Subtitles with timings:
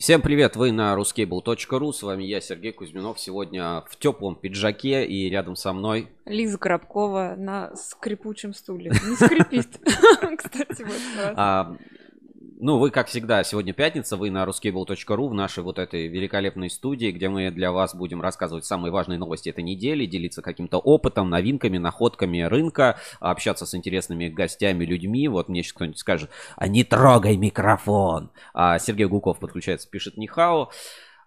[0.00, 5.28] Всем привет, вы на ruscable.ru, с вами я, Сергей Кузьминов, сегодня в теплом пиджаке и
[5.28, 6.08] рядом со мной...
[6.24, 8.92] Лиза Коробкова на скрипучем стуле.
[8.92, 9.66] Не скрипит,
[10.38, 11.88] кстати, вот
[12.60, 17.12] ну, вы, как всегда, сегодня пятница, вы на ruscable.ru в нашей вот этой великолепной студии,
[17.12, 21.78] где мы для вас будем рассказывать самые важные новости этой недели, делиться каким-то опытом, новинками,
[21.78, 25.28] находками рынка, общаться с интересными гостями, людьми.
[25.28, 28.30] Вот мне сейчас кто-нибудь скажет, а не трогай микрофон.
[28.54, 30.70] А Сергей Гуков подключается, пишет Нихао.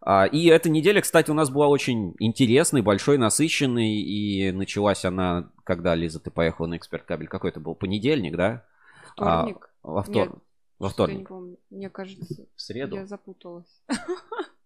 [0.02, 4.02] А, и эта неделя, кстати, у нас была очень интересной, большой, насыщенной.
[4.02, 7.28] И началась она, когда, Лиза, ты поехала на эксперт кабель?
[7.28, 7.76] Какой это был?
[7.76, 8.66] Понедельник, да?
[9.14, 9.70] Вторник.
[9.84, 10.40] А, во вторник.
[10.82, 11.30] Во вторник.
[11.70, 12.96] Мне кажется, в среду.
[12.96, 13.84] Я запуталась.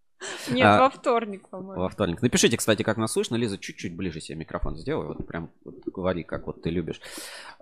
[0.49, 1.83] Нет, а, во вторник, по-моему.
[1.83, 2.21] Во вторник.
[2.21, 3.35] Напишите, кстати, как нас слышно.
[3.35, 5.07] Лиза, чуть-чуть ближе себе микрофон сделай.
[5.07, 7.01] Вот прям вот, говори, как вот ты любишь.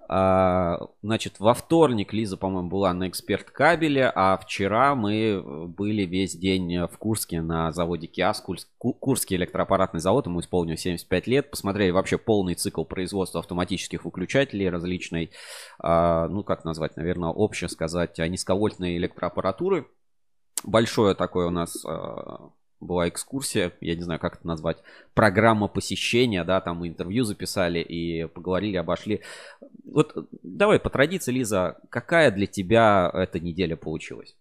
[0.10, 6.36] А, значит, во вторник Лиза, по-моему, была на эксперт кабеле, а вчера мы были весь
[6.36, 8.44] день в Курске на заводе КИАС,
[8.78, 11.52] Курский электроаппаратный завод, ему исполнилось 75 лет.
[11.52, 15.32] Посмотрели вообще полный цикл производства автоматических выключателей различной,
[15.80, 19.88] а, ну, как назвать, наверное, обще сказать, низковольтной электроаппаратуры.
[20.64, 22.52] Большое такое у нас а,
[22.84, 24.78] была экскурсия, я не знаю, как это назвать,
[25.14, 29.22] программа посещения, да, там мы интервью записали и поговорили, обошли.
[29.86, 34.36] Вот давай по традиции, Лиза, какая для тебя эта неделя получилась?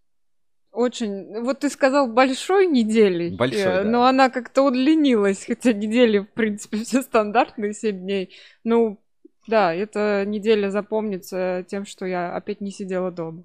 [0.73, 1.43] Очень.
[1.43, 3.91] Вот ты сказал большой недели, большой, э, да.
[3.91, 8.35] но она как-то удлинилась, хотя недели, в принципе, все стандартные, 7 дней.
[8.65, 8.99] Ну,
[9.47, 13.45] да, эта неделя запомнится тем, что я опять не сидела дома.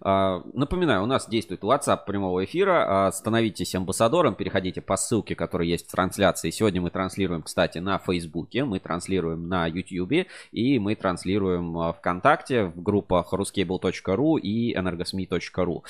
[0.00, 3.06] А, напоминаю, у нас действует WhatsApp прямого эфира.
[3.06, 6.50] А, становитесь амбассадором, переходите по ссылке, которая есть в трансляции.
[6.50, 12.64] Сегодня мы транслируем, кстати, на Фейсбуке, мы транслируем на YouTube и мы транслируем а, ВКонтакте
[12.64, 15.82] в группах ruscable.ru и energosmi.ru.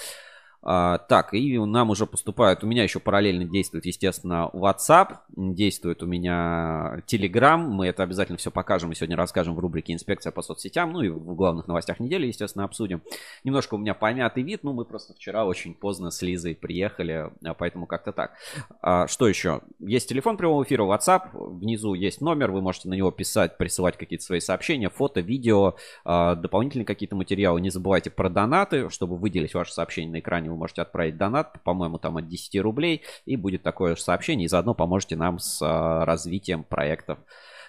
[0.66, 6.06] А, так, и нам уже поступают, у меня еще параллельно действует, естественно, WhatsApp, действует у
[6.06, 10.92] меня Telegram, мы это обязательно все покажем и сегодня расскажем в рубрике «Инспекция по соцсетям»,
[10.92, 13.02] ну и в главных новостях недели, естественно, обсудим.
[13.44, 17.52] Немножко у меня помятый вид, ну мы просто вчера очень поздно с Лизой приехали, а
[17.52, 18.32] поэтому как-то так.
[18.80, 19.60] А, что еще?
[19.80, 24.24] Есть телефон прямого эфира, WhatsApp, внизу есть номер, вы можете на него писать, присылать какие-то
[24.24, 25.74] свои сообщения, фото, видео,
[26.06, 27.60] дополнительные какие-то материалы.
[27.60, 31.98] Не забывайте про донаты, чтобы выделить ваше сообщение на экране вы можете отправить донат, по-моему,
[31.98, 36.04] там от 10 рублей, и будет такое же сообщение, и заодно поможете нам с а,
[36.04, 37.18] развитием проектов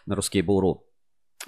[0.05, 0.81] на Ruskable.ru.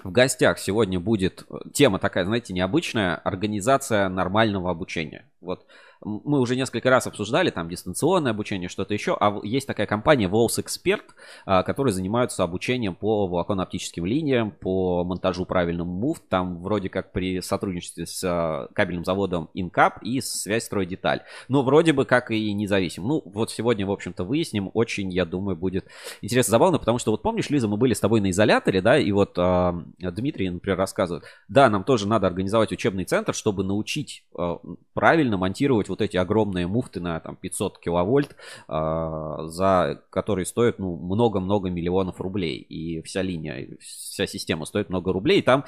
[0.04, 5.28] В гостях сегодня будет э, тема такая, знаете, необычная, организация нормального обучения.
[5.40, 5.66] Вот
[6.04, 10.62] мы уже несколько раз обсуждали там дистанционное обучение, что-то еще, а есть такая компания Walls
[10.62, 11.02] Expert,
[11.44, 17.40] а, которая занимаются обучением по волоконно-оптическим линиям, по монтажу правильному муфт, там вроде как при
[17.40, 21.22] сотрудничестве с а, кабельным заводом Инкап и связь стройдеталь.
[21.48, 23.04] Но вроде бы как и независим.
[23.06, 24.70] Ну, вот сегодня, в общем-то, выясним.
[24.74, 25.86] Очень, я думаю, будет
[26.22, 29.10] интересно, забавно, потому что вот помнишь, Лиза, мы были с тобой на изоляторе, да, и
[29.10, 34.56] вот э, Дмитрий, например, рассказывает, да, нам тоже надо организовать учебный центр, чтобы научить э,
[34.94, 38.36] правильно монтировать вот эти огромные муфты на там 500 киловольт,
[38.68, 42.58] э, за которые стоят ну много-много миллионов рублей.
[42.58, 45.40] И вся линия, вся система стоит много рублей.
[45.40, 45.64] И там,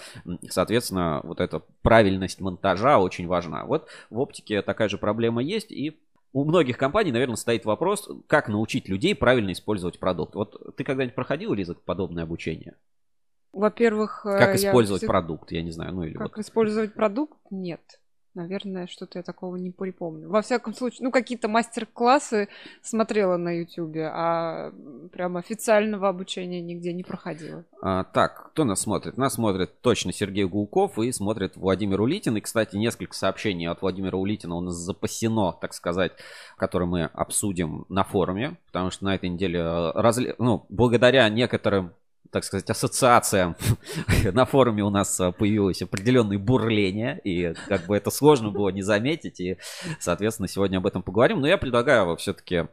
[0.48, 3.64] соответственно, вот эта правильность монтажа очень важна.
[3.64, 5.70] Вот в оптике такая же проблема есть.
[5.70, 6.00] И
[6.32, 10.34] у многих компаний, наверное, стоит вопрос, как научить людей правильно использовать продукт.
[10.34, 12.76] Вот ты когда-нибудь проходил, Лиза, подобное обучение?
[13.52, 15.08] Во-первых, как использовать я...
[15.08, 16.38] продукт, я не знаю, ну или как вот.
[16.38, 17.36] использовать продукт?
[17.50, 17.80] Нет.
[18.34, 20.28] Наверное, что-то я такого не припомню.
[20.28, 22.48] Во всяком случае, ну, какие-то мастер-классы
[22.80, 24.72] смотрела на Ютубе, а
[25.12, 27.64] прям официального обучения нигде не проходила.
[27.82, 29.16] А, так, кто нас смотрит?
[29.16, 32.36] Нас смотрит точно Сергей Гулков и смотрит Владимир Улитин.
[32.36, 36.12] И, кстати, несколько сообщений от Владимира Улитина у нас запасено, так сказать,
[36.56, 40.36] которые мы обсудим на форуме, потому что на этой неделе, э, разли...
[40.38, 41.94] ну, благодаря некоторым
[42.30, 43.56] так сказать, ассоциация
[44.32, 48.82] на форуме у нас а, появилось определенное бурление, и как бы это сложно было не
[48.82, 49.58] заметить, и,
[49.98, 51.40] соответственно, сегодня об этом поговорим.
[51.40, 52.66] Но я предлагаю все-таки...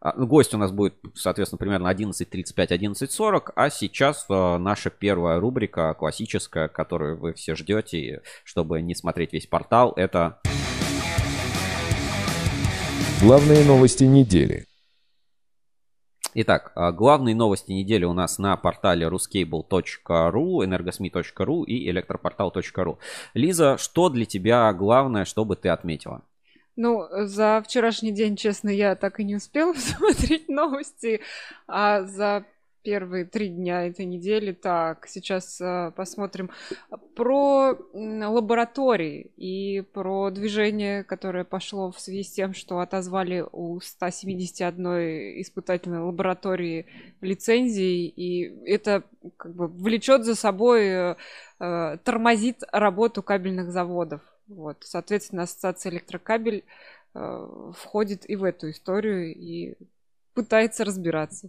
[0.00, 5.94] А, ну, гость у нас будет, соответственно, примерно 11.35-11.40, а сейчас а, наша первая рубрика,
[5.94, 10.40] классическая, которую вы все ждете, чтобы не смотреть весь портал, это...
[13.22, 14.66] Главные новости недели.
[16.36, 22.98] Итак, а, главные новости недели у нас на портале ruscable.ru, energosmi.ru и электропортал.ру.
[23.34, 26.22] Лиза, что для тебя главное, чтобы ты отметила?
[26.76, 31.20] Ну, за вчерашний день, честно, я так и не успела посмотреть новости,
[31.68, 32.44] а за
[32.84, 34.52] первые три дня этой недели.
[34.52, 36.50] Так, сейчас э, посмотрим
[37.16, 45.40] про лаборатории и про движение, которое пошло в связи с тем, что отозвали у 171
[45.40, 46.86] испытательной лаборатории
[47.22, 49.02] лицензии, и это
[49.38, 51.16] как бы влечет за собой,
[51.58, 54.20] э, тормозит работу кабельных заводов.
[54.46, 56.64] Вот, соответственно, ассоциация электрокабель
[57.14, 59.74] э, входит и в эту историю и
[60.34, 61.48] пытается разбираться.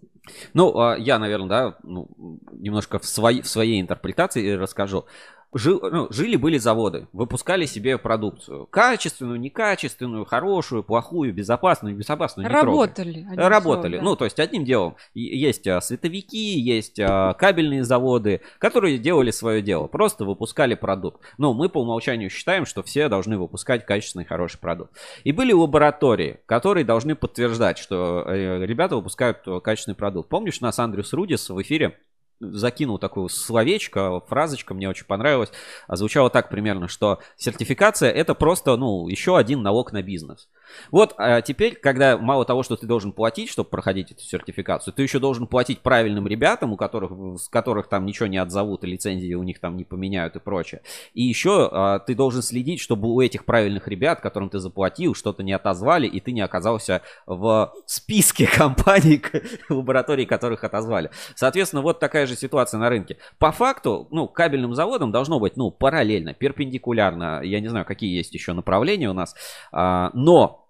[0.53, 2.07] Ну, а, я, наверное, да, ну,
[2.51, 5.05] немножко в, своей в своей интерпретации расскажу.
[5.53, 8.65] Жил, ну, жили-были заводы, выпускали себе продукцию.
[8.65, 12.49] Качественную, некачественную, хорошую, плохую, безопасную, безопасную.
[12.49, 13.25] Работали.
[13.35, 13.61] Работали.
[13.61, 14.01] Словом, да.
[14.01, 19.61] Ну, то есть, одним делом, есть а, световики, есть а, кабельные заводы, которые делали свое
[19.61, 19.87] дело.
[19.87, 21.21] Просто выпускали продукт.
[21.37, 24.91] Но мы по умолчанию считаем, что все должны выпускать качественный, хороший продукт.
[25.23, 30.29] И были лаборатории, которые должны подтверждать, что э, ребята выпускают э, качественный продукт.
[30.29, 31.97] Помнишь, нас Андрюс Рудис в эфире
[32.39, 35.51] закинул такое словечко, фразочка мне очень понравилась.
[35.87, 40.47] Звучало так примерно, что сертификация это просто, ну, еще один налог на бизнес.
[40.91, 45.03] Вот а теперь, когда мало того, что ты должен платить, чтобы проходить эту сертификацию, ты
[45.03, 49.33] еще должен платить правильным ребятам, у которых, с которых там ничего не отзовут, и лицензии
[49.33, 50.81] у них там не поменяют и прочее.
[51.13, 55.43] И еще а, ты должен следить, чтобы у этих правильных ребят, которым ты заплатил, что-то
[55.43, 59.21] не отозвали, и ты не оказался в списке компаний,
[59.69, 61.11] лабораторий, которых отозвали.
[61.35, 63.17] Соответственно, вот такая же ситуация на рынке.
[63.39, 68.33] По факту, ну, кабельным заводам должно быть, ну, параллельно, перпендикулярно, я не знаю, какие есть
[68.33, 69.35] еще направления у нас,
[69.71, 70.65] а, но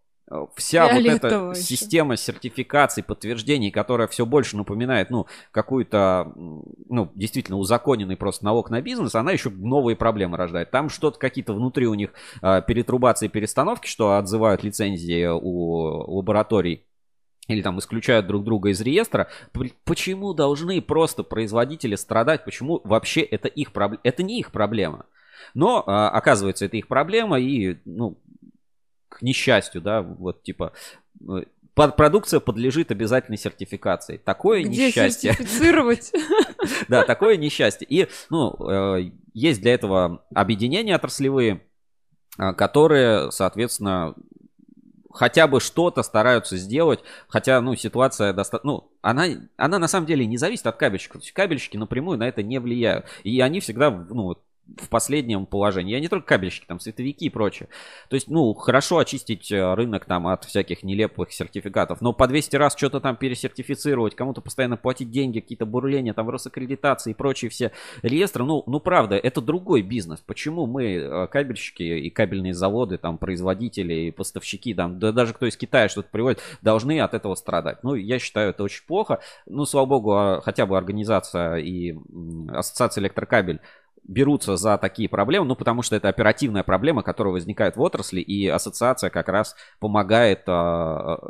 [0.56, 1.62] вся вот эта еще.
[1.62, 8.82] система сертификаций, подтверждений, которая все больше напоминает, ну, какую-то, ну, действительно узаконенный просто налог на
[8.82, 10.72] бизнес, она еще новые проблемы рождает.
[10.72, 12.12] Там что-то какие-то внутри у них
[12.42, 16.86] э, перетрубации, перестановки, что отзывают лицензии у лабораторий
[17.48, 19.30] или там исключают друг друга из реестра,
[19.84, 25.06] почему должны просто производители страдать, почему вообще это их проблема, это не их проблема.
[25.54, 28.18] Но, а, оказывается, это их проблема, и, ну,
[29.10, 30.74] к несчастью, да, вот типа
[31.30, 31.44] э,
[31.76, 34.18] продукция подлежит обязательной сертификации.
[34.18, 35.34] Такое Где несчастье.
[35.34, 36.12] сертифицировать?
[36.88, 37.86] Да, такое несчастье.
[37.88, 41.62] И, ну, э, есть для этого объединения отраслевые,
[42.40, 44.16] э, которые, соответственно,
[45.16, 49.26] хотя бы что-то стараются сделать, хотя, ну, ситуация достаточно, ну, она,
[49.58, 53.40] она на самом деле не зависит от кабельщиков, кабельщики напрямую на это не влияют, и
[53.42, 54.36] они всегда, ну,
[54.78, 55.94] в последнем положении.
[55.94, 57.70] Я не только кабельщики, там световики и прочее.
[58.10, 62.56] То есть, ну, хорошо очистить э, рынок там от всяких нелепых сертификатов, но по 200
[62.56, 67.72] раз что-то там пересертифицировать, кому-то постоянно платить деньги, какие-то бурления, там Росаккредитации и прочие все
[68.02, 70.20] реестры, ну, ну, правда, это другой бизнес.
[70.22, 75.46] Почему мы, э, кабельщики и кабельные заводы, там, производители и поставщики, там, да даже кто
[75.46, 77.84] из Китая что-то приводит, должны от этого страдать?
[77.84, 79.20] Ну, я считаю, это очень плохо.
[79.46, 81.96] Ну, слава богу, а хотя бы организация и
[82.50, 83.62] ассоциация электрокабель
[84.08, 88.48] берутся за такие проблемы, ну, потому что это оперативная проблема, которая возникает в отрасли, и
[88.48, 90.52] ассоциация как раз помогает э,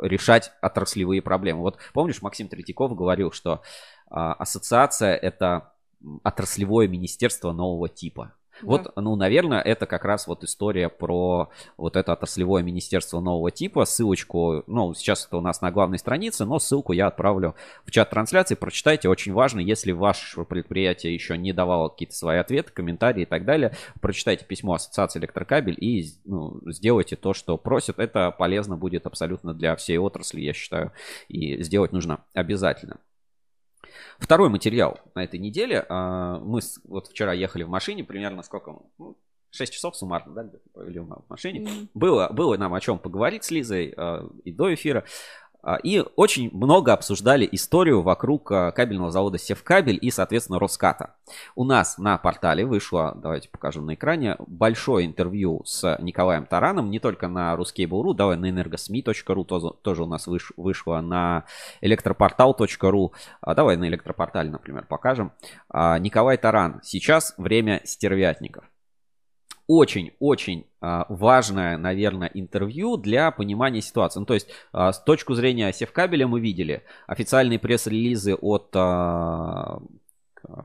[0.02, 1.60] решать отраслевые проблемы.
[1.60, 3.62] Вот помнишь, Максим Третьяков говорил, что
[4.10, 5.72] э, ассоциация это
[6.22, 8.34] отраслевое министерство нового типа.
[8.62, 13.84] Вот, ну, наверное, это как раз вот история про вот это отраслевое министерство нового типа.
[13.84, 17.54] Ссылочку, ну, сейчас это у нас на главной странице, но ссылку я отправлю
[17.84, 18.54] в чат трансляции.
[18.54, 23.44] Прочитайте, очень важно, если ваше предприятие еще не давало какие-то свои ответы, комментарии и так
[23.44, 27.98] далее, прочитайте письмо Ассоциации Электрокабель и ну, сделайте то, что просят.
[27.98, 30.92] Это полезно будет абсолютно для всей отрасли, я считаю,
[31.28, 32.98] и сделать нужно обязательно.
[34.18, 35.84] Второй материал на этой неделе.
[35.88, 38.78] А, мы вот вчера ехали в машине, примерно сколько?
[38.98, 39.16] Ну,
[39.50, 41.60] 6 часов суммарно, да, где-то провели в машине.
[41.60, 41.88] Mm-hmm.
[41.94, 45.04] Было, было нам о чем поговорить с Лизой а, и до эфира.
[45.66, 51.16] А, и очень много обсуждали историю вокруг а, кабельного завода Севкабель и, соответственно, Роската.
[51.56, 57.00] У нас на портале вышло, давайте покажем на экране, большое интервью с Николаем Тараном, не
[57.00, 58.48] только на ruskable.ru, давай на
[59.44, 61.46] тоже, тоже у нас выш, вышло, на
[61.80, 65.32] электропортал.ру, а давай на электропортале, например, покажем.
[65.72, 68.64] Николай Таран, сейчас время стервятников
[69.66, 74.20] очень-очень а, важное, наверное, интервью для понимания ситуации.
[74.20, 79.80] Ну, то есть, а, с точки зрения севкабеля мы видели официальные пресс-релизы от а,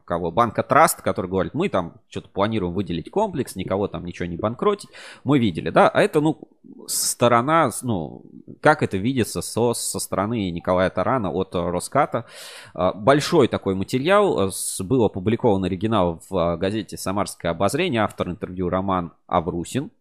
[0.05, 4.37] кого банка Траст, который говорит, мы там что-то планируем выделить комплекс, никого там ничего не
[4.37, 4.89] банкротить,
[5.23, 6.39] мы видели, да, а это, ну,
[6.87, 8.23] сторона, ну,
[8.61, 12.25] как это видится со, со стороны Николая Тарана от Роската.
[12.73, 14.51] А, большой такой материал, э,
[14.83, 19.91] был опубликован оригинал в газете «Самарское обозрение», автор интервью Роман Аврусин,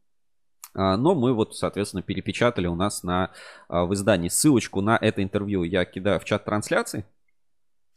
[0.73, 3.31] но мы вот, соответственно, перепечатали у нас на,
[3.69, 4.29] в издании.
[4.29, 7.05] Ссылочку на это интервью я кидаю в чат трансляции.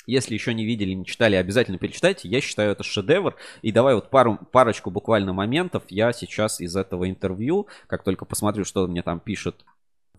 [0.06, 2.28] Если еще не видели, не читали, обязательно перечитайте.
[2.28, 3.36] Я считаю это шедевр.
[3.62, 8.66] И давай вот пару, парочку буквально моментов я сейчас из этого интервью, как только посмотрю,
[8.66, 9.64] что мне там пишет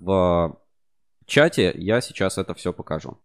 [0.01, 0.59] в
[1.27, 3.19] чате, я сейчас это все покажу.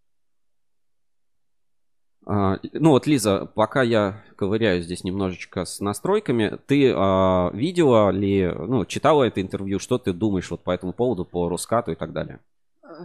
[2.26, 8.48] А, ну вот, Лиза, пока я ковыряю здесь немножечко с настройками, ты а, видела ли,
[8.48, 12.14] ну, читала это интервью, что ты думаешь вот по этому поводу, по Рускату и так
[12.14, 12.40] далее?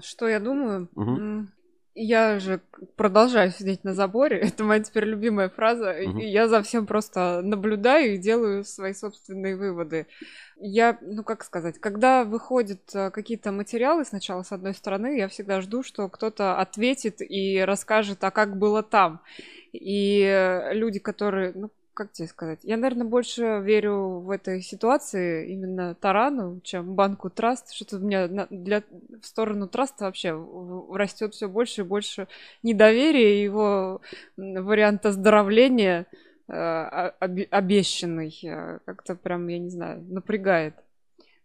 [0.02, 0.88] Что я думаю?
[0.94, 1.46] Угу.
[1.94, 2.60] Я же
[2.96, 4.38] продолжаю сидеть на заборе.
[4.42, 5.94] Это моя теперь любимая фраза.
[6.04, 6.18] Угу.
[6.18, 10.06] Я за всем просто наблюдаю и делаю свои собственные выводы.
[10.56, 15.60] Я, ну как сказать, когда выходят э, какие-то материалы сначала с одной стороны, я всегда
[15.60, 19.20] жду, что кто-то ответит и расскажет, а как было там.
[19.72, 25.94] И люди, которые, ну как тебе сказать, я, наверное, больше верю в этой ситуации именно
[25.94, 27.72] Тарану, чем банку Траст.
[27.72, 28.82] Что-то у меня для,
[29.22, 30.32] в сторону Траста вообще
[30.92, 32.28] растет все больше и больше
[32.62, 34.00] недоверия, его
[34.36, 36.06] вариант оздоровления
[36.48, 40.74] э, обещанный э, как-то прям, я не знаю, напрягает.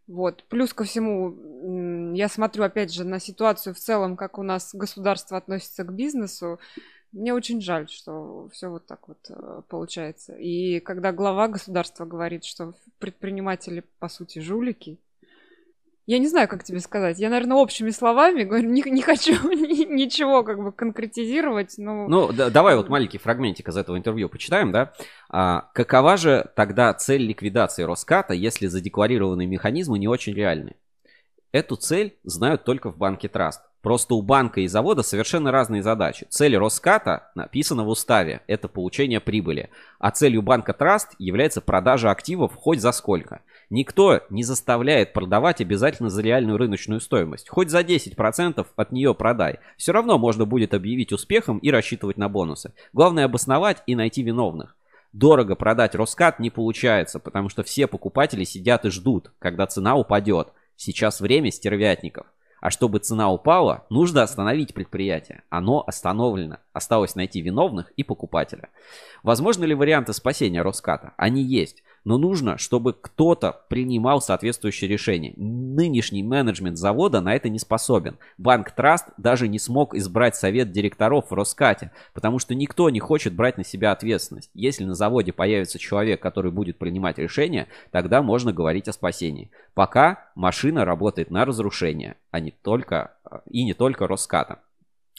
[0.09, 0.43] Вот.
[0.49, 5.37] Плюс ко всему, я смотрю, опять же, на ситуацию в целом, как у нас государство
[5.37, 6.59] относится к бизнесу.
[7.11, 10.35] Мне очень жаль, что все вот так вот э, получается.
[10.35, 14.99] И когда глава государства говорит, что предприниматели, по сути, жулики,
[16.09, 17.19] я не знаю, как тебе сказать.
[17.19, 21.75] Я, наверное, общими словами говорю, не, не хочу ничего как бы конкретизировать.
[21.77, 22.07] Но...
[22.07, 24.91] Ну, да, давай вот маленький фрагментик из этого интервью почитаем, да?
[25.29, 30.77] А, какова же тогда цель ликвидации Роската, если задекларированные механизмы не очень реальны?
[31.51, 33.61] Эту цель знают только в банке Траст.
[33.81, 36.27] Просто у банка и завода совершенно разные задачи.
[36.29, 38.41] Цель Роската написана в уставе.
[38.47, 39.69] Это получение прибыли.
[39.99, 43.41] А целью банка Траст является продажа активов хоть за сколько.
[43.69, 47.47] Никто не заставляет продавать обязательно за реальную рыночную стоимость.
[47.47, 49.59] Хоть за 10% от нее продай.
[49.77, 52.73] Все равно можно будет объявить успехом и рассчитывать на бонусы.
[52.91, 54.75] Главное обосновать и найти виновных.
[55.13, 60.49] Дорого продать Роскат не получается, потому что все покупатели сидят и ждут, когда цена упадет.
[60.75, 62.27] Сейчас время стервятников.
[62.61, 65.43] А чтобы цена упала, нужно остановить предприятие.
[65.49, 66.57] Оно остановлено.
[66.73, 68.69] Осталось найти виновных и покупателя.
[69.23, 71.13] Возможны ли варианты спасения Роската?
[71.17, 75.33] Они есть но нужно, чтобы кто-то принимал соответствующее решение.
[75.37, 78.17] Нынешний менеджмент завода на это не способен.
[78.37, 83.33] Банк Траст даже не смог избрать совет директоров в Роскате, потому что никто не хочет
[83.33, 84.49] брать на себя ответственность.
[84.53, 89.51] Если на заводе появится человек, который будет принимать решения, тогда можно говорить о спасении.
[89.73, 93.13] Пока машина работает на разрушение, а не только
[93.49, 94.59] и не только Роската.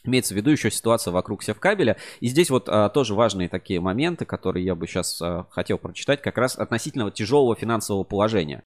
[0.05, 1.97] Имеется в виду еще ситуация вокруг севкабеля.
[2.21, 6.23] И здесь вот а, тоже важные такие моменты, которые я бы сейчас а, хотел прочитать,
[6.23, 8.65] как раз относительно тяжелого финансового положения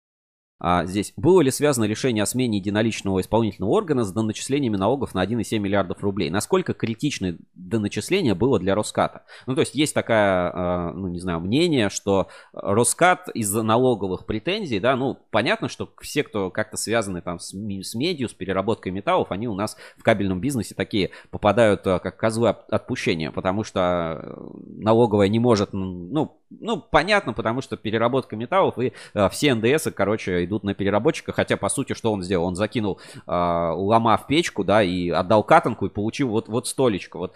[0.60, 1.14] а, здесь.
[1.18, 6.02] Было ли связано решение о смене единоличного исполнительного органа с доначислениями налогов на 1,7 миллиардов
[6.02, 6.30] рублей?
[6.30, 9.24] Насколько критичное доначисление было для Роската?
[9.46, 14.80] Ну, то есть есть такая, а, ну, не знаю, мнение, что Роскат из-за налоговых претензий,
[14.80, 19.32] да, ну, понятно, что все, кто как-то связаны там с, с медиа, с переработкой металлов,
[19.32, 24.38] они у нас в кабельном бизнесе такие попадают а, как козлы отпущения, потому что
[24.78, 30.44] налоговая не может, ну, ну, понятно, потому что переработка металлов и э, все НДС, короче,
[30.46, 31.32] идут на переработчика.
[31.32, 32.46] Хотя, по сути, что он сделал?
[32.46, 37.18] Он закинул э, в печку, да, и отдал катанку и получил вот, вот столечко.
[37.18, 37.34] Вот,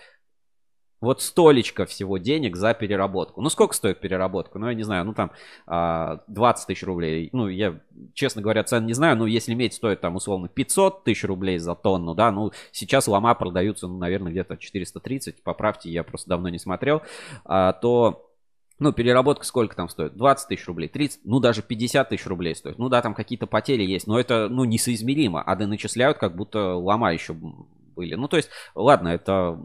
[0.99, 3.41] вот столечко всего денег за переработку.
[3.41, 4.57] Ну, сколько стоит переработка?
[4.57, 5.31] Ну, я не знаю, ну, там,
[6.27, 7.29] 20 тысяч рублей.
[7.33, 7.79] Ну, я,
[8.13, 11.75] честно говоря, цен не знаю, но если медь стоит, там, условно, 500 тысяч рублей за
[11.75, 16.59] тонну, да, ну, сейчас лома продаются, ну, наверное, где-то 430, поправьте, я просто давно не
[16.59, 17.03] смотрел,
[17.45, 18.26] а, то
[18.79, 20.15] ну, переработка сколько там стоит?
[20.15, 22.77] 20 тысяч рублей, 30, ну, даже 50 тысяч рублей стоит.
[22.77, 25.41] Ну, да, там какие-то потери есть, но это, ну, несоизмеримо.
[25.41, 28.13] А начисляют, как будто лома еще были.
[28.15, 29.59] Ну, то есть, ладно, это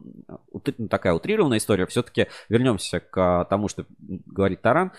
[0.88, 1.86] такая утрированная история.
[1.86, 4.92] Все-таки вернемся к тому, что говорит Таран.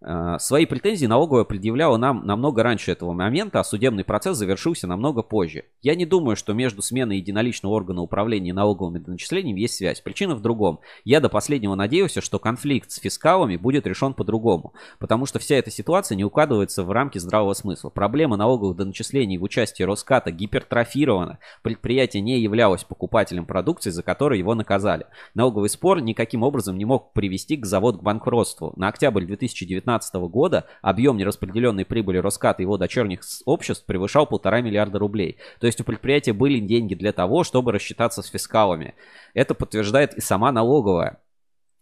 [0.00, 5.22] Э, свои претензии налоговая предъявляла нам намного раньше этого момента, а судебный процесс завершился намного
[5.22, 5.64] позже.
[5.82, 10.00] Я не думаю, что между сменой единоличного органа управления налоговыми доначислениями есть связь.
[10.00, 10.80] Причина в другом.
[11.04, 15.70] Я до последнего надеялся, что конфликт с фискалами будет решен по-другому, потому что вся эта
[15.70, 17.90] ситуация не укладывается в рамки здравого смысла.
[17.90, 21.38] Проблема налоговых доначислений в участии Роската гипертрофирована.
[21.62, 25.06] Предприятие не являлось покупателем продукции, за которую его наказали.
[25.34, 28.72] Налоговый спор никаким образом не мог привести к заводу к банкротству.
[28.76, 34.60] На октябрь 2019 2019 года объем нераспределенной прибыли Роската и его дочерних обществ превышал полтора
[34.60, 35.38] миллиарда рублей.
[35.60, 38.94] То есть у предприятия были деньги для того, чтобы рассчитаться с фискалами.
[39.34, 41.18] Это подтверждает и сама налоговая.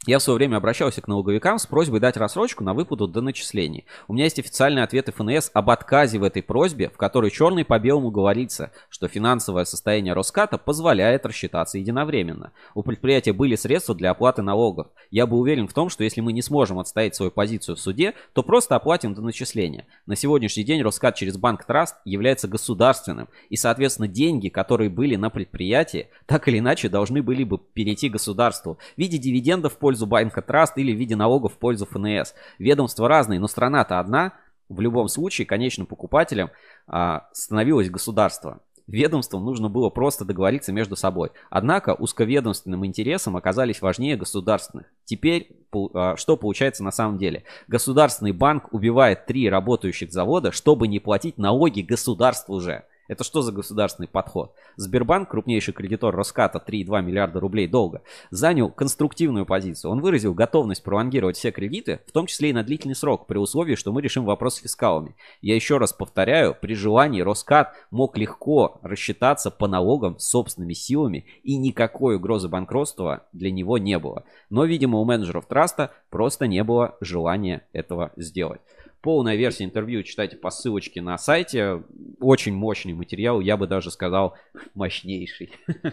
[0.06, 3.86] Я в свое время обращался к налоговикам с просьбой дать рассрочку на выплату до начислений.
[4.06, 7.76] У меня есть официальные ответы ФНС об отказе в этой просьбе, в которой черный по
[7.80, 12.52] белому говорится, что финансовое состояние Роската позволяет рассчитаться единовременно.
[12.74, 14.86] У предприятия были средства для оплаты налогов.
[15.10, 18.14] Я был уверен в том, что если мы не сможем отстоять свою позицию в суде,
[18.32, 19.86] то просто оплатим до начисления.
[20.06, 25.30] На сегодняшний день Роскат через Банк Траст является государственным, и, соответственно, деньги, которые были на
[25.30, 30.06] предприятии, так или иначе должны были бы перейти государству в виде дивидендов в пользу пользу
[30.06, 32.34] Банка Траст или в виде налогов в пользу ФНС.
[32.58, 34.34] Ведомства разные, но страна-то одна.
[34.68, 36.50] В любом случае, конечным покупателем
[36.86, 38.60] а, становилось государство.
[38.86, 41.30] Ведомствам нужно было просто договориться между собой.
[41.50, 44.86] Однако узковедомственным интересам оказались важнее государственных.
[45.04, 45.56] Теперь
[45.94, 47.44] а, что получается на самом деле?
[47.68, 52.84] Государственный банк убивает три работающих завода, чтобы не платить налоги государству уже.
[53.08, 54.52] Это что за государственный подход?
[54.76, 59.90] Сбербанк, крупнейший кредитор Роската, 3,2 миллиарда рублей долга, занял конструктивную позицию.
[59.90, 63.74] Он выразил готовность пролонгировать все кредиты, в том числе и на длительный срок, при условии,
[63.74, 65.14] что мы решим вопрос с фискалами.
[65.40, 71.56] Я еще раз повторяю, при желании Роскат мог легко рассчитаться по налогам собственными силами, и
[71.56, 74.24] никакой угрозы банкротства для него не было.
[74.50, 78.60] Но, видимо, у менеджеров траста просто не было желания этого сделать.
[79.06, 81.84] Полная версия интервью читайте по ссылочке на сайте.
[82.18, 84.36] Очень мощный материал, я бы даже сказал,
[84.74, 85.52] мощнейший.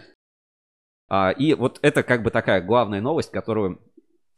[1.06, 3.78] А, и вот это как бы такая главная новость, которую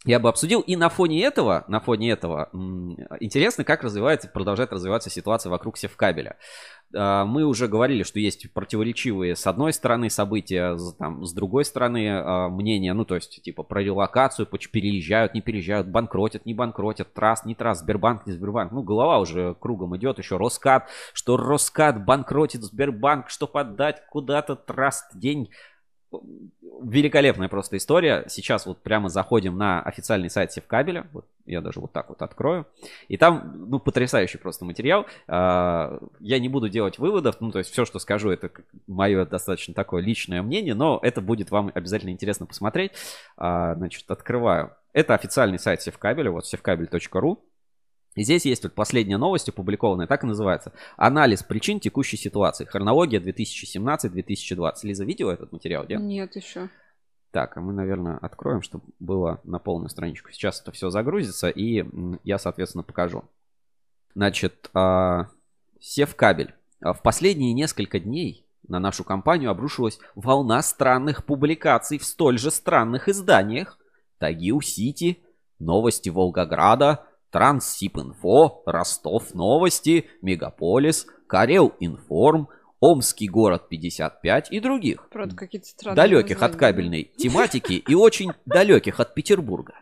[0.05, 0.61] я бы обсудил.
[0.61, 2.49] И на фоне этого, на фоне этого,
[3.21, 6.37] интересно, как развивается, продолжает развиваться ситуация вокруг севкабеля.
[6.95, 12.09] А, мы уже говорили, что есть противоречивые с одной стороны события, там, с другой стороны
[12.09, 17.45] а, мнения, ну, то есть, типа, про релокацию, переезжают, не переезжают, банкротят, не банкротят, траст,
[17.45, 18.73] не траст, Сбербанк, не Сбербанк.
[18.73, 25.07] Ну, голова уже кругом идет, еще Роскат, что Роскат банкротит Сбербанк, что подать куда-то траст,
[25.15, 25.51] день
[26.81, 28.25] великолепная просто история.
[28.29, 31.07] Сейчас вот прямо заходим на официальный сайт Севкабеля.
[31.13, 32.67] Вот я даже вот так вот открою.
[33.09, 35.07] И там, ну, потрясающий просто материал.
[35.27, 37.41] А, я не буду делать выводов.
[37.41, 38.51] Ну, то есть все, что скажу, это
[38.87, 42.93] мое достаточно такое личное мнение, но это будет вам обязательно интересно посмотреть.
[43.37, 44.73] А, значит, открываю.
[44.93, 47.43] Это официальный сайт Севкабеля, вот севкабель.ру.
[48.17, 50.73] И здесь есть вот последняя новость опубликованная, так и называется.
[50.97, 52.65] Анализ причин текущей ситуации.
[52.65, 54.75] Хронология 2017-2020.
[54.83, 55.85] Лиза, видела этот материал?
[55.87, 56.69] Нет, нет еще.
[57.31, 60.33] Так, а мы, наверное, откроем, чтобы было на полную страничку.
[60.33, 61.85] Сейчас это все загрузится, и
[62.25, 63.25] я, соответственно, покажу.
[64.15, 65.29] Значит, а,
[65.79, 66.55] Севкабель.
[66.81, 72.51] А, в последние несколько дней на нашу компанию обрушилась волна странных публикаций в столь же
[72.51, 73.79] странных изданиях.
[74.17, 75.23] Тагил Сити,
[75.59, 77.05] Новости Волгограда,
[77.37, 82.49] Транссибинфо, Ростов Новости, Мегаполис, Карел Информ,
[82.81, 85.07] Омский город 55 и других.
[85.95, 86.55] Далеких названия.
[86.55, 89.75] от кабельной тематики и очень далеких от Петербурга.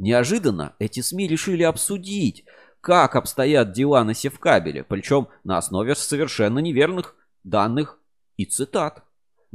[0.00, 2.44] Неожиданно эти СМИ решили обсудить,
[2.80, 7.14] как обстоят дела на Севкабеле, причем на основе совершенно неверных
[7.44, 8.00] данных
[8.36, 9.04] и цитат.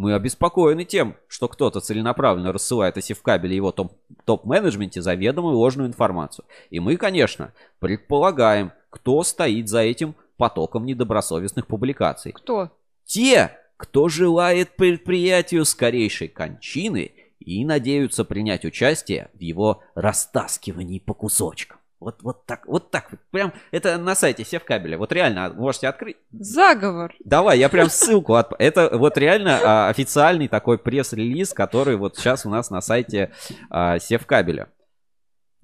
[0.01, 6.45] Мы обеспокоены тем, что кто-то целенаправленно рассылает о Севкабеле и его топ-менеджменте заведомо ложную информацию.
[6.71, 12.31] И мы, конечно, предполагаем, кто стоит за этим потоком недобросовестных публикаций.
[12.31, 12.71] Кто?
[13.05, 21.77] Те, кто желает предприятию скорейшей кончины и надеются принять участие в его растаскивании по кусочкам.
[22.01, 23.11] Вот, вот так, вот так.
[23.29, 24.97] Прям это на сайте Севкабеля.
[24.97, 26.17] Вот реально можете открыть.
[26.31, 27.13] Заговор.
[27.23, 28.33] Давай, я прям ссылку.
[28.33, 28.53] От...
[28.57, 33.31] Это вот реально а, официальный такой пресс-релиз, который вот сейчас у нас на сайте
[33.69, 34.69] а, Севкабеля.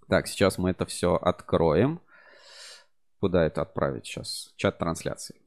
[0.08, 2.00] Так, сейчас мы это все откроем.
[3.20, 4.54] Куда это отправить сейчас?
[4.58, 5.42] Чат трансляции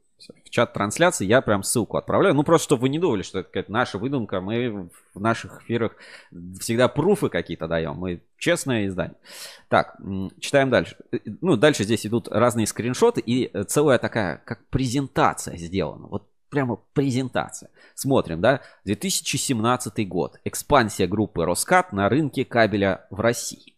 [0.45, 2.35] в чат трансляции я прям ссылку отправляю.
[2.35, 4.41] Ну, просто чтобы вы не думали, что это какая-то наша выдумка.
[4.41, 5.95] Мы в наших эфирах
[6.59, 7.95] всегда пруфы какие-то даем.
[7.95, 9.17] Мы честное издание.
[9.69, 9.97] Так,
[10.39, 10.95] читаем дальше.
[11.11, 16.07] Э, ну, дальше здесь идут разные скриншоты и целая такая, как презентация сделана.
[16.07, 17.69] Вот прямо презентация.
[17.95, 18.61] Смотрим, да?
[18.85, 20.39] 2017 год.
[20.43, 23.75] Экспансия группы Роскат на рынке кабеля в России.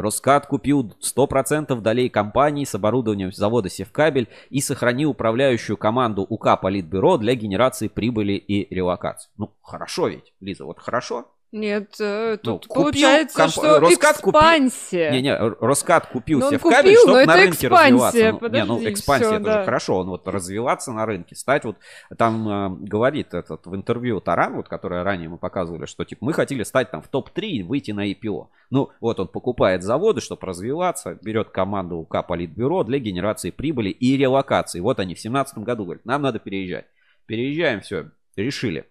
[0.00, 7.16] Роскат купил 100% долей компании с оборудованием завода Севкабель и сохранил управляющую команду УК Политбюро
[7.16, 9.30] для генерации прибыли и релокации.
[9.36, 11.26] Ну, хорошо ведь, Лиза, вот хорошо?
[11.52, 15.10] Нет, э, Ну, тут купил получается, комп- что Роскат купил- экспансия.
[15.10, 18.18] Не-не, Роскат купил Ну, он Севкабель, купил, чтобы но на рынке экспансия, развиваться.
[18.18, 19.58] Ну, не, подожди, ну экспансия, всё, это да.
[19.58, 21.76] же хорошо, он вот развиваться на рынке, стать вот,
[22.16, 26.32] там э, говорит этот в интервью Таран, вот, которое ранее мы показывали, что типа мы
[26.34, 28.46] хотели стать там в топ-3 и выйти на IPO.
[28.70, 34.16] Ну, вот он покупает заводы, чтобы развиваться, берет команду УК Политбюро для генерации прибыли и
[34.16, 34.78] релокации.
[34.78, 36.86] Вот они в 2017 году говорят, нам надо переезжать.
[37.26, 38.84] Переезжаем, все, решили.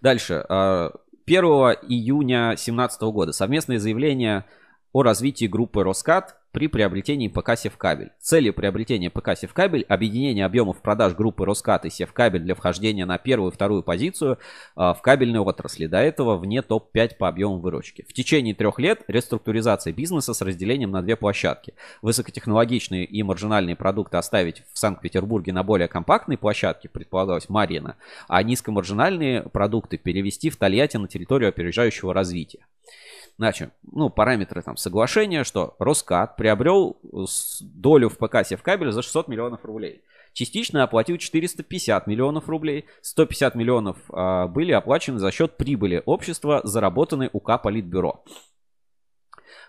[0.00, 0.46] Дальше.
[0.48, 0.90] э,
[1.28, 1.44] 1
[1.90, 3.32] июня 2017 года.
[3.32, 4.46] Совместное заявление
[4.94, 8.10] о развитии группы Роскат при приобретении ПК Севкабель.
[8.20, 13.52] Цели приобретения ПК Севкабель– объединение объемов продаж группы Роскат и Севкабель для вхождения на первую
[13.52, 14.38] и вторую позицию
[14.74, 15.86] а, в кабельной отрасли.
[15.86, 18.04] До этого вне топ-5 по объему выручки.
[18.08, 21.74] В течение трех лет реструктуризация бизнеса с разделением на две площадки.
[22.02, 29.42] Высокотехнологичные и маржинальные продукты оставить в Санкт-Петербурге на более компактной площадке, предполагалось Марина, а низкомаржинальные
[29.42, 32.66] продукты перевести в Тольятти на территорию опережающего развития.
[33.38, 36.98] Значит, ну, параметры там соглашения, что Роскат приобрел
[37.60, 40.02] долю в ПК Севкабель за 600 миллионов рублей.
[40.32, 42.86] Частично оплатил 450 миллионов рублей.
[43.00, 48.24] 150 миллионов а, были оплачены за счет прибыли общества, заработанной УК Политбюро.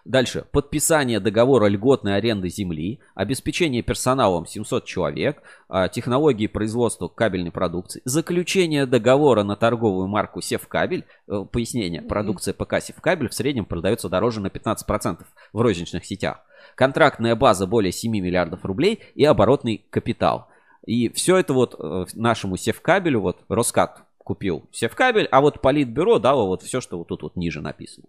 [0.05, 0.45] Дальше.
[0.51, 8.85] Подписание договора льготной аренды земли, обеспечение персоналом 700 человек, а, технологии производства кабельной продукции, заключение
[8.85, 14.49] договора на торговую марку Севкабель, э, пояснение, продукция ПК Севкабель в среднем продается дороже на
[14.49, 16.41] 15% в розничных сетях.
[16.75, 20.47] Контрактная база более 7 миллиардов рублей и оборотный капитал.
[20.85, 26.45] И все это вот э, нашему Севкабелю, вот Роскат купил Севкабель, а вот Политбюро дало
[26.45, 28.05] вот все, что вот тут вот ниже написано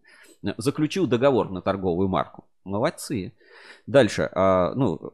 [0.56, 2.44] заключил договор на торговую марку.
[2.64, 3.32] Молодцы.
[3.86, 4.30] Дальше.
[4.32, 5.12] А, ну,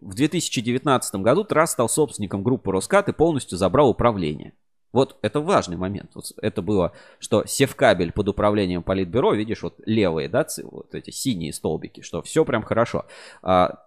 [0.00, 4.54] в 2019 году Трасс стал собственником группы Роскат и полностью забрал управление.
[4.92, 6.10] Вот это важный момент.
[6.14, 11.52] Вот это было, что Севкабель под управлением Политбюро, видишь, вот левые, да, вот эти синие
[11.52, 13.06] столбики, что все прям хорошо.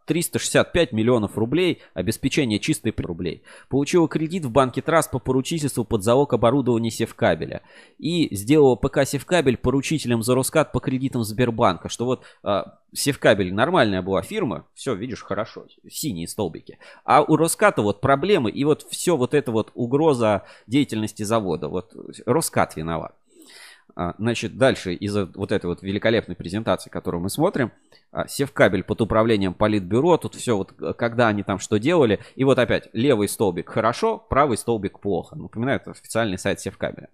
[0.05, 3.43] 365 а, миллионов рублей, обеспечение чистой рублей.
[3.69, 7.61] Получила кредит в банке Трас по поручительству под залог оборудования Севкабеля.
[7.97, 14.01] И сделала ПК Севкабель поручителем за Роскат по кредитам Сбербанка, что вот а, Севкабель нормальная
[14.01, 16.77] была фирма, все, видишь, хорошо, синие столбики.
[17.03, 21.93] А у Роската вот проблемы, и вот все вот это вот угроза деятельности завода, вот
[22.25, 23.15] Роскат виноват.
[23.95, 27.71] А, значит, дальше из-за вот этой вот великолепной презентации, которую мы смотрим,
[28.11, 32.57] а, Севкабель под управлением Политбюро, тут все вот, когда они там что делали, и вот
[32.57, 35.35] опять левый столбик хорошо, правый столбик плохо.
[35.35, 37.09] Напоминаю, это официальный сайт Севкабеля.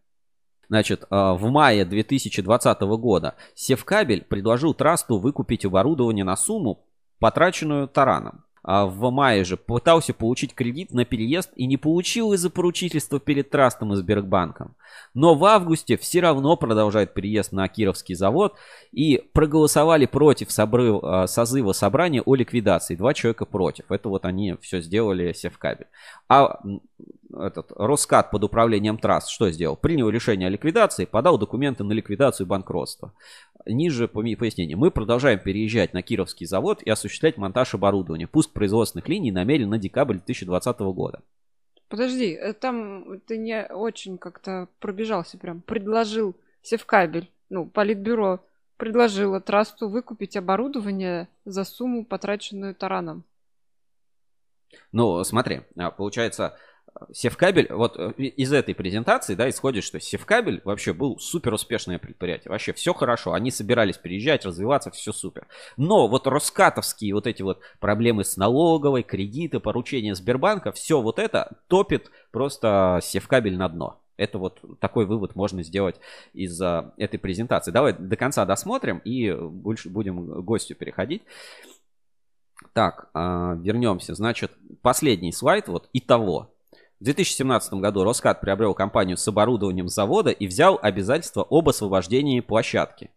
[0.69, 6.85] Значит, а, в мае 2020 года Севкабель предложил Трасту выкупить оборудование на сумму,
[7.19, 8.45] потраченную Тараном.
[8.71, 13.49] А в мае же пытался получить кредит на переезд и не получил из-за поручительства перед
[13.49, 14.75] Трастом и Сбербанком.
[15.15, 18.53] Но в августе все равно продолжает переезд на Кировский завод
[18.91, 22.95] и проголосовали против собрыв, а, созыва собрания о ликвидации.
[22.95, 23.91] Два человека против.
[23.91, 25.87] Это вот они все сделали Севкабель.
[26.27, 26.59] А
[27.37, 29.75] этот Роскат под управлением Трасс что сделал?
[29.75, 33.13] Принял решение о ликвидации, подал документы на ликвидацию банкротства.
[33.65, 34.75] Ниже пояснение.
[34.75, 38.27] Мы продолжаем переезжать на Кировский завод и осуществлять монтаж оборудования.
[38.27, 41.21] Пуск производственных линий намерен на декабрь 2020 года.
[41.87, 45.61] Подожди, э, там ты не очень как-то пробежался прям.
[45.61, 48.39] Предложил Севкабель, ну, Политбюро
[48.77, 53.23] предложило Трасту выкупить оборудование за сумму, потраченную Тараном.
[54.91, 56.57] Ну, смотри, а, получается,
[57.11, 62.51] Севкабель, вот э, из этой презентации, да, исходит, что Севкабель вообще был супер успешное предприятие.
[62.51, 63.33] Вообще все хорошо.
[63.33, 65.47] Они собирались переезжать, развиваться, все супер.
[65.77, 71.57] Но вот Роскатовские вот эти вот проблемы с налоговой, кредиты, поручения Сбербанка, все вот это
[71.67, 74.01] топит просто Севкабель на дно.
[74.17, 75.95] Это вот такой вывод можно сделать
[76.33, 77.71] из этой презентации.
[77.71, 81.23] Давай до конца досмотрим и больше будем к гостю переходить.
[82.73, 84.15] Так, а, вернемся.
[84.15, 86.51] Значит, последний слайд, вот итого.
[86.99, 93.09] В 2017 году Роскат приобрел компанию с оборудованием завода и взял обязательство об освобождении площадки.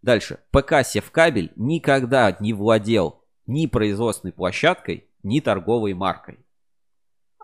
[0.00, 0.38] Дальше.
[0.52, 6.38] ПК Севкабель никогда не владел ни производственной площадкой, ни торговой маркой.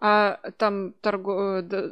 [0.00, 1.66] А там торго...
[1.68, 1.90] Э,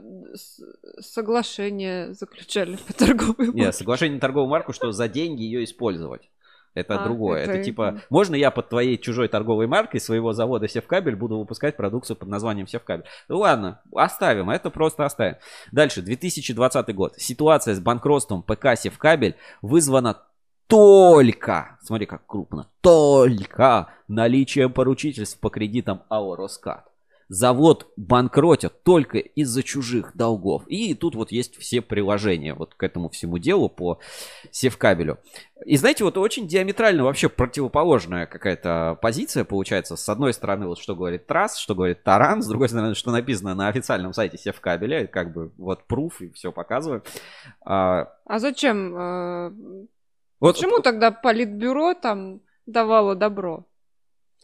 [1.01, 3.61] соглашение заключали по торговой марке?
[3.61, 6.31] Нет, соглашение на торговую марку, что за деньги ее использовать.
[6.75, 7.43] Это а, другое.
[7.43, 7.53] Это...
[7.53, 12.17] это типа, можно я под твоей чужой торговой маркой своего завода Севкабель буду выпускать продукцию
[12.17, 13.07] под названием Севкабель?
[13.29, 15.37] Ну ладно, оставим, это просто оставим.
[15.73, 17.15] Дальше, 2020 год.
[17.17, 20.23] Ситуация с банкротством ПК Севкабель вызвана
[20.69, 26.90] только, смотри как крупно, только наличием поручительств по кредитам АО «Роскат»
[27.31, 30.65] завод банкротят только из-за чужих долгов.
[30.67, 34.01] И тут вот есть все приложения вот к этому всему делу по
[34.51, 35.21] севкабелю.
[35.65, 39.95] И знаете, вот очень диаметрально вообще противоположная какая-то позиция получается.
[39.95, 43.55] С одной стороны, вот что говорит Трасс, что говорит Таран, с другой стороны, что написано
[43.55, 47.05] на официальном сайте севкабеля, как бы вот пруф и все показываю.
[47.65, 48.97] А, а зачем?
[48.97, 49.51] Э,
[50.41, 53.67] вот, Почему тогда Политбюро там давало добро?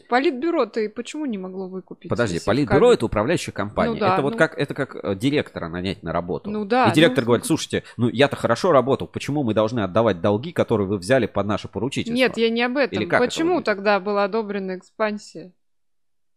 [0.09, 2.09] Политбюро ты почему не могло выкупить?
[2.09, 3.95] Подожди, политбюро это управляющая компания.
[3.95, 4.39] Ну да, это вот ну.
[4.39, 6.51] как это как э, директора нанять на работу.
[6.51, 10.21] Ну да, И директор ну, говорит: слушайте, ну я-то хорошо работал, почему мы должны отдавать
[10.21, 12.17] долги, которые вы взяли под наше поручительство?
[12.17, 12.99] Нет, я не об этом.
[12.99, 13.67] Или как это Почему выглядит?
[13.67, 15.53] тогда была одобрена экспансия?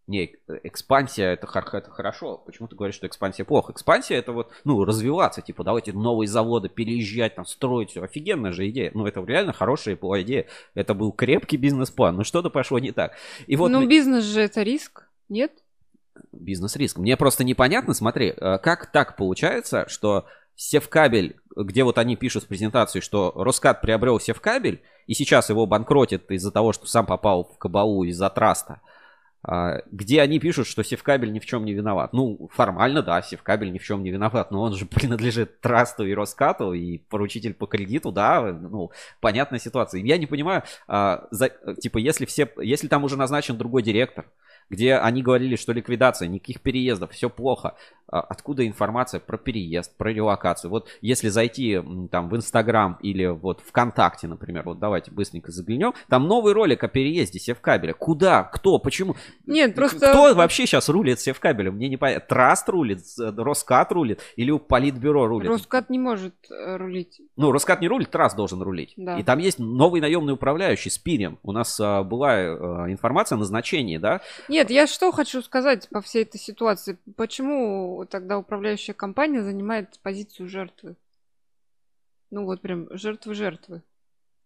[0.09, 2.37] Не, экспансия это, это хорошо.
[2.37, 3.71] Почему ты говоришь, что экспансия плохо?
[3.71, 8.01] Экспансия это вот, ну, развиваться, типа, давайте новые заводы переезжать, там, строить все.
[8.01, 8.89] Офигенная же идея.
[8.95, 10.47] Ну, это реально хорошая идея.
[10.73, 12.15] Это был крепкий бизнес-план.
[12.15, 13.13] Но что-то пошло не так.
[13.45, 15.51] И вот ну, бизнес же это риск, нет?
[16.31, 16.97] бизнес-риск.
[16.97, 22.47] Мне просто непонятно, смотри, э, как так получается, что Севкабель, где вот они пишут в
[22.47, 27.57] презентации, что Роскат приобрел Севкабель, и сейчас его банкротит из-за того, что сам попал в
[27.57, 28.81] кабалу из-за траста,
[29.43, 32.11] где они пишут, что Севкабель ни в чем не виноват.
[32.11, 36.13] Ну, формально, да, Севкабель ни в чем не виноват, но он же принадлежит Трасту и
[36.13, 40.01] Роскату, и поручитель по кредиту, да, ну, понятная ситуация.
[40.01, 41.49] Я не понимаю, а, за-
[41.79, 44.25] типа, если все, если там уже назначен другой директор,
[44.69, 47.75] где они говорили, что ликвидация, никаких переездов, все плохо.
[48.11, 50.71] А Откуда информация про переезд, про релокацию?
[50.71, 51.79] Вот если зайти
[52.11, 56.87] там в Инстаграм или вот ВКонтакте, например, вот давайте быстренько заглянем, там новый ролик о
[56.87, 57.93] переезде Севкабеля.
[57.93, 58.43] Куда?
[58.43, 58.79] Кто?
[58.79, 59.15] Почему?
[59.45, 61.75] Нет, просто- Кто вообще сейчас рулит Севкабелем?
[61.75, 62.25] Мне не понятно.
[62.27, 65.49] Траст рулит, Роскат рулит или Политбюро рулит?
[65.49, 67.21] Роскат не может э, рулить.
[67.35, 68.93] Ну, Роскат не рулит, Траст должен рулить.
[68.97, 69.17] Да.
[69.19, 71.37] И там есть новый наемный управляющий, Спирин.
[71.43, 72.51] У нас а, была э,
[72.91, 74.21] информация о назначении, да?
[74.47, 76.97] Нет, я что хочу сказать по всей этой ситуации.
[77.15, 80.95] Почему тогда управляющая компания занимает позицию жертвы?
[82.31, 83.81] Ну вот прям жертвы-жертвы.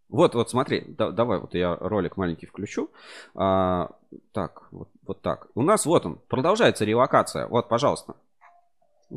[0.10, 2.92] Вот, вот смотри, да- давай, вот я ролик маленький включу.
[3.34, 3.90] А,
[4.32, 5.48] так, вот, вот так.
[5.56, 7.48] У нас вот он, продолжается релокация.
[7.48, 8.16] Вот, пожалуйста.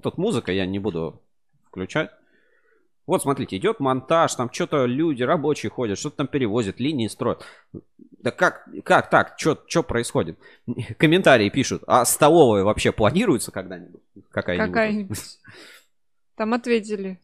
[0.02, 1.20] Тут музыка, я не буду
[1.64, 2.10] включать.
[3.06, 7.44] Вот, смотрите, идет монтаж, там что-то люди, рабочие ходят, что-то там перевозят, линии строят.
[8.26, 9.36] Да как, как так?
[9.38, 10.36] Что происходит?
[10.98, 14.00] Комментарии пишут, а столовая вообще планируется когда-нибудь?
[14.32, 14.66] Какая-нибудь?
[14.66, 15.18] Какая-нибудь.
[16.34, 17.20] Там ответили.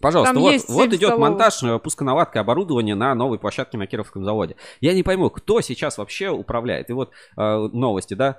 [0.00, 1.28] Пожалуйста, Там вот, вот идет столовых.
[1.28, 4.56] монтаж э, пусконаладка оборудования на новой площадке на Кировском заводе.
[4.80, 6.88] Я не пойму, кто сейчас вообще управляет.
[6.88, 8.38] И вот э, новости, да.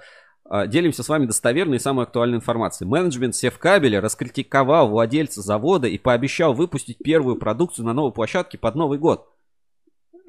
[0.50, 2.90] Э, Делимся с вами достоверной и самой актуальной информацией.
[2.90, 8.98] Менеджмент Севкабеля раскритиковал владельца завода и пообещал выпустить первую продукцию на новой площадке под Новый
[8.98, 9.35] год.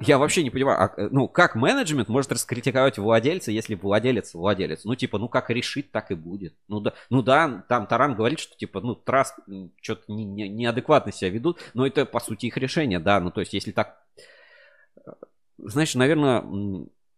[0.01, 4.85] Я вообще не понимаю, а, э, ну как менеджмент может раскритиковать владельца, если владелец владелец?
[4.85, 6.55] Ну типа, ну как решит, так и будет.
[6.69, 9.35] Ну да, ну да, там Таран говорит, что типа, ну Траст
[9.81, 13.21] что-то не, не- неадекватно себя ведут, но это по сути их решение, да.
[13.21, 14.03] Ну то есть если так,
[15.07, 15.13] э,
[15.59, 16.45] знаешь, наверное,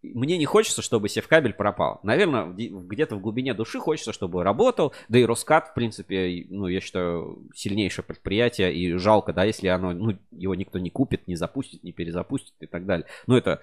[0.02, 2.00] мне не хочется, чтобы Севкабель пропал.
[2.02, 4.92] Наверное, где-то в глубине души хочется, чтобы работал.
[5.08, 8.74] Да и Роскат, в принципе, ну, я считаю, сильнейшее предприятие.
[8.74, 12.66] И жалко, да, если оно, ну, его никто не купит, не запустит, не перезапустит и
[12.66, 13.06] так далее.
[13.26, 13.60] Ну, это,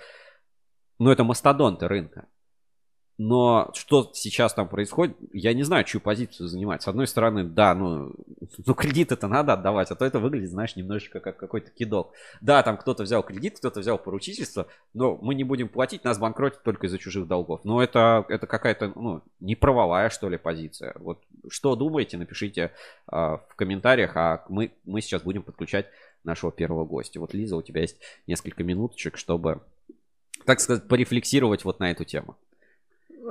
[1.00, 2.28] ну, это мастодонты рынка.
[3.18, 6.82] Но что сейчас там происходит, я не знаю, чью позицию занимать.
[6.82, 8.14] С одной стороны, да, ну,
[8.66, 12.12] ну кредит это надо отдавать, а то это выглядит, знаешь, немножечко как какой-то кидок.
[12.42, 16.64] Да, там кто-то взял кредит, кто-то взял поручительство, но мы не будем платить, нас банкротят
[16.64, 17.62] только из-за чужих долгов.
[17.64, 20.94] Но это, это какая-то, ну, не правовая, что ли, позиция.
[21.00, 22.72] Вот что думаете, напишите
[23.08, 25.86] а, в комментариях, а мы, мы сейчас будем подключать
[26.26, 27.22] нашего первого гостя.
[27.22, 27.98] Вот, Лиза, у тебя есть
[28.28, 29.62] несколько минуточек, чтобы,
[30.46, 32.36] так сказать, порефлексировать вот на эту тему.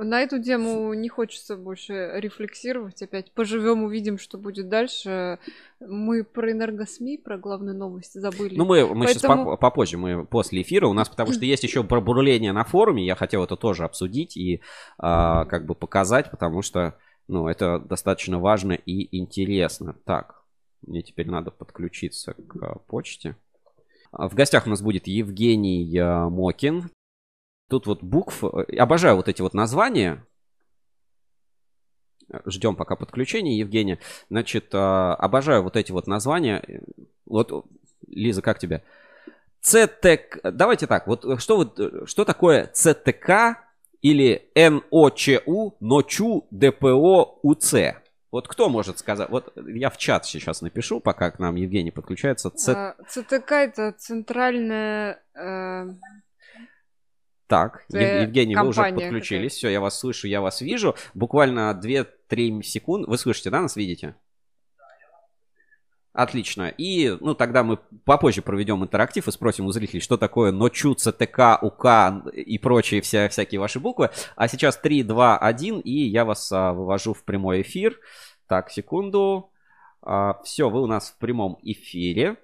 [0.03, 3.01] На эту тему не хочется больше рефлексировать.
[3.01, 5.39] Опять поживем, увидим, что будет дальше.
[5.79, 8.57] Мы про энергосми, про главные новости забыли.
[8.57, 10.87] Ну, мы, мы сейчас Поэтому- попозже, мы после эфира.
[10.87, 13.05] У нас, потому что есть еще пробурление на форуме.
[13.05, 14.61] Я хотел это тоже обсудить и
[14.97, 16.97] а, как бы показать, потому что,
[17.29, 19.95] ну, это достаточно важно и интересно.
[20.05, 20.43] Так,
[20.85, 23.37] мне теперь надо подключиться к а, почте.
[24.11, 26.89] А, В гостях у нас будет Евгений а, Мокин.
[27.69, 28.43] Тут вот букв.
[28.43, 30.25] э, Обожаю вот эти вот названия.
[32.45, 33.99] Ждем пока подключения, Евгения.
[34.29, 36.81] Значит, а, обожаю вот эти вот названия.
[37.25, 37.65] Вот,
[38.07, 38.83] Лиза, как тебе?
[39.61, 40.39] ЦТК.
[40.43, 41.07] Давайте так.
[41.07, 43.57] Вот что вот э, что такое ЦТК
[44.01, 47.75] или НОЧУ, НОЧУ, ДПО, УЦ?
[48.31, 49.29] Вот кто может сказать?
[49.29, 52.49] Вот я в чат сейчас напишу, пока к нам Евгений подключается.
[52.51, 52.73] Ц...
[52.73, 55.85] А, ЦТК это центральная э,
[57.47, 59.53] Так, Э, Евгений, вы уже подключились.
[59.53, 60.95] Все, я вас слышу, я вас вижу.
[61.13, 63.07] Буквально 2-3 секунды.
[63.07, 64.15] Вы слышите, да, нас видите?
[66.11, 66.69] Отлично.
[66.69, 71.59] И, ну, тогда мы попозже проведем интерактив и спросим у зрителей, что такое НОЧУ, ЦТК,
[71.61, 74.09] УК и прочие вся, всякие ваши буквы.
[74.35, 77.99] А сейчас 3, 2, 1, и я вас а, вывожу в прямой эфир.
[78.47, 79.51] Так, секунду.
[80.43, 82.37] все, вы у нас в прямом эфире.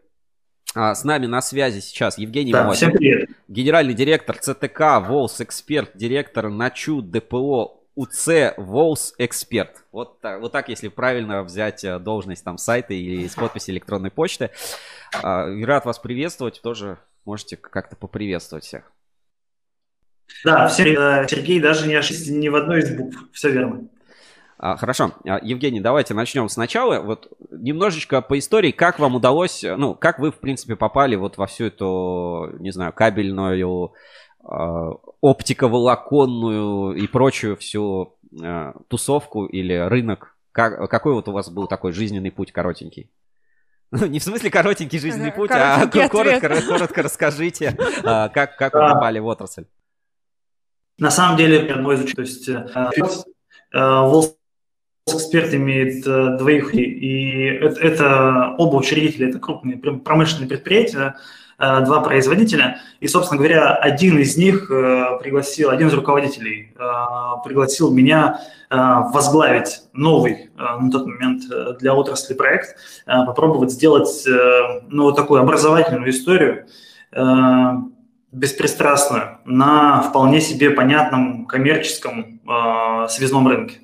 [0.74, 3.30] А, с нами на связи сейчас Евгений Да, всем привет.
[3.48, 9.84] генеральный директор ЦТК, ВОЛС Эксперт, директор НАЧУ ДПО УЦ ВОЛС Эксперт.
[9.92, 14.12] Вот так, вот так, если правильно взять э, должность там сайта или с подписи электронной
[14.12, 14.50] почты.
[15.22, 18.94] А, Рад вас приветствовать, тоже можете как-то поприветствовать всех.
[20.46, 21.30] Да, всем привет.
[21.30, 23.18] Сергей даже не ошибся ни в одной из букв.
[23.34, 23.90] Все верно.
[24.64, 27.00] А, Хорошо, А, Евгений, давайте начнем сначала.
[27.00, 31.38] Вот немножечко по истории, как вам удалось, э, ну, как вы, в принципе, попали вот
[31.38, 33.94] во всю эту, не знаю, кабельную,
[34.44, 40.38] а, оптиковолоконную и прочую всю а, тусовку или рынок?
[40.52, 43.10] Как, какой вот у вас был такой жизненный путь коротенький?
[43.94, 46.66] Ну, не в смысле коротенький жизненный путь, а коротенький коротко, ответ.
[46.66, 48.94] коротко расскажите, а, как, как вы А.
[48.94, 49.66] попали в отрасль.
[50.98, 53.28] На самом деле, мой изучение, то есть
[53.74, 54.38] э, Волс
[55.08, 61.16] эксперт имеет э, двоих, и- это, это оба учредителя, это крупные промышленные предприятия,
[61.58, 66.74] э, два производителя, и, собственно говоря, один из них э, пригласил, один из руководителей
[67.44, 71.44] пригласил меня возглавить новый на тот момент
[71.80, 74.24] для отрасли проект, попробовать сделать
[74.90, 76.68] ну, вот такую образовательную историю,
[78.32, 82.40] беспристрастную на вполне себе понятном коммерческом
[83.10, 83.80] связном рынке.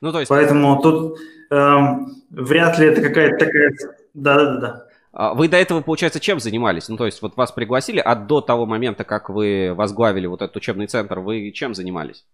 [0.00, 1.18] Ну, то есть Поэтому тут
[1.50, 3.72] эм, вряд ли это какая-то такая...
[4.14, 4.86] Да-да-да.
[5.12, 6.88] А Вы до этого, получается, чем занимались?
[6.88, 10.56] Ну, то есть, вот вас пригласили, а до того момента, как вы возглавили вот этот
[10.56, 12.24] учебный центр, вы чем занимались?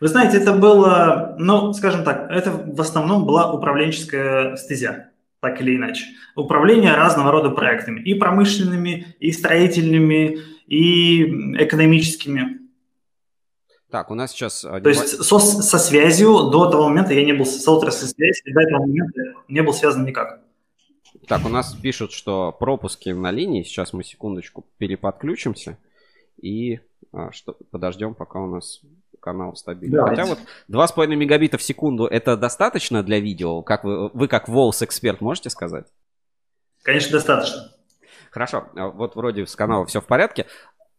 [0.00, 5.76] Вы знаете, это было, ну, скажем так, это в основном была управленческая стезя, так или
[5.76, 6.06] иначе.
[6.34, 11.24] Управление разного рода проектами, и промышленными, и строительными, и
[11.62, 12.60] экономическими.
[13.90, 14.64] Так, у нас сейчас...
[14.64, 18.42] а, То есть со, со связью до того момента я не был с отраслью связи,
[18.44, 20.40] и до этого момента не был связан никак.
[21.26, 23.62] Так, у нас пишут, что пропуски на линии.
[23.62, 25.76] Сейчас мы секундочку переподключимся
[26.40, 26.80] и
[27.12, 28.80] а, что, подождем, пока у нас
[29.20, 29.96] канал стабильный.
[29.96, 30.22] Давайте.
[30.22, 30.34] Хотя
[30.68, 33.62] вот 2,5 мегабита в секунду это достаточно для видео?
[33.62, 35.86] Как вы, вы как Волс эксперт можете сказать?
[36.82, 37.72] Конечно, достаточно.
[38.30, 40.46] Хорошо, а вот вроде с канала все в порядке.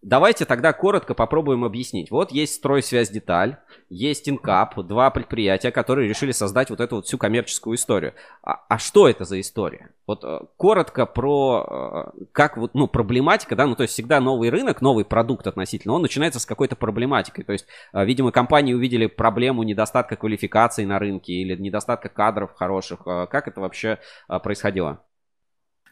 [0.02, 2.10] Давайте тогда коротко попробуем объяснить.
[2.10, 7.20] Вот есть стройсвязь деталь, есть Инкап, два предприятия, которые решили создать вот эту вот всю
[7.20, 8.16] коммерческую историю.
[8.42, 9.92] А, а что это за история?
[10.08, 14.50] Вот э, коротко про э, как вот, ну, проблематика, да, ну, то есть всегда новый
[14.50, 17.44] рынок, новый продукт относительно, он начинается с какой-то проблематикой.
[17.44, 23.04] То есть, э, видимо, компании увидели проблему недостатка квалификации на рынке или недостатка кадров хороших.
[23.04, 25.04] Как это вообще происходило?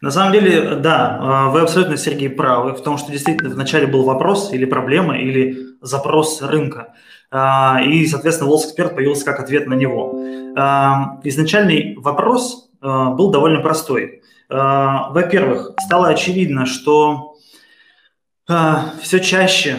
[0.00, 4.02] На самом деле, да, э, вы абсолютно, Сергей, правы в том, что действительно вначале был
[4.04, 6.94] вопрос или проблема, или запрос рынка.
[7.30, 10.18] Э, И, соответственно, Волс Эксперт появился как ответ на него.
[10.56, 14.22] Э, Изначальный вопрос был довольно простой.
[14.48, 17.34] Во-первых, стало очевидно, что
[18.46, 19.76] все чаще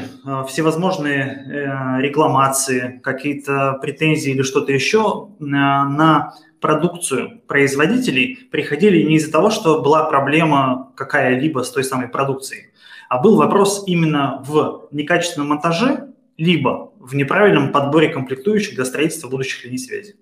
[0.47, 9.49] всевозможные э, рекламации, какие-то претензии или что-то еще на продукцию производителей приходили не из-за того,
[9.49, 12.67] что была проблема какая-либо с той самой продукцией,
[13.09, 19.65] а был вопрос именно в некачественном монтаже, либо в неправильном подборе комплектующих для строительства будущих
[19.65, 20.15] линий связи.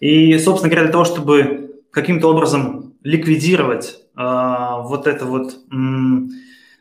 [0.00, 6.30] И, собственно говоря, для того, чтобы каким-то образом ликвидировать э, вот это вот, м,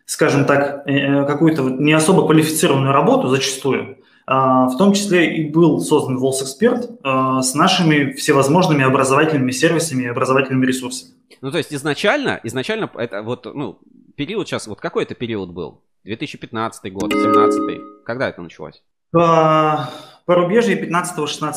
[0.05, 3.97] скажем так, э, какую-то вот не особо квалифицированную работу зачастую,
[4.27, 10.65] в том числе и был создан Волс Эксперт с нашими всевозможными образовательными сервисами и образовательными
[10.65, 11.11] ресурсами.
[11.41, 13.79] Ну, то есть изначально, изначально это вот, ну,
[14.15, 15.81] период сейчас, вот какой это период был?
[16.05, 18.83] 2015 год, 2017 Когда это началось?
[19.11, 19.89] По
[20.25, 21.53] порубежье 15-16.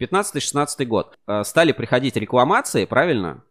[0.00, 1.18] 15-16 год.
[1.26, 3.42] Э, Стали приходить рекламации, правильно?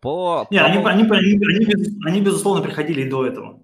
[0.00, 0.46] По...
[0.50, 3.60] Не, по- они, они, они, они, безусловно, приходили и до этого.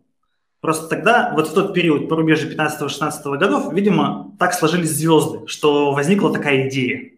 [0.61, 6.33] Просто тогда, вот в тот период порубежья 15-16 годов, видимо, так сложились звезды, что возникла
[6.33, 7.13] такая идея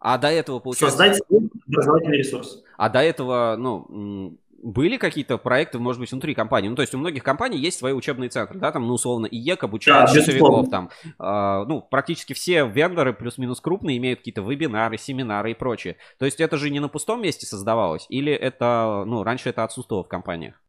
[0.00, 0.96] А до этого, получается...
[0.96, 1.20] создать
[1.68, 2.64] образовательный ресурс.
[2.76, 6.68] А до этого, ну, были какие-то проекты, может быть, внутри компании?
[6.68, 9.64] Ну, то есть у многих компаний есть свои учебные центры, да, там, ну, условно, ИЕК
[9.64, 10.68] обучает Да, безусловно.
[10.68, 15.96] там, а, ну, практически все вендоры плюс-минус крупные имеют какие-то вебинары, семинары и прочее.
[16.18, 18.06] То есть это же не на пустом месте создавалось?
[18.08, 20.60] Или это, ну, раньше это отсутствовало в компаниях?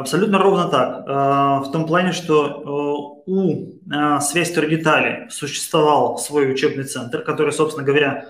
[0.00, 1.04] Абсолютно ровно так.
[1.06, 7.52] Э, В том плане, что э, у э, Связь Детали существовал свой учебный центр, который,
[7.52, 8.24] собственно говоря,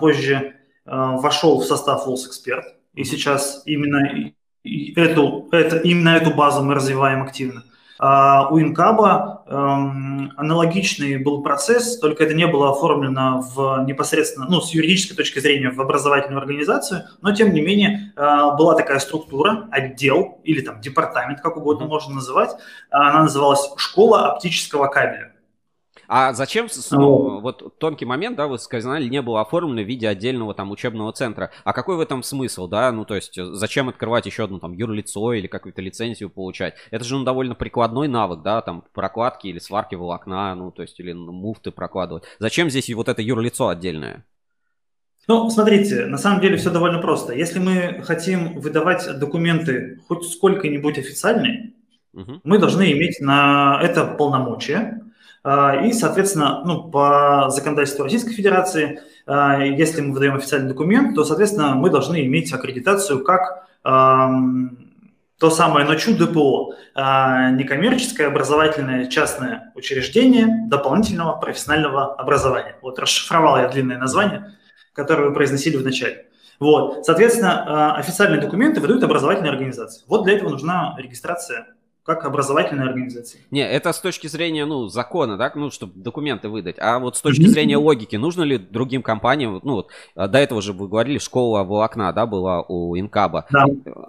[0.00, 0.52] позже
[0.84, 2.64] вошел в состав Волс Эксперт.
[2.94, 4.32] И сейчас именно
[4.96, 7.64] эту, это, именно эту базу мы развиваем активно.
[7.98, 14.60] А у Инкаба эм, аналогичный был процесс, только это не было оформлено в непосредственно, ну,
[14.60, 18.20] с юридической точки зрения в образовательную организацию, но тем не менее э,
[18.58, 22.50] была такая структура, отдел или там департамент, как угодно можно называть.
[22.90, 25.35] Она называлась «Школа оптического кабеля».
[26.08, 30.54] А зачем, ну, вот тонкий момент, да, вы сказали, не было оформлено в виде отдельного
[30.54, 31.50] там учебного центра.
[31.64, 32.92] А какой в этом смысл, да?
[32.92, 36.74] Ну, то есть, зачем открывать еще одно там юрлицо или какую-то лицензию получать?
[36.90, 40.98] Это же ну, довольно прикладной навык, да, там прокладки или сварки волокна, ну, то есть,
[41.00, 42.24] или муфты прокладывать.
[42.38, 44.24] Зачем здесь вот это юрлицо отдельное?
[45.28, 47.32] Ну, смотрите, на самом деле все довольно просто.
[47.34, 51.74] Если мы хотим выдавать документы хоть сколько-нибудь официальные,
[52.12, 52.40] угу.
[52.44, 55.02] мы должны иметь на это полномочия,
[55.84, 61.74] и, соответственно, ну, по законодательству Российской Федерации, а, если мы выдаем официальный документ, то, соответственно,
[61.74, 63.66] мы должны иметь аккредитацию как
[65.38, 72.76] то самое НОЧУ ДПО, а, некоммерческое образовательное частное учреждение дополнительного профессионального образования.
[72.82, 74.56] Вот расшифровал я длинное название,
[74.94, 76.26] которое вы произносили в начале.
[76.58, 77.04] Вот.
[77.04, 80.02] Соответственно, официальные документы выдают образовательные организации.
[80.08, 81.66] Вот для этого нужна регистрация
[82.06, 83.40] как образовательная организация.
[83.50, 86.76] Не, это с точки зрения, ну, закона, да, ну, чтобы документы выдать.
[86.78, 90.62] А вот с точки зрения логики, нужно ли другим компаниям, ну, вот, а, до этого
[90.62, 93.46] же вы говорили, школа волокна, да, была у Инкаба.
[93.50, 93.64] Да.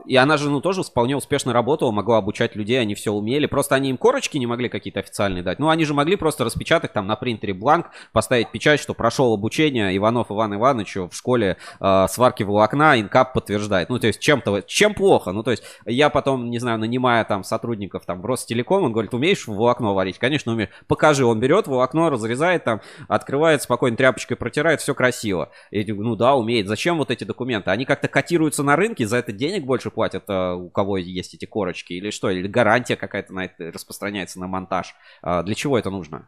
[0.06, 3.48] И она же, ну, тоже вполне успешно работала, могла обучать людей, они все умели.
[3.48, 5.58] Просто они им корочки не могли какие-то официальные дать.
[5.58, 9.98] Ну, они же могли просто распечатать там на принтере бланк, поставить печать, что прошел обучение
[9.98, 13.90] Иванов Иван Иванович в школе э, сварки волокна, Инкаб подтверждает.
[13.90, 15.32] Ну, то есть чем-то, чем плохо?
[15.32, 18.92] Ну, то есть я потом, не знаю, нанимая там сотрудника сотрудников там в Ростелеком, он
[18.92, 20.18] говорит, умеешь волокно варить?
[20.20, 20.70] Конечно, умею.
[20.88, 25.50] Покажи, он берет волокно, разрезает там, открывает, спокойно тряпочкой протирает, все красиво.
[25.72, 26.68] И ну да, умеет.
[26.68, 27.72] Зачем вот эти документы?
[27.72, 31.46] Они как-то котируются на рынке, за это денег больше платят, а у кого есть эти
[31.46, 32.30] корочки, или что?
[32.30, 34.96] Или гарантия какая-то на это распространяется на монтаж.
[35.22, 36.28] А для чего это нужно?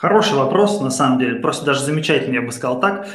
[0.00, 3.06] Хороший вопрос, на самом деле, просто даже замечательный, я бы сказал так.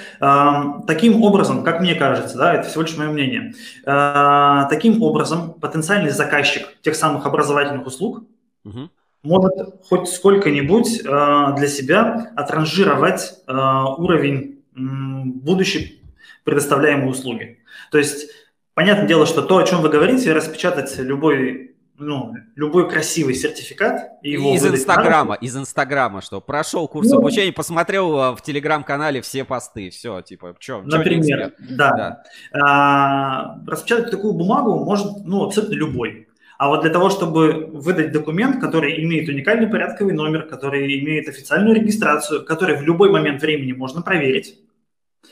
[0.85, 3.55] Таким образом, как мне кажется, да, это всего лишь мое мнение,
[3.87, 8.25] а, таким образом потенциальный заказчик тех самых образовательных услуг
[8.63, 8.91] угу.
[9.23, 9.53] может
[9.89, 16.03] хоть сколько-нибудь а, для себя отранжировать а, уровень будущей
[16.43, 17.57] предоставляемой услуги.
[17.89, 18.29] То есть,
[18.75, 24.11] понятное дело, что то, о чем вы говорите, распечатать любой ну, любой красивый сертификат.
[24.21, 29.21] И его из Инстаграма, из Инстаграма, что прошел курс ну, обучения, посмотрел а, в Телеграм-канале
[29.21, 31.91] все посты, все, типа, что, Например, да.
[31.91, 32.23] да.
[32.59, 36.27] А, распечатать такую бумагу может, ну, абсолютно любой.
[36.57, 41.75] А вот для того, чтобы выдать документ, который имеет уникальный порядковый номер, который имеет официальную
[41.75, 44.59] регистрацию, который в любой момент времени можно проверить,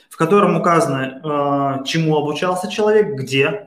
[0.10, 3.66] в котором указано, э, чему обучался человек, где,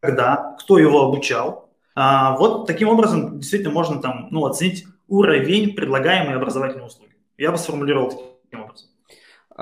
[0.00, 6.36] когда, кто его обучал, а, вот таким образом действительно можно там, ну, оценить уровень предлагаемой
[6.36, 7.12] образовательной услуги.
[7.36, 8.88] Я бы сформулировал таким образом.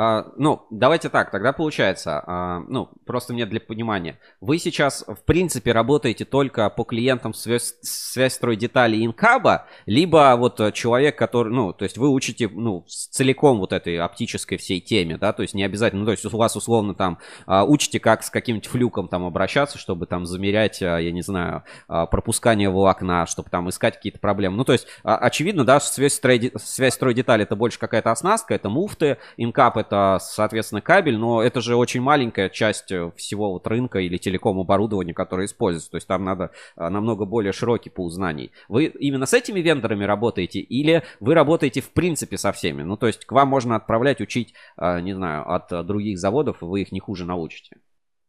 [0.03, 4.19] А, ну, давайте так, тогда получается, а, ну, просто мне для понимания.
[4.41, 10.73] Вы сейчас, в принципе, работаете только по клиентам связь, связь строй детали Инкаба, либо вот
[10.73, 15.35] человек, который, ну, то есть вы учите, ну, целиком вот этой оптической всей теме, да,
[15.35, 18.31] то есть не обязательно, ну, то есть у вас условно там а, учите, как с
[18.31, 23.97] каким-нибудь флюком там обращаться, чтобы там замерять, я не знаю, пропускание волокна, чтобы там искать
[23.97, 24.57] какие-то проблемы.
[24.57, 28.71] Ну, то есть, очевидно, да, связь строй, связь строй детали это больше какая-то оснастка, это
[28.71, 29.90] муфты, Инкап это,
[30.21, 35.15] соответственно, кабель, но это же очень маленькая часть э, всего вот рынка или телеком оборудования,
[35.15, 35.91] которое используется.
[35.91, 38.53] То есть там надо а, намного более широкий пул знаний.
[38.69, 42.83] Вы именно с этими вендорами работаете или вы работаете в принципе со всеми?
[42.83, 46.59] Ну, то есть к вам можно отправлять, учить, а, не знаю, от э, других заводов,
[46.61, 47.77] вы их не хуже научите.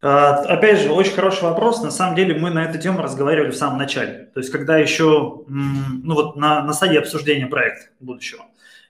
[0.01, 1.83] А, опять же, очень хороший вопрос.
[1.83, 4.31] На самом деле мы на эту тему разговаривали в самом начале.
[4.33, 8.45] То есть когда еще, ну вот на, на стадии обсуждения проекта будущего.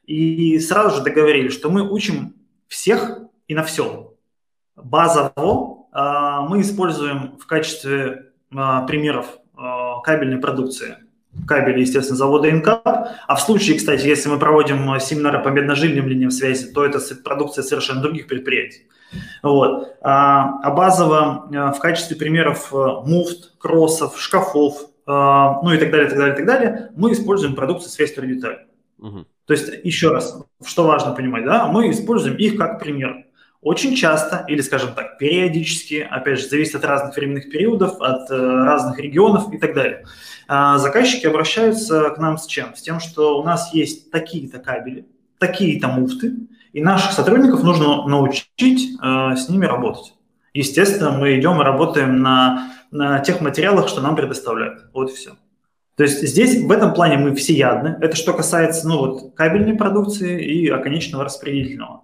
[0.05, 2.33] И сразу же договорились, что мы учим
[2.71, 3.19] всех
[3.49, 4.11] и на всем.
[4.75, 10.95] Базово а, мы используем в качестве а, примеров а, кабельной продукции
[11.47, 12.85] кабели, естественно, завода Инкап.
[13.27, 17.63] А в случае, кстати, если мы проводим семинары по медножильным линиям связи, то это продукция
[17.63, 18.87] совершенно других предприятий.
[19.41, 19.95] Вот.
[20.01, 26.45] А базово в качестве примеров муфт, кроссов, шкафов, ну и так далее, так далее, так
[26.45, 28.65] далее, мы используем продукцию связь деталь.
[28.99, 29.25] Угу.
[29.45, 33.25] То есть, еще раз, что важно понимать, да, мы используем их как пример.
[33.61, 38.35] Очень часто, или, скажем так, периодически, опять же, зависит от разных временных периодов, от э,
[38.35, 40.05] разных регионов и так далее.
[40.49, 42.75] Э, заказчики обращаются к нам с чем?
[42.75, 45.05] С тем, что у нас есть такие-то кабели,
[45.37, 46.33] такие-то муфты,
[46.73, 50.15] и наших сотрудников нужно научить э, с ними работать.
[50.53, 54.85] Естественно, мы идем и работаем на, на тех материалах, что нам предоставляют.
[54.91, 55.33] Вот и все.
[55.95, 57.97] То есть здесь в этом плане мы всеядны.
[58.01, 62.03] Это что касается ну, вот, кабельной продукции и оконечного распределительного.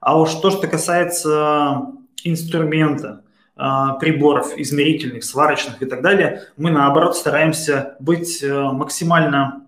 [0.00, 1.82] А уж то, что касается
[2.24, 3.22] инструмента,
[3.56, 9.66] а, приборов измерительных, сварочных и так далее, мы наоборот стараемся быть э, максимально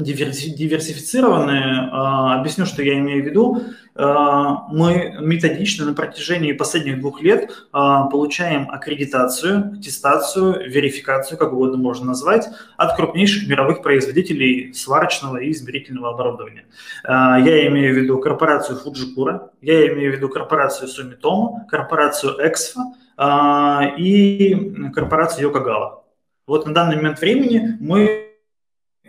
[0.00, 1.88] диверсифицированные.
[1.92, 3.62] А, объясню, что я имею в виду.
[3.94, 11.76] А, мы методично на протяжении последних двух лет а, получаем аккредитацию, аттестацию, верификацию, как угодно
[11.76, 16.64] можно назвать, от крупнейших мировых производителей сварочного и измерительного оборудования.
[17.04, 24.90] Я имею в виду корпорацию Fujikura, я имею в виду корпорацию Sumitomo, корпорацию Exfa и
[24.94, 26.00] корпорацию Yokogawa.
[26.46, 28.29] Вот на данный момент времени мы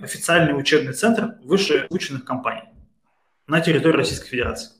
[0.01, 2.69] официальный учебный центр вышеобученных компаний
[3.47, 4.71] на территории Российской Федерации.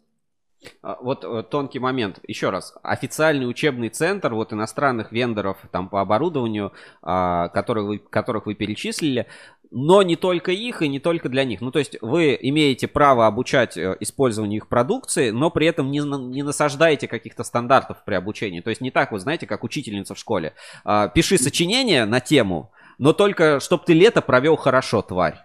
[0.84, 2.19] А, вот э, тонкий момент.
[2.28, 2.74] Еще раз.
[2.84, 9.28] Официальный учебный центр вот иностранных вендоров там по оборудованию, а, которых вы, которых вы перечислили,
[9.72, 11.61] но не только их и не только для них.
[11.61, 15.99] Ну, то есть вы имеете право обучать э, использованию их продукции, но при этом не,
[15.99, 18.61] не насаждаете каких-то стандартов при обучении.
[18.61, 20.53] То есть не так, вы знаете, как учительница в школе.
[20.84, 22.72] А, пиши сочинение на тему,
[23.02, 25.43] но только, чтобы ты лето провел хорошо, тварь.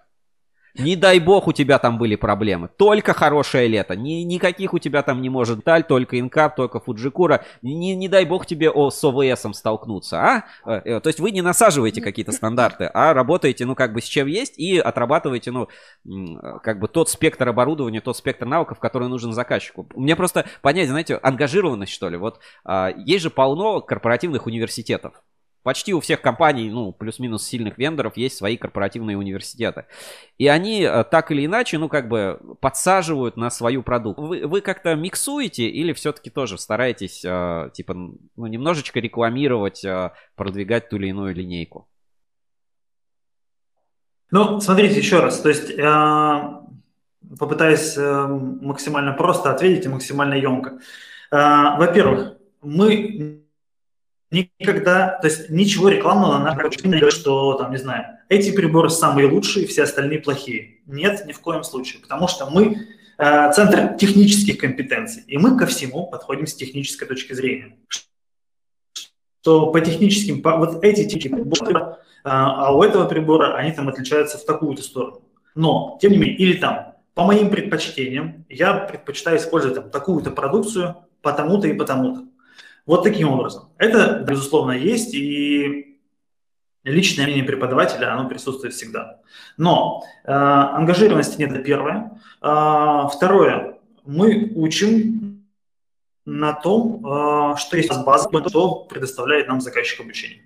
[0.79, 2.69] Не дай бог у тебя там были проблемы.
[2.77, 3.97] Только хорошее лето.
[3.97, 7.47] Ни, никаких у тебя там не может Таль, только Инкап, только Фуджикура.
[7.63, 10.45] Не, не дай бог тебе о, с ОВСом столкнуться, а?
[10.67, 14.05] Э, э, то есть вы не насаживаете какие-то стандарты, а работаете, ну, как бы с
[14.05, 15.69] чем есть и отрабатываете, ну,
[16.63, 19.89] как бы тот спектр оборудования, тот спектр навыков, который нужен заказчику.
[19.95, 22.19] Мне просто понять, знаете, ангажированность, что ли.
[22.19, 25.23] Вот а, есть же полно корпоративных университетов.
[25.67, 29.87] Почти у всех компаний, ну, плюс-минус сильных вендоров есть свои корпоративные университеты.
[30.39, 34.29] И они э, так или иначе, ну, как бы подсаживают на свою продукцию.
[34.29, 40.89] Вы, вы как-то миксуете или все-таки тоже стараетесь, э, типа, ну, немножечко рекламировать, э, продвигать
[40.89, 41.89] ту или иную линейку?
[44.31, 45.41] Ну, смотрите еще раз.
[45.41, 50.79] То есть, э, попытаюсь э, максимально просто ответить и максимально емко.
[51.33, 53.43] Э, во-первых, мы
[54.31, 59.29] никогда, то есть ничего рекламного на не говорит, что там, не знаю, эти приборы самые
[59.29, 60.81] лучшие, все остальные плохие.
[60.87, 62.77] Нет, ни в коем случае, потому что мы
[63.18, 67.77] э, центр технических компетенций, и мы ко всему подходим с технической точки зрения.
[69.41, 73.89] Что по техническим, по, вот эти технические приборы, э, а у этого прибора они там
[73.89, 75.22] отличаются в такую-то сторону.
[75.55, 80.97] Но, тем не менее, или там, по моим предпочтениям, я предпочитаю использовать там такую-то продукцию
[81.22, 82.24] потому-то и потому-то.
[82.87, 83.70] Вот таким образом.
[83.78, 85.99] Это, безусловно, есть, и
[86.84, 89.20] личное мнение преподавателя, оно присутствует всегда.
[89.57, 92.20] Но э, ангажированности нет, это первое.
[92.41, 95.45] Э, второе, мы учим
[96.24, 100.43] на том, э, что есть база, что предоставляет нам заказчик обучения.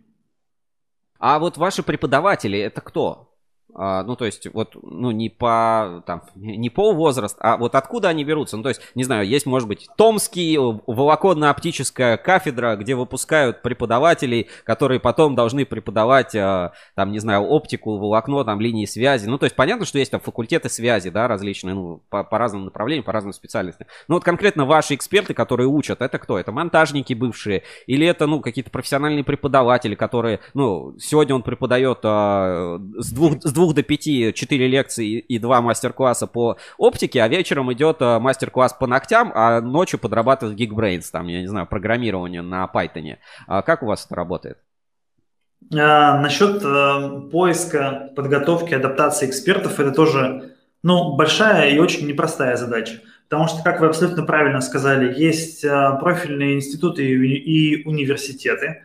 [1.18, 3.29] А вот ваши преподаватели, это кто?
[3.74, 8.08] А, ну, то есть, вот, ну, не по, там, не по возраст, а вот откуда
[8.08, 8.56] они берутся?
[8.56, 15.00] Ну, то есть, не знаю, есть, может быть, Томский, волоконно-оптическая кафедра, где выпускают преподавателей, которые
[15.00, 19.26] потом должны преподавать, а, там, не знаю, оптику, волокно, там, линии связи.
[19.26, 22.64] Ну, то есть, понятно, что есть там факультеты связи, да, различные, ну, по, по разным
[22.64, 23.86] направлениям, по разным специальностям.
[24.08, 26.38] Ну, вот конкретно ваши эксперты, которые учат, это кто?
[26.38, 27.62] Это монтажники бывшие?
[27.86, 33.52] Или это, ну, какие-то профессиональные преподаватели, которые, ну, сегодня он преподает а, с двух, с
[33.52, 38.18] двух двух до пяти четыре лекции и два мастер-класса по оптике, а вечером идет э,
[38.18, 43.18] мастер-класс по ногтям, а ночью подрабатывает Geekbrains, там, я не знаю, программирование на Python.
[43.46, 44.56] А как у вас это работает?
[45.74, 53.02] А, насчет э, поиска, подготовки, адаптации экспертов, это тоже ну, большая и очень непростая задача.
[53.28, 58.84] Потому что, как вы абсолютно правильно сказали, есть э, профильные институты и университеты,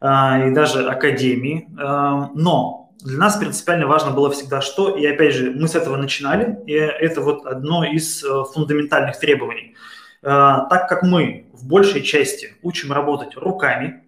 [0.00, 1.68] э, и даже академии.
[1.78, 5.96] Э, но для нас принципиально важно было всегда что, и опять же, мы с этого
[5.96, 9.74] начинали, и это вот одно из э, фундаментальных требований.
[10.22, 14.04] Э, так как мы в большей части учим работать руками,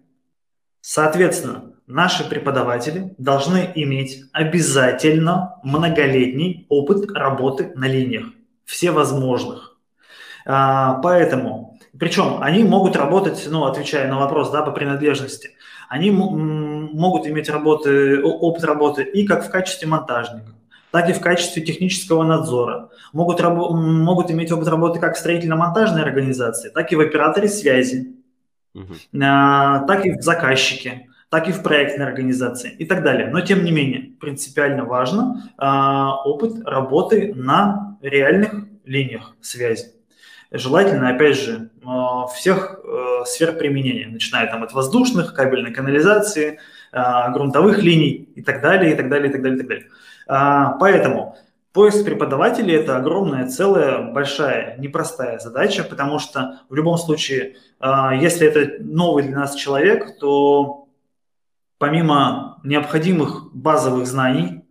[0.81, 8.25] соответственно, наши преподаватели должны иметь обязательно многолетний опыт работы на линиях,
[8.65, 9.77] всевозможных.
[10.45, 15.51] Э, поэтому, причем они могут работать, ну, отвечая на вопрос, да, по принадлежности,
[15.89, 16.11] они
[16.91, 20.53] могут иметь работы, опыт работы и как в качестве монтажника,
[20.91, 22.89] так и в качестве технического надзора.
[23.13, 28.15] Могут, могут иметь опыт работы как в строительно-монтажной организации, так и в операторе связи,
[28.73, 28.93] угу.
[29.11, 33.29] так и в заказчике, так и в проектной организации и так далее.
[33.29, 39.93] Но тем не менее, принципиально важно а, опыт работы на реальных линиях связи.
[40.51, 41.69] Желательно, опять же,
[42.33, 46.59] всех э, сфер применения, начиная там от воздушных, кабельной канализации,
[46.91, 49.85] грунтовых линий и так далее, и так далее, и так далее, и так далее.
[50.79, 51.35] Поэтому
[51.73, 58.83] поиск преподавателей– это огромная, целая, большая, непростая задача, потому что в любом случае, если это
[58.83, 60.87] новый для нас человек, то
[61.77, 64.65] помимо необходимых базовых знаний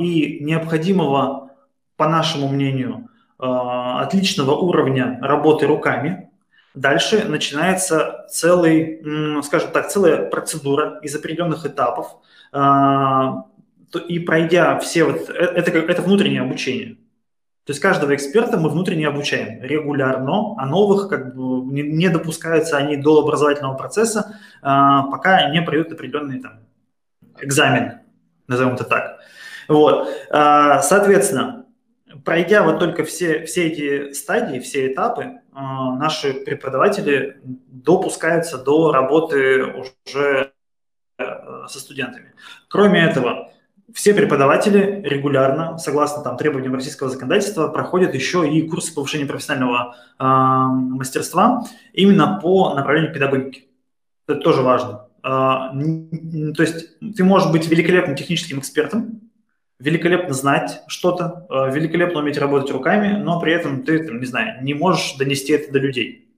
[0.00, 1.50] и необходимого,
[1.96, 6.30] по нашему мнению, отличного уровня работы руками,
[6.74, 9.02] Дальше начинается целый,
[9.42, 12.16] скажем так, целая процедура из определенных этапов.
[12.52, 13.44] А,
[14.08, 16.96] и пройдя все вот, э, это, это внутреннее обучение.
[17.64, 22.96] То есть каждого эксперта мы внутренне обучаем регулярно, а новых как бы не, допускаются они
[22.96, 26.60] до образовательного процесса, а, пока не пройдут определенный там
[27.40, 28.00] экзамен,
[28.48, 29.18] назовем это так.
[29.68, 30.08] Вот.
[30.30, 31.61] А, соответственно,
[32.24, 39.64] пройдя вот только все, все эти стадии, все этапы, а, наши преподаватели допускаются до работы
[39.64, 40.52] уже
[41.18, 41.24] э,
[41.68, 42.32] со студентами.
[42.68, 43.52] Кроме этого,
[43.92, 50.24] все преподаватели регулярно, согласно там, требованиям российского законодательства, проходят еще и курсы повышения профессионального э,
[50.24, 53.68] мастерства именно по направлению педагогики.
[54.26, 55.08] Это тоже важно.
[55.22, 55.70] Э,
[56.54, 59.31] то есть ты можешь быть великолепным техническим экспертом,
[59.82, 64.62] великолепно знать что-то, э, великолепно уметь работать руками, но при этом ты, там, не знаю,
[64.62, 66.28] не можешь донести это до людей.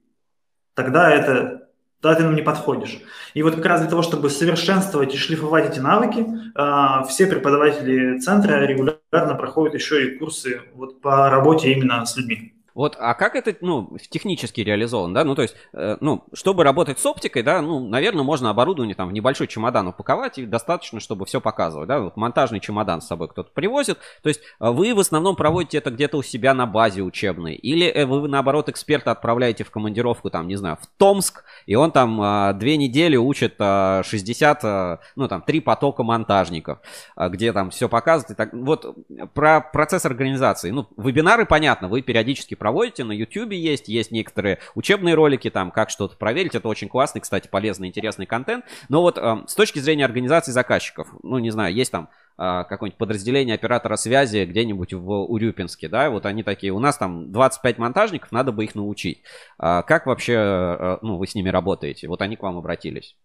[0.73, 1.61] Тогда это
[2.01, 2.99] тогда ты нам не подходишь.
[3.33, 6.25] И вот как раз для того, чтобы совершенствовать и шлифовать эти навыки,
[6.55, 12.54] э, все преподаватели центра регулярно проходят еще и курсы вот по работе именно с людьми.
[12.75, 15.23] Вот, а как это, ну, технически реализовано, да?
[15.23, 19.07] Ну, то есть, э, ну, чтобы работать с оптикой, да, ну, наверное, можно оборудование там
[19.07, 22.01] в небольшой чемодан упаковать, и достаточно, чтобы все показывать, да?
[22.01, 23.97] Вот монтажный чемодан с собой кто-то привозит.
[24.21, 27.87] То есть, э, вы в основном проводите это где-то у себя на базе учебной, или
[27.87, 32.21] э, вы, наоборот, эксперта отправляете в командировку, там, не знаю, в Томск, и он там
[32.21, 36.79] э, две недели учит э, 60, э, ну, там, три потока монтажников,
[37.15, 38.31] э, где там все показывает.
[38.31, 38.51] И так.
[38.51, 38.97] Вот
[39.33, 40.71] про процесс организации.
[40.71, 45.91] Ну, вебинары, понятно, вы периодически проводите, на YouTube есть, есть некоторые учебные ролики, там, как
[45.91, 50.03] что-то проверить, это очень классный, кстати, полезный, интересный контент, но вот э, с точки зрения
[50.03, 52.09] организации заказчиков, ну, не знаю, есть там
[52.39, 57.31] э, какое-нибудь подразделение оператора связи где-нибудь в Урюпинске, да, вот они такие, у нас там
[57.31, 59.21] 25 монтажников, надо бы их научить.
[59.59, 62.07] А как вообще, э, ну, вы с ними работаете?
[62.07, 63.15] Вот они к вам обратились.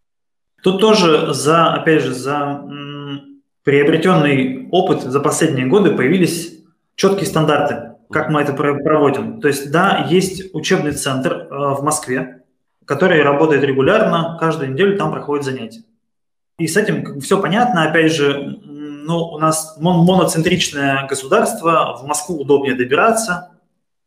[0.62, 2.62] Тут тоже за, опять же, за
[3.64, 6.62] приобретенный опыт за последние годы появились
[6.94, 9.40] четкие стандарты как мы это проводим.
[9.40, 12.42] То есть, да, есть учебный центр э, в Москве,
[12.84, 15.84] который работает регулярно, каждую неделю там проходят занятия.
[16.58, 22.74] И с этим все понятно, опять же, ну, у нас моноцентричное государство, в Москву удобнее
[22.74, 23.52] добираться,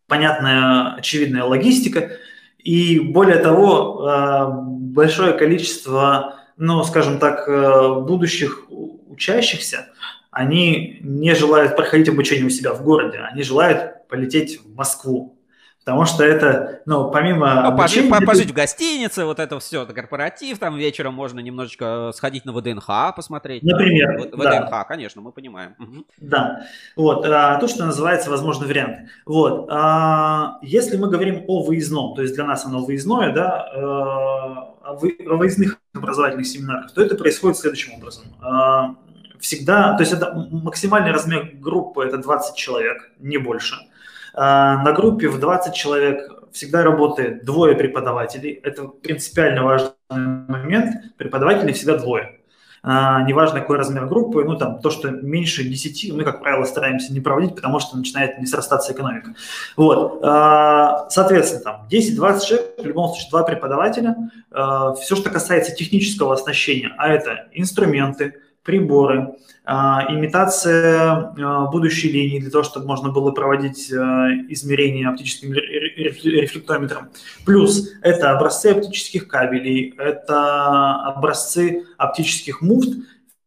[0.07, 2.11] понятная, очевидная логистика,
[2.59, 4.47] и более того, э,
[4.93, 9.87] большое количество, ну, скажем так, э, будущих учащихся–
[10.33, 15.37] они не желают проходить обучение у себя в городе, они желают полететь в Москву.
[15.85, 17.55] Потому что это, ну, помимо...
[17.55, 22.11] Ну, обучения, пожить, пожить в гостинице, вот это все, это корпоратив, там вечером можно немножечко
[22.15, 23.63] сходить на ВДНХ посмотреть.
[23.63, 24.85] Например, В, ВДНХ, да.
[24.85, 25.75] конечно, мы понимаем.
[25.77, 26.05] Угу.
[26.21, 29.09] Да, вот, а, то, что называется возможный вариант.
[29.25, 34.73] Вот, а, если мы говорим о выездном, то есть для нас оно выездное, да, а,
[34.83, 38.23] о выездных образовательных семинарах, то это происходит следующим образом.
[38.41, 38.95] А,
[39.43, 43.75] всегда, то есть это максимальный размер группы это 20 человек, не больше.
[44.33, 48.53] А, на группе в 20 человек всегда работает двое преподавателей.
[48.63, 51.17] Это принципиально важный момент.
[51.17, 52.39] Преподавателей всегда двое.
[52.83, 57.11] А, неважно, какой размер группы, ну, там, то, что меньше 10, мы, как правило, стараемся
[57.11, 59.35] не проводить, потому что начинает не срастаться экономика.
[59.75, 64.15] Вот, а, соответственно, там, 10-20 человек, в любом случае, два преподавателя.
[65.01, 69.35] Все, что касается технического оснащения, а это инструменты, приборы,
[69.65, 77.09] а, имитация а, будущей линии для того, чтобы можно было проводить а, измерения оптическим рефлектометром.
[77.45, 82.89] Плюс это образцы оптических кабелей, это образцы оптических муфт,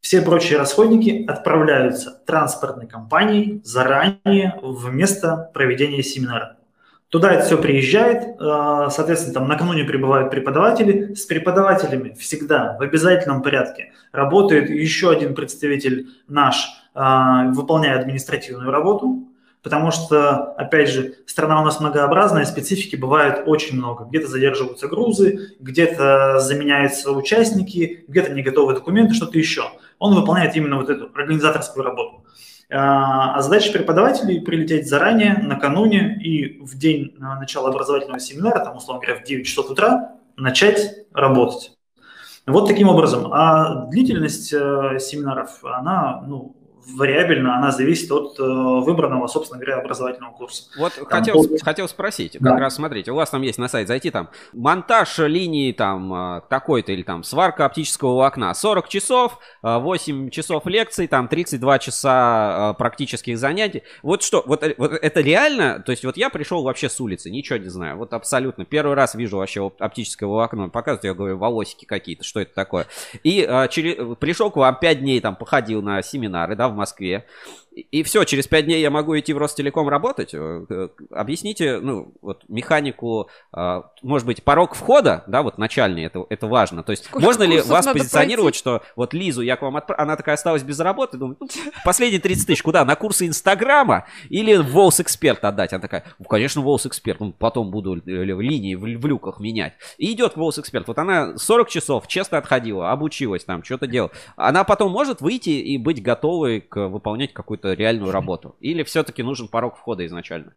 [0.00, 6.55] все прочие расходники отправляются транспортной компанией заранее в место проведения семинара.
[7.08, 11.14] Туда это все приезжает, э, соответственно, там накануне прибывают преподаватели.
[11.14, 19.28] С преподавателями всегда в обязательном порядке работает еще один представитель наш, э, выполняя административную работу,
[19.62, 24.04] потому что, опять же, страна у нас многообразная, специфики бывает очень много.
[24.06, 29.62] Где-то задерживаются грузы, где-то заменяются участники, где-то не готовы документы, что-то еще.
[30.00, 32.24] Он выполняет именно вот эту организаторскую работу.
[32.70, 39.02] А, а задача преподавателей прилететь заранее, накануне и в день начала образовательного семинара, там, условно
[39.02, 41.76] говоря, в 9 часов утра, начать работать.
[42.46, 43.32] Вот таким образом.
[43.32, 46.56] А длительность э, семинаров, она, ну,
[46.94, 50.64] вариабельно, она зависит от э, выбранного, собственно говоря, образовательного курса.
[50.78, 51.48] Вот там хотел, пол...
[51.62, 52.50] хотел спросить, да.
[52.50, 56.40] как раз смотрите, у вас там есть на сайт зайти, там монтаж линии там э,
[56.48, 62.74] такой-то или там сварка оптического окна, 40 часов, 8 э, часов лекций, там 32 часа
[62.78, 63.82] практических занятий.
[64.02, 67.58] Вот что, вот, вот это реально, то есть вот я пришел вообще с улицы, ничего
[67.58, 72.22] не знаю, вот абсолютно, первый раз вижу вообще оптического окна, показывают, я говорю, волосики какие-то,
[72.22, 72.86] что это такое.
[73.24, 77.26] И через, пришел к вам 5 дней, там, походил на семинары, да, в Москве.
[77.76, 80.30] И все, через пять дней я могу идти в Ростелеком работать.
[80.32, 86.24] Э, э, объясните, ну, вот механику, а, может быть, порог входа, да, вот начальный, это,
[86.30, 86.82] это важно.
[86.82, 88.58] То есть Сколько можно ли вас позиционировать, пройти?
[88.58, 91.48] что вот Лизу я к вам отправил, она такая осталась без работы, думаю, ну,
[91.84, 92.82] последние 30 тысяч куда?
[92.86, 95.74] На курсы Инстаграма или Волс Эксперт отдать?
[95.74, 99.74] Она такая, ну, конечно, Волс Эксперт, ну, потом буду линии в, в люках менять.
[99.98, 100.88] И идет в Волс Эксперт.
[100.88, 104.12] Вот она 40 часов честно отходила, обучилась там, что-то делала.
[104.36, 108.56] Она потом может выйти и быть готовой к выполнять какую-то какую-то реальную работу?
[108.60, 110.54] Или все-таки нужен порог входа изначально?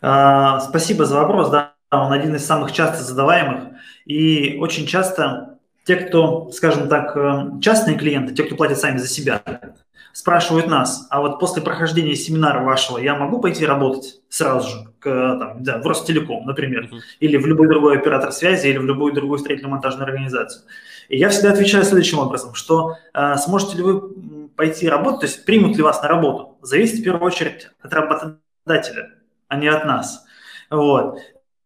[0.00, 1.50] А, спасибо за вопрос.
[1.50, 3.74] Да, он один из самых часто задаваемых.
[4.06, 9.08] И очень часто те, кто, скажем так, э, частные клиенты, те, кто платят сами за
[9.08, 9.42] себя,
[10.12, 15.04] спрашивают нас, а вот после прохождения семинара вашего я могу пойти работать сразу же к,
[15.38, 16.98] там, да, в Ростелеком, например, uh-huh.
[17.20, 20.64] или в любой другой оператор связи, или в любую другую строительно-монтажную организацию.
[21.08, 25.44] И я всегда отвечаю следующим образом, что э, сможете ли вы пойти работать, то есть
[25.44, 29.10] примут ли вас на работу, зависит в первую очередь от работодателя,
[29.48, 30.24] а не от нас.
[30.70, 31.18] Вот.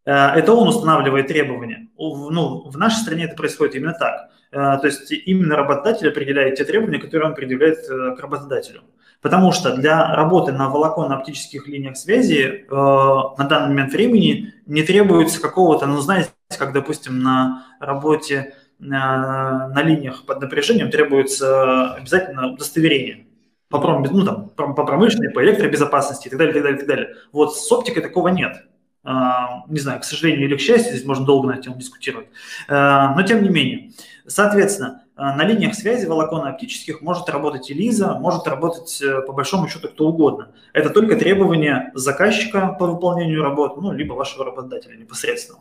[0.05, 1.89] Э, это он устанавливает требования.
[1.97, 4.29] Ну, в нашей стране это происходит именно так.
[4.55, 8.83] Э, то есть именно работодатель определяет те требования, которые он предъявляет э, к работодателю.
[9.21, 15.87] Потому что для работы на волоконно-оптических линиях связи на данный момент времени не требуется какого-то,
[15.87, 16.29] ну, знаете,
[16.59, 23.25] как, допустим, на работе на линиях под напряжением требуется обязательно удостоверение
[23.69, 27.15] по, пром, ну, там, по промышленной, по электробезопасности и так далее, так далее, так далее.
[27.31, 28.63] Вот с оптикой такого нет.
[29.05, 32.27] А, не знаю, к сожалению или к счастью, здесь можно долго на эту тему дискутировать.
[32.67, 33.91] А, но тем не менее.
[34.25, 39.67] Соответственно, а, на линиях связи волоконно-оптических может работать и Лиза, может работать э, по большому
[39.67, 40.49] счету кто угодно.
[40.73, 45.59] Это только требования заказчика по выполнению работы, ну, либо вашего работодателя непосредственно.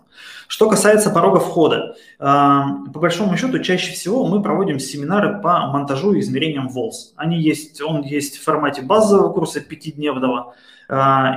[0.48, 6.20] Что касается порога входа, по большому счету чаще всего мы проводим семинары по монтажу и
[6.20, 7.12] измерениям волс.
[7.16, 10.54] Они есть, он есть в формате базового курса пятидневного,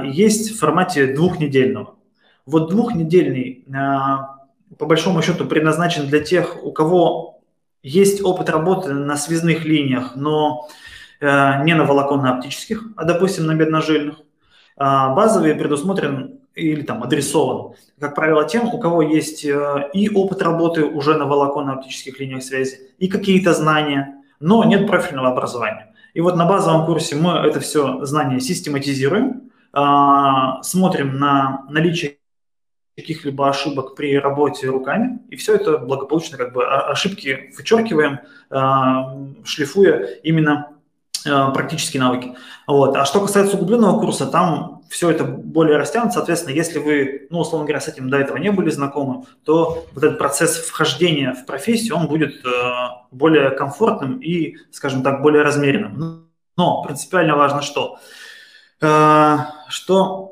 [0.06, 1.97] есть в формате двухнедельного.
[2.48, 4.38] Вот двухнедельный, а,
[4.78, 7.42] по большому счету, предназначен для тех, у кого
[7.84, 10.68] есть опыт работы на связных линиях, но
[11.20, 14.16] э, не на волоконно-оптических, а, допустим, на бедножильных.
[14.78, 20.42] А, базовый предусмотрен или там адресован, как правило, тем, у кого есть э, и опыт
[20.42, 25.94] работы уже на волоконно-оптических линиях связи, и какие-то знания, но нет профильного образования.
[26.14, 29.52] И вот на базовом курсе мы это все знание систематизируем,
[30.64, 32.17] смотрим на наличие
[32.98, 38.20] каких-либо ошибок при работе руками, и все это благополучно как бы ошибки вычеркиваем,
[38.50, 40.72] а, шлифуя именно
[41.26, 42.36] а, практические навыки.
[42.66, 42.98] Вот.
[42.98, 46.14] А что касается углубленного курса, там все это более растянуто.
[46.14, 50.04] Соответственно, если вы, ну, условно говоря, с этим до этого не были знакомы, то вот
[50.04, 52.50] этот процесс вхождения в профессию, он будет э,
[53.12, 56.30] более комфортным и, скажем так, более размеренным.
[56.56, 58.00] Но принципиально важно что?
[58.82, 59.38] Э,
[59.70, 60.27] что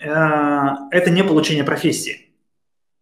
[0.00, 2.28] это не получение профессии.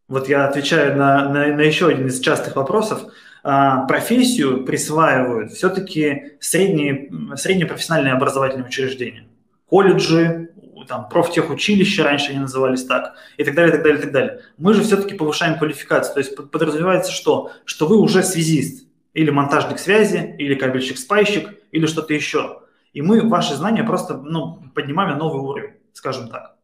[0.08, 3.02] Вот я отвечаю на, на, на еще один из частых вопросов.
[3.42, 9.26] А, профессию присваивают все-таки средние, средние профессиональные образовательные учреждения.
[9.68, 10.50] Колледжи,
[10.88, 14.40] там, профтехучилища раньше они назывались так, и так далее, и так далее, и так далее.
[14.58, 17.52] Мы же все-таки повышаем квалификацию, то есть подразумевается что?
[17.64, 22.62] Что вы уже связист, или монтажник связи, или кабельщик-спайщик, или что-то еще.
[22.92, 26.55] И мы ваши знания просто ну, поднимаем на новый уровень, скажем так.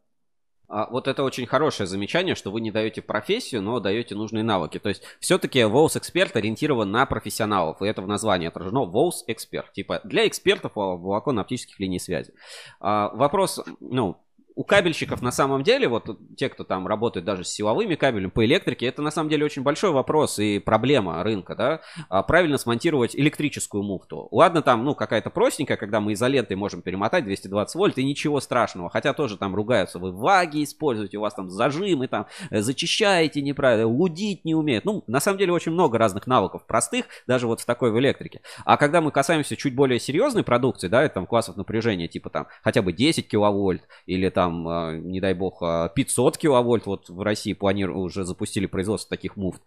[0.67, 4.79] А, вот это очень хорошее замечание, что вы не даете профессию, но даете нужные навыки.
[4.79, 9.71] То есть все-таки Волс Эксперт ориентирован на профессионалов, и это в названии отражено Волс Эксперт.
[9.73, 12.33] Типа для экспертов волоконно-оптических линий связи.
[12.79, 14.22] А, вопрос, ну,
[14.55, 18.45] у кабельщиков на самом деле, вот те, кто там работает даже с силовыми кабелями по
[18.45, 23.15] электрике, это на самом деле очень большой вопрос и проблема рынка, да, а правильно смонтировать
[23.15, 24.27] электрическую муфту.
[24.31, 28.89] Ладно, там, ну, какая-то простенькая, когда мы изолентой можем перемотать 220 вольт, и ничего страшного,
[28.89, 33.87] хотя тоже там ругаются, вы ваги используете, у вас там зажимы, там, э, зачищаете неправильно,
[33.87, 34.85] лудить не умеют.
[34.85, 38.41] Ну, на самом деле очень много разных навыков простых, даже вот в такой в электрике.
[38.65, 42.81] А когда мы касаемся чуть более серьезной продукции, да, там классов напряжения, типа там хотя
[42.81, 45.61] бы 10 киловольт или там там, а, не дай бог,
[45.93, 49.61] 500 киловольт, вот в России планируют, уже запустили производство таких муфт.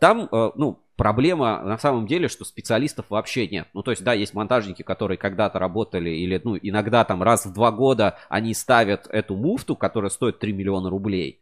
[0.00, 3.68] Там, ну, проблема на самом деле, что специалистов вообще нет.
[3.72, 7.52] Ну, то есть, да, есть монтажники, которые когда-то работали, или, ну, иногда там раз в
[7.52, 11.40] два года они ставят эту муфту, которая стоит 3 миллиона рублей.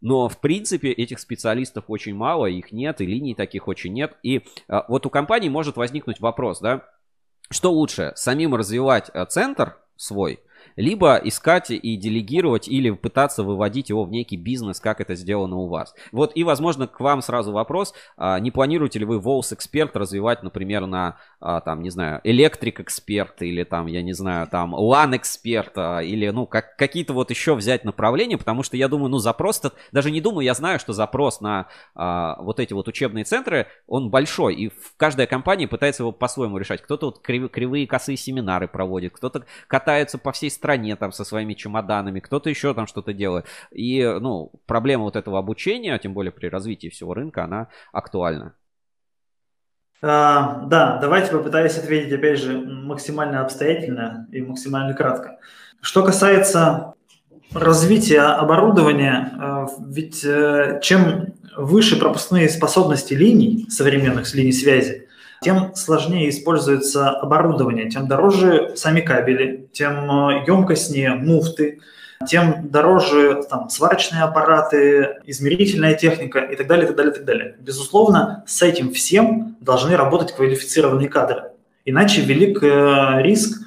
[0.00, 4.16] Но, в принципе, этих специалистов очень мало, их нет, и линий таких очень нет.
[4.22, 6.84] И а, вот у компании может возникнуть вопрос, да,
[7.50, 10.40] что лучше, самим развивать а, центр свой,
[10.76, 15.66] либо искать и делегировать или пытаться выводить его в некий бизнес, как это сделано у
[15.66, 15.94] вас.
[16.12, 20.42] Вот и, возможно, к вам сразу вопрос, а, не планируете ли вы Волс Эксперт развивать,
[20.42, 25.16] например, на, а, там, не знаю, Электрик Эксперт или там, я не знаю, там, Лан
[25.16, 29.62] Эксперт или, ну, как, какие-то вот еще взять направления, потому что я думаю, ну, запрос,
[29.92, 34.10] даже не думаю, я знаю, что запрос на а, вот эти вот учебные центры, он
[34.10, 36.82] большой, и каждая компания пытается его по-своему решать.
[36.82, 40.59] Кто-то вот кривые косые семинары проводит, кто-то катается по всей стране
[40.96, 43.46] там со своими чемоданами, кто-то еще там что-то делает.
[43.70, 48.54] И, ну, проблема вот этого обучения, тем более при развитии всего рынка, она актуальна.
[50.02, 55.38] А, да, давайте попытаюсь ответить, опять же, максимально обстоятельно и максимально кратко.
[55.82, 56.94] Что касается
[57.52, 65.08] развития оборудования, э, ведь э, чем выше пропускные способности линий, современных линий связи,
[65.42, 70.06] тем сложнее используется оборудование, тем дороже сами кабели, тем
[70.46, 71.80] емкостнее муфты,
[72.28, 77.24] тем дороже там, сварочные аппараты, измерительная техника и так далее, и так далее, и так
[77.24, 77.56] далее.
[77.60, 81.52] Безусловно, с этим всем должны работать квалифицированные кадры.
[81.86, 83.62] Иначе велик э, риск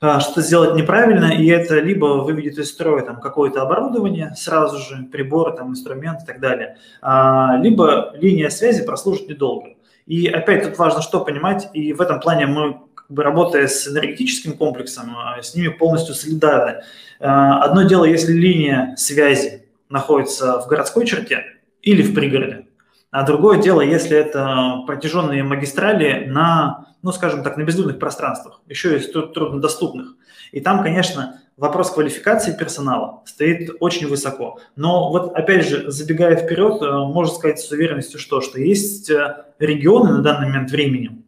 [0.00, 5.04] э, что сделать неправильно, и это либо выведет из строя там, какое-то оборудование сразу же,
[5.12, 9.75] приборы, там, инструмент и так далее, а, либо линия связи прослужит недолго.
[10.06, 13.88] И опять тут важно что понимать, и в этом плане мы, как бы, работая с
[13.88, 16.82] энергетическим комплексом, а, с ними полностью солидарны.
[17.18, 21.44] А, одно дело, если линия связи находится в городской черте
[21.82, 22.66] или в пригороде,
[23.10, 28.98] а другое дело, если это протяженные магистрали на, ну, скажем так, на безлюдных пространствах, еще
[28.98, 30.14] и труднодоступных.
[30.52, 34.60] И там, конечно, вопрос квалификации персонала стоит очень высоко.
[34.76, 39.44] Но вот опять же, забегая вперед, э, можно сказать с уверенностью, что, что есть э,
[39.58, 41.22] регионы на данный момент времени,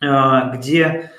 [0.00, 0.06] э,
[0.54, 1.12] где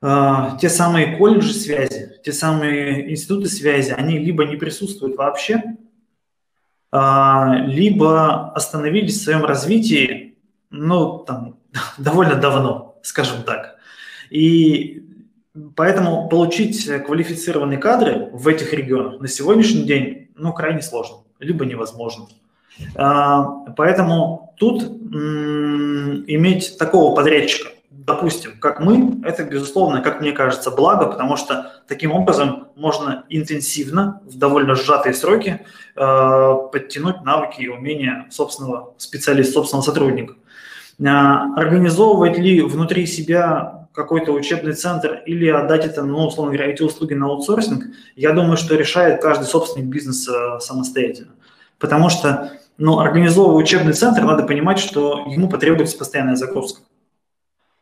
[0.00, 5.60] те самые колледжи связи, те самые институты связи, они либо не присутствуют вообще,
[6.92, 10.38] либо остановились в своем развитии,
[10.70, 11.58] ну, там,
[11.98, 13.78] довольно давно, скажем так.
[14.30, 15.07] И
[15.76, 22.26] Поэтому получить квалифицированные кадры в этих регионах на сегодняшний день ну, крайне сложно, либо невозможно.
[22.94, 23.44] А,
[23.76, 24.82] поэтому тут
[26.26, 32.12] иметь такого подрядчика, допустим, как мы, это, безусловно, как мне кажется, благо, потому что таким
[32.12, 35.60] образом можно интенсивно, в довольно сжатые сроки,
[35.96, 40.34] а, подтянуть навыки и умения собственного специалиста, собственного сотрудника.
[41.04, 46.82] А, организовывать ли внутри себя какой-то учебный центр или отдать это, ну, условно говоря, эти
[46.82, 51.32] услуги на аутсорсинг, я думаю, что решает каждый собственник бизнеса самостоятельно.
[51.80, 56.82] Потому что, ну, организовывая учебный центр, надо понимать, что ему потребуется постоянная загрузка.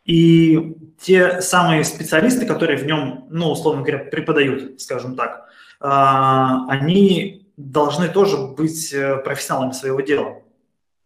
[0.07, 5.45] И те самые специалисты, которые в нем, ну, условно говоря, преподают, скажем так,
[5.81, 10.43] а, они должны тоже быть э, профессионалами своего дела.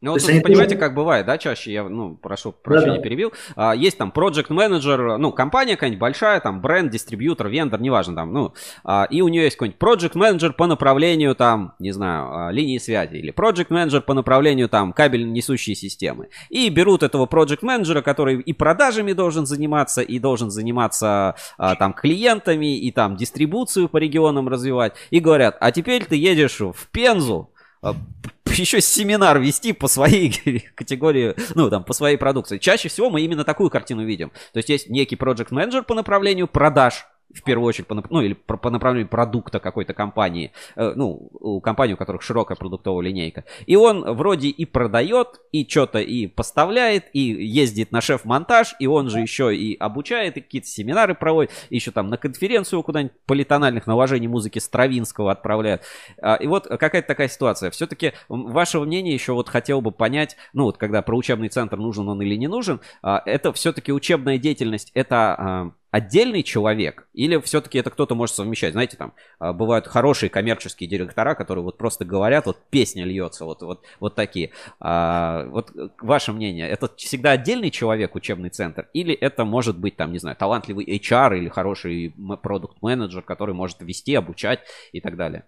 [0.02, 3.34] Ну, вот тут, понимаете, как бывает, да, чаще, я, ну, прошу прощения, да, перебил.
[3.54, 8.32] А, есть там project manager, ну, компания какая-нибудь большая, там, бренд, дистрибьютор, вендор, неважно, там,
[8.32, 12.50] ну, а, и у нее есть какой-нибудь project manager по направлению, там, не знаю, а,
[12.50, 16.30] линии связи, или project manager по направлению, там, кабель несущие системы.
[16.48, 21.92] И берут этого project manager, который и продажами должен заниматься, и должен заниматься, а, там,
[21.92, 27.49] клиентами, и там, дистрибуцию по регионам развивать, и говорят, а теперь ты едешь в Пензу,
[28.46, 30.30] еще семинар вести по своей
[30.74, 32.58] категории, ну, там, по своей продукции.
[32.58, 34.30] Чаще всего мы именно такую картину видим.
[34.52, 38.34] То есть есть некий project менеджер по направлению продаж, в первую очередь, по, ну, или
[38.34, 43.44] по, по направлению продукта какой-то компании, э, ну, у компании, у которых широкая продуктовая линейка.
[43.66, 49.10] И он вроде и продает, и что-то и поставляет, и ездит на шеф-монтаж, и он
[49.10, 54.28] же еще и обучает, и какие-то семинары проводит, еще там на конференцию куда-нибудь политональных наложений
[54.28, 55.82] музыки Стравинского отправляет.
[56.20, 57.70] А, и вот какая-то такая ситуация.
[57.70, 62.08] Все-таки ваше мнение еще вот хотел бы понять, ну, вот когда про учебный центр нужен
[62.08, 67.78] он или не нужен, а, это все-таки учебная деятельность, это а, отдельный человек, или все-таки
[67.78, 68.72] это кто-то может совмещать?
[68.72, 73.62] Знаете, там а, бывают хорошие коммерческие директора, которые вот просто говорят, вот песня льется, вот,
[73.62, 74.50] вот, вот такие.
[74.78, 80.12] А, вот ваше мнение, это всегда отдельный человек, учебный центр, или это может быть там,
[80.12, 84.60] не знаю, талантливый HR или хороший продукт-менеджер, который может вести, обучать
[84.92, 85.44] и так далее?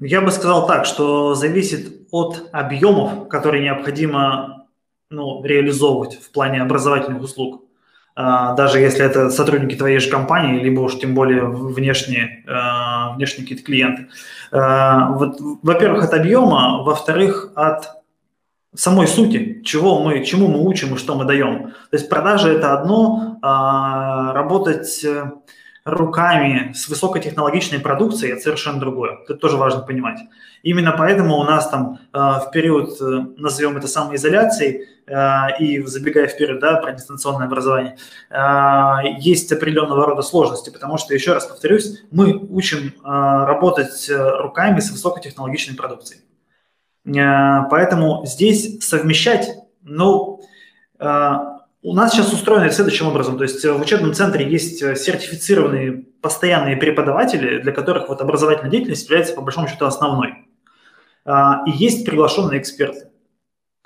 [0.00, 4.66] Я бы сказал так, что зависит от объемов, которые необходимо
[5.08, 7.65] ну, реализовывать в плане образовательных услуг.
[8.18, 13.42] А, даже если это сотрудники твоей же компании, либо уж тем более внешние, а, внешние
[13.42, 14.08] какие-то клиенты.
[14.50, 17.90] А, вот, во-первых, от объема, во-вторых, от
[18.74, 21.72] самой сути, чего мы, чему мы учим и что мы даем.
[21.90, 23.38] То есть продажа– это одно,
[24.34, 25.06] работать
[25.84, 29.18] руками с высокотехнологичной продукцией– это совершенно другое.
[29.24, 30.18] Это тоже важно понимать.
[30.62, 36.58] Именно поэтому у нас там в период, э, назовем это самоизоляцией, Э, и забегая вперед,
[36.58, 37.96] да, про дистанционное образование,
[38.28, 44.80] э, есть определенного рода сложности, потому что, еще раз повторюсь, мы учим э, работать руками
[44.80, 46.22] с высокотехнологичной продукцией.
[47.04, 49.48] Поэтому здесь совмещать,
[49.82, 50.40] ну,
[50.98, 53.36] у нас сейчас устроено следующим образом.
[53.38, 59.34] То есть в учебном центре есть сертифицированные постоянные преподаватели, для которых вот образовательная деятельность является
[59.34, 60.48] по большому счету основной.
[61.24, 63.06] И есть приглашенные эксперты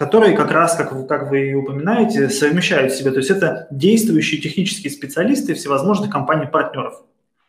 [0.01, 3.11] которые как раз, как, как вы и упоминаете, совмещают в себе.
[3.11, 7.03] То есть это действующие технические специалисты всевозможных компаний-партнеров,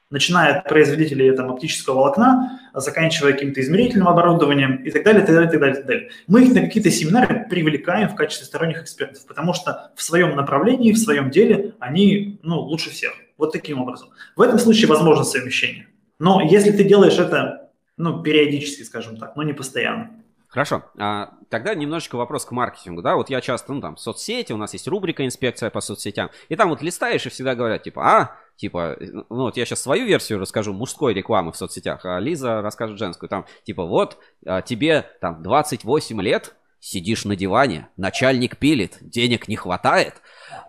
[0.09, 5.33] начиная от производителей там, оптического волокна, заканчивая каким-то измерительным оборудованием и так далее, и так
[5.33, 6.09] далее, и так далее, и так далее.
[6.27, 10.91] Мы их на какие-то семинары привлекаем в качестве сторонних экспертов, потому что в своем направлении,
[10.91, 13.13] в своем деле они ну, лучше всех.
[13.37, 14.09] Вот таким образом.
[14.35, 15.87] В этом случае возможно совмещение.
[16.19, 20.09] Но если ты делаешь это ну, периодически, скажем так, но не постоянно.
[20.51, 20.83] Хорошо.
[20.99, 24.73] А, тогда немножечко вопрос к маркетингу, да, вот я часто, ну, там, соцсети, у нас
[24.73, 28.97] есть рубрика «Инспекция по соцсетям», и там вот листаешь, и всегда говорят, типа, а, типа,
[28.99, 33.29] ну, вот я сейчас свою версию расскажу, мужской рекламы в соцсетях, а Лиза расскажет женскую,
[33.29, 39.55] там, типа, вот, а, тебе, там, 28 лет, сидишь на диване, начальник пилит, денег не
[39.55, 40.15] хватает,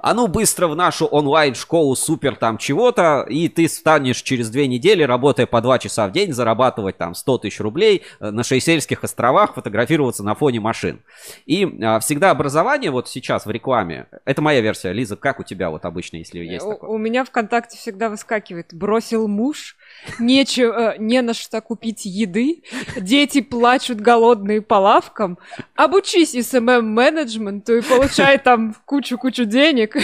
[0.03, 5.03] а ну быстро в нашу онлайн-школу супер там чего-то, и ты станешь через две недели,
[5.05, 9.55] работая по два часа в день, зарабатывать там 100 тысяч рублей э, на Шейсельских островах,
[9.55, 11.03] фотографироваться на фоне машин.
[11.47, 15.71] И а, всегда образование вот сейчас в рекламе, это моя версия, Лиза, как у тебя
[15.71, 16.91] вот обычно, если есть у, такое?
[16.91, 19.77] У меня ВКонтакте всегда выскакивает, бросил муж,
[20.19, 22.63] нечего, э, не на что купить еды,
[22.97, 25.39] дети плачут голодные по лавкам,
[25.75, 29.97] обучись SMM-менеджменту и получай там кучу-кучу денег.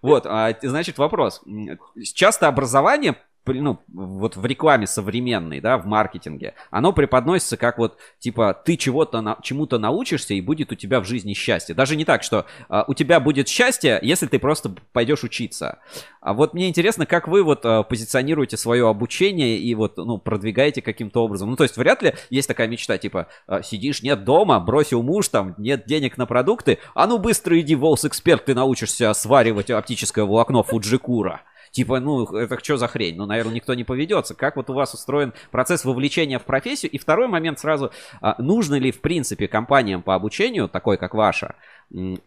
[0.00, 1.42] Вот, а, значит, вопрос.
[2.14, 3.16] Часто образование
[3.54, 9.20] ну, вот в рекламе современной, да, в маркетинге, оно преподносится как вот, типа, ты чего-то,
[9.20, 11.74] на, чему-то научишься, и будет у тебя в жизни счастье.
[11.74, 15.78] Даже не так, что а, у тебя будет счастье, если ты просто пойдешь учиться.
[16.20, 20.82] А вот мне интересно, как вы вот а, позиционируете свое обучение и вот, ну, продвигаете
[20.82, 21.50] каким-то образом.
[21.50, 25.28] Ну, то есть вряд ли есть такая мечта, типа, а, сидишь, нет дома, бросил муж,
[25.28, 29.70] там, нет денег на продукты, а ну быстро иди в Волс Эксперт, ты научишься сваривать
[29.70, 31.42] оптическое волокно Фуджикура.
[31.70, 33.16] Типа, ну, это что за хрень?
[33.16, 34.34] Ну, наверное, никто не поведется.
[34.34, 36.90] Как вот у вас устроен процесс вовлечения в профессию?
[36.90, 37.90] И второй момент сразу,
[38.20, 41.54] а, нужно ли, в принципе, компаниям по обучению, такой как ваша,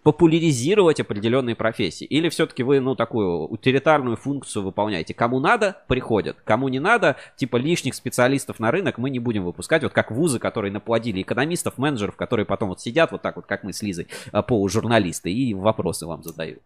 [0.04, 2.06] популяризировать определенные профессии?
[2.06, 5.14] Или все-таки вы, ну, такую утилитарную функцию выполняете?
[5.14, 6.38] Кому надо, приходят.
[6.44, 9.84] Кому не надо, типа лишних специалистов на рынок мы не будем выпускать.
[9.84, 13.64] Вот как вузы, которые наплодили экономистов, менеджеров, которые потом вот сидят вот так вот, как
[13.64, 16.62] мы с Лизой, а, полужурналисты, и вопросы вам задают.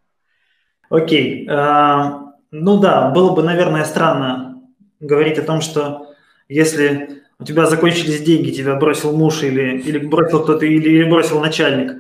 [0.90, 1.48] Окей.
[1.48, 1.50] Okay.
[1.50, 2.35] Uh...
[2.58, 4.62] Ну да, было бы, наверное, странно
[5.02, 6.14] говорить о том, что
[6.48, 11.92] если у тебя закончились деньги, тебя бросил муж или, или бросил кто-то, или, бросил начальник,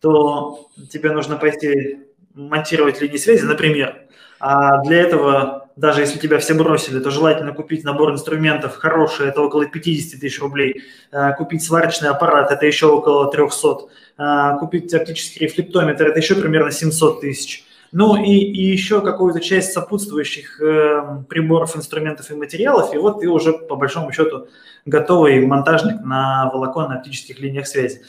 [0.00, 2.00] то тебе нужно пойти
[2.34, 4.08] монтировать линии связи, например.
[4.40, 9.42] А для этого, даже если тебя все бросили, то желательно купить набор инструментов хороший, это
[9.42, 10.82] около 50 тысяч рублей.
[11.12, 13.76] А, купить сварочный аппарат, это еще около 300.
[14.16, 17.64] А, купить оптический рефлектометр, это еще примерно 700 тысяч.
[17.92, 23.28] Ну и, и еще какую-то часть сопутствующих э, приборов, инструментов и материалов, и вот ты
[23.28, 24.46] уже по большому счету
[24.86, 28.02] готовый монтажник на волоконно-оптических линиях связи.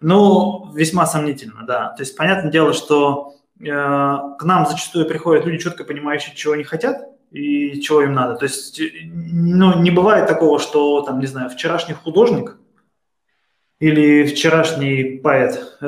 [0.00, 1.90] Ну, весьма сомнительно, да.
[1.90, 6.64] То есть, понятное дело, что э, к нам зачастую приходят люди, четко понимающие, чего они
[6.64, 8.34] хотят и чего им надо.
[8.34, 8.80] То есть,
[9.12, 12.56] ну, не бывает такого, что, там, не знаю, вчерашний художник
[13.80, 15.84] или вчерашний поэт э,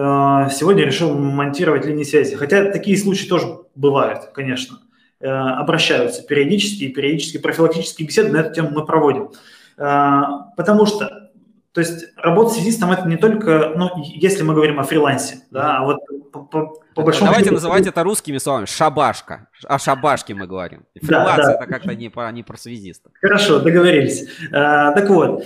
[0.50, 2.34] сегодня решил монтировать линии связи.
[2.36, 4.78] Хотя такие случаи тоже бывают, конечно.
[5.20, 9.30] Э, обращаются периодически, и периодически профилактические беседы на эту тему мы проводим.
[9.76, 10.22] Э,
[10.56, 11.30] потому что
[11.72, 15.84] То есть работа связистом это не только, ну, если мы говорим о фрилансе, да, а
[15.84, 15.98] вот
[16.32, 19.48] по, по, по большому Давайте счету, называть это русскими словами, шабашка.
[19.66, 20.86] О шабашке мы говорим.
[21.00, 21.54] Фриланс да, да.
[21.54, 23.10] это как-то не про, не про связиста.
[23.20, 24.28] Хорошо, договорились.
[24.50, 25.44] Так вот,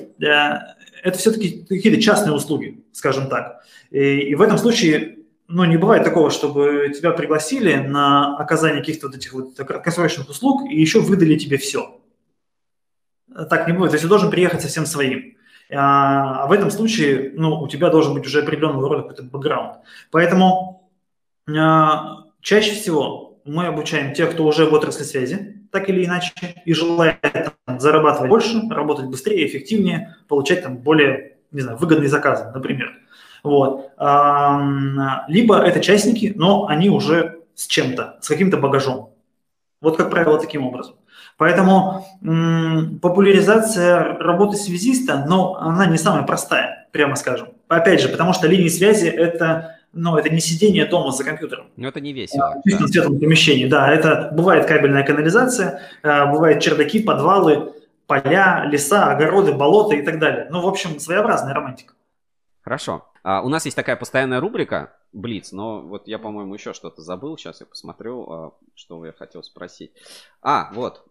[1.07, 3.65] это все-таки какие-то частные услуги, скажем так.
[3.91, 9.07] И, и в этом случае ну, не бывает такого, чтобы тебя пригласили на оказание каких-то
[9.07, 12.01] вот этих вот краткосрочных услуг и еще выдали тебе все.
[13.51, 13.91] Так не будет.
[13.91, 15.37] То есть ты должен приехать со всем своим.
[15.71, 19.77] А, а в этом случае, ну, у тебя должен быть уже определенного рода какой-то бэкграунд.
[20.11, 20.91] Поэтому
[21.49, 26.33] а, чаще всего мы обучаем тех, кто уже в отрасли связи, так или иначе,
[26.65, 27.21] и желает
[27.67, 32.93] там, зарабатывать больше, работать быстрее, эффективнее, получать там более, не знаю, выгодные заказы, например.
[33.43, 33.91] Вот.
[35.29, 39.11] Либо это частники, но они уже с чем-то, с каким-то багажом.
[39.83, 40.95] Вот, как правило, таким образом.
[41.37, 47.49] Поэтому м, популяризация работы связиста, но она не самая простая, прямо скажем.
[47.69, 51.67] Опять же, потому что линии связи– это ну, это не сидение дома за компьютером.
[51.77, 52.61] Ну, это не весело.
[52.65, 53.93] В чистом светлом помещении, да.
[53.93, 57.73] Это бывает кабельная канализация, э, бывают чердаки, подвалы,
[58.07, 60.49] поля, леса, огороды, болота и так далее.
[60.51, 61.95] Ну, в общем, своеобразная романтика.
[62.61, 63.07] Хорошо.
[63.23, 67.39] А, у нас есть такая постоянная рубрика Блиц, но вот я, по-моему, еще что-то забыл.
[67.39, 69.93] Сейчас я посмотрю, а, что я хотел спросить.
[70.49, 71.03] А, вот,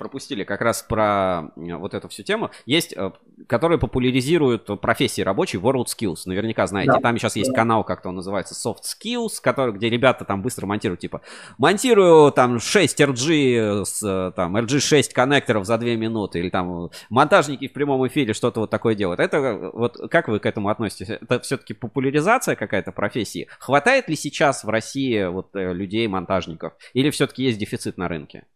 [0.00, 2.50] пропустили как раз про вот эту всю тему.
[2.66, 3.12] Есть, э,
[3.46, 6.22] которые популяризируют профессии рабочие World Skills.
[6.26, 6.90] Наверняка знаете.
[6.94, 6.98] Да.
[6.98, 10.98] Там сейчас есть канал, как-то он называется, Soft Skills, который, где ребята там быстро монтируют,
[10.98, 11.20] типа,
[11.56, 17.72] монтирую там 6 RG, с, там, RG6 коннекторов за 2 минуты, или там монтажники в
[17.72, 19.20] прямом эфире что-то вот такое делают.
[19.20, 21.10] Это вот, как вы к этому относитесь?
[21.10, 23.46] Это все-таки популяризация какая-то профессии?
[23.60, 26.72] Хватает ли сейчас в России вот э, людей, монтажников?
[26.92, 28.46] Или все-таки есть дефицит на рынке?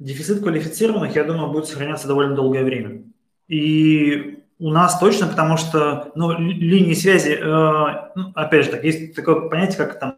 [0.00, 3.02] Дефицит квалифицированных, я думаю, будет сохраняться довольно долгое время.
[3.48, 9.14] И у нас точно, потому что ну, линии связи, э, ну, опять же, так, есть
[9.14, 10.16] такое понятие, как там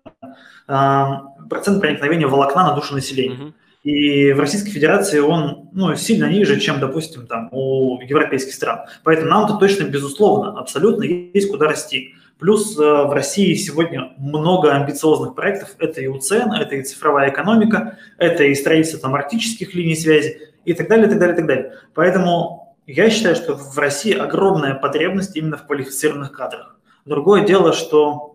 [0.68, 3.36] э, процент проникновения волокна на душу населения.
[3.36, 3.52] Uh-huh.
[3.82, 8.86] И в Российской Федерации он ну, сильно ниже, чем, допустим, там, у европейских стран.
[9.02, 12.14] Поэтому нам-то точно, безусловно, абсолютно есть куда расти.
[12.42, 15.76] Плюс э, в России сегодня много амбициозных проектов.
[15.78, 20.74] Это и УЦН, это и цифровая экономика, это и строительство там, арктических линий связи и
[20.74, 21.78] так далее, и так далее, и так далее.
[21.94, 26.80] Поэтому я считаю, что в России огромная потребность именно в квалифицированных кадрах.
[27.04, 28.34] Другое дело, что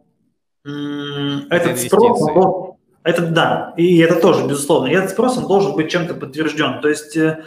[0.66, 2.22] м- этот спрос,
[3.04, 4.88] это да, и это тоже, безусловно.
[4.88, 6.80] И этот спрос, он должен быть чем-то подтвержден.
[6.80, 7.44] То есть, э,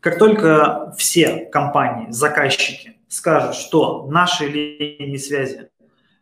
[0.00, 5.68] как только все компании, заказчики скажут, что наши линии связи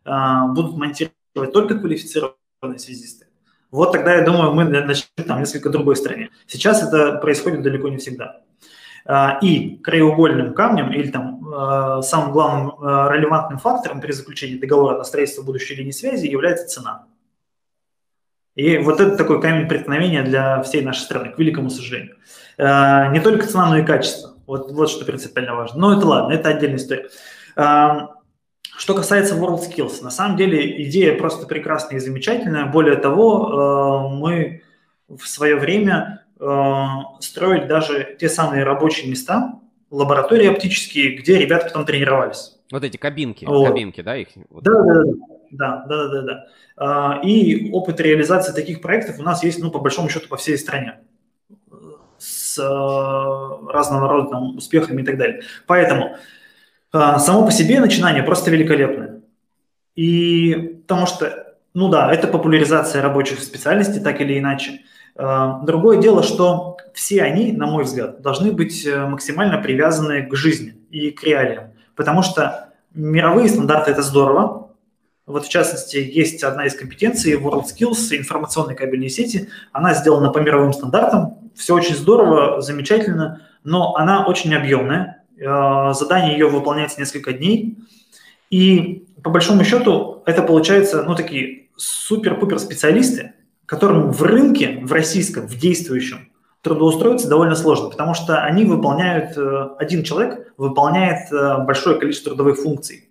[0.04, 3.26] будут монтировать только квалифицированные связисты.
[3.70, 6.30] Вот тогда, я думаю, мы начнем там несколько другой стране.
[6.46, 8.42] Сейчас это происходит далеко не всегда.
[9.06, 15.04] А, и краеугольным камнем или там а, самым главным релевантным фактором при заключении договора на
[15.04, 17.06] строительство будущей линии связи является цена.
[18.56, 22.16] И вот это такой камень преткновения для всей нашей страны, к великому сожалению.
[22.58, 24.34] Не только цена, но и качество.
[24.46, 25.80] Вот, вот что принципиально важно.
[25.80, 27.08] Но это ладно, это отдельная история.
[28.80, 32.64] Что касается WorldSkills, на самом деле идея просто прекрасная и замечательная.
[32.64, 34.62] Более того, э, мы
[35.06, 36.84] в свое время э,
[37.18, 39.60] строили даже те самые рабочие места,
[39.90, 42.56] лаборатории оптические, где ребята потом тренировались.
[42.72, 43.68] Вот эти кабинки, вот.
[43.68, 44.28] кабинки, да, их?
[44.48, 45.04] Да, да, да,
[45.50, 46.46] да, да, да, да.
[46.78, 50.56] А, и опыт реализации таких проектов у нас есть, ну, по большому счету, по всей
[50.56, 51.00] стране
[52.16, 55.42] с э, разного рода там, успехами и так далее.
[55.66, 56.16] Поэтому
[56.92, 59.20] само по себе начинание просто великолепное.
[59.94, 64.80] И потому что, ну да, это популяризация рабочих специальностей, так или иначе.
[65.16, 70.34] А, другое дело, что все они, на мой взгляд, должны быть э, максимально привязаны к
[70.34, 71.72] жизни и к реалиям.
[71.94, 74.70] Потому что мировые стандарты– это здорово.
[75.26, 79.48] Вот в частности, есть одна из компетенций WorldSkills, информационной кабельной сети.
[79.72, 81.50] Она сделана по мировым стандартам.
[81.54, 87.78] Все очень здорово, замечательно, но она очень объемная задание ее выполняется несколько дней.
[88.50, 93.34] И по большому счету это получается, ну, такие супер-пупер специалисты,
[93.66, 96.30] которым в рынке, в российском, в действующем,
[96.62, 102.58] трудоустроиться довольно сложно, потому что они выполняют, э, один человек выполняет э, большое количество трудовых
[102.58, 103.08] функций.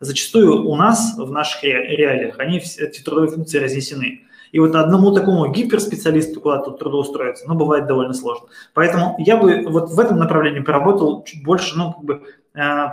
[0.00, 4.22] Зачастую у нас, в наших реалиях, они, эти трудовые функции разнесены.
[4.52, 8.48] И вот одному такому гиперспециалисту куда-то трудоустроиться, ну, бывает довольно сложно.
[8.74, 12.22] Поэтому я бы вот в этом направлении поработал чуть больше, ну, как бы
[12.54, 12.86] э,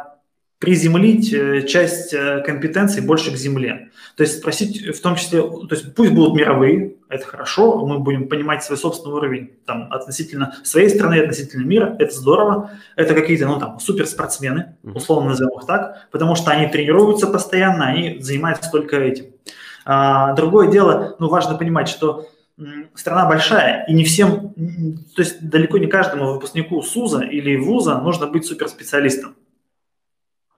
[0.60, 3.92] приземлить э, часть э, компетенций больше к земле.
[4.16, 8.30] То есть спросить в том числе, то есть пусть будут мировые, это хорошо, мы будем
[8.30, 12.72] понимать свой собственный уровень там, относительно своей страны, относительно мира, это здорово.
[12.96, 18.20] Это какие-то, ну там, суперспортсмены, условно назовем их так, потому что они тренируются постоянно, они
[18.22, 19.26] занимаются только этим.
[19.86, 22.28] А, другое дело, ну важно понимать, что
[22.94, 24.54] страна большая, и не всем,
[25.16, 29.36] то есть далеко не каждому выпускнику СУЗа или ВУЗа нужно быть суперспециалистом.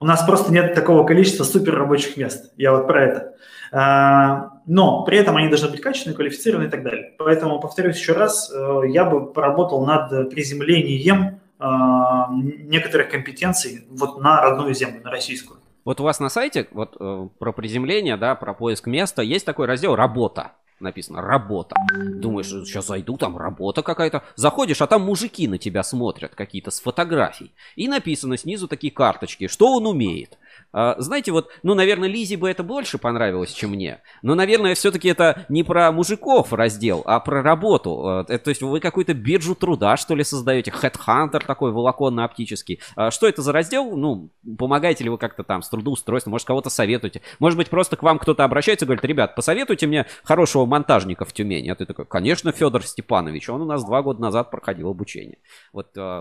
[0.00, 2.52] У нас просто нет такого количества супер рабочих мест.
[2.56, 3.34] Я вот про это.
[3.72, 7.14] А, но при этом они должны быть качественные, квалифицированные и так далее.
[7.18, 14.40] Поэтому, повторюсь еще раз, э, я бы поработал над приземлением а, некоторых компетенций вот на
[14.40, 15.57] родную землю, на российскую.
[15.88, 19.64] Вот у вас на сайте вот э, про приземление, да, про поиск места есть такой
[19.64, 21.76] раздел «Работа» написано «работа».
[21.90, 24.22] Думаешь, сейчас зайду, там работа какая-то.
[24.36, 27.52] Заходишь, а там мужики на тебя смотрят какие-то с фотографий.
[27.74, 30.38] И написано снизу такие карточки, что он умеет.
[30.72, 34.00] А, знаете, вот, ну, наверное, Лизе бы это больше понравилось, чем мне.
[34.22, 38.06] Но, наверное, все-таки это не про мужиков раздел, а про работу.
[38.06, 40.70] А, это, то есть вы какую-то биржу труда, что ли, создаете?
[40.70, 42.80] Headhunter такой волоконно-оптический.
[42.96, 43.96] А что это за раздел?
[43.96, 46.32] Ну, помогаете ли вы как-то там с трудоустройством?
[46.32, 47.22] Может, кого-то советуете?
[47.38, 51.32] Может быть, просто к вам кто-то обращается и говорит, ребят, посоветуйте мне хорошего монтажника в
[51.32, 51.70] Тюмени.
[51.70, 53.48] А ты такой, конечно, Федор Степанович.
[53.48, 55.38] Он у нас два года назад проходил обучение.
[55.72, 56.20] Вот про,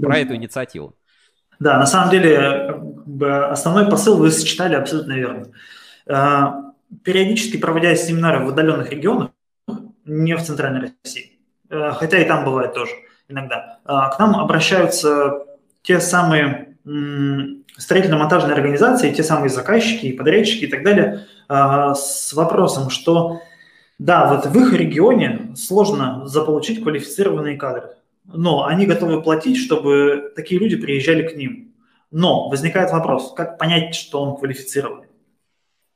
[0.00, 0.94] про эту инициативу.
[1.58, 2.80] Да, на самом деле
[3.50, 5.46] основной посыл вы сочетали абсолютно верно.
[6.06, 6.52] Э,
[7.04, 9.30] периодически проводя семинары в удаленных регионах,
[10.04, 12.92] не в центральной России, э, хотя и там бывает тоже
[13.28, 15.44] иногда, э, к нам обращаются
[15.82, 16.76] те самые
[17.76, 23.42] строительно-монтажные организации, те самые заказчики и подрядчики и так далее с вопросом, что
[23.98, 27.90] да, вот в их регионе сложно заполучить квалифицированные кадры
[28.32, 31.72] но они готовы платить, чтобы такие люди приезжали к ним.
[32.10, 35.08] Но возникает вопрос, как понять, что он квалифицированный?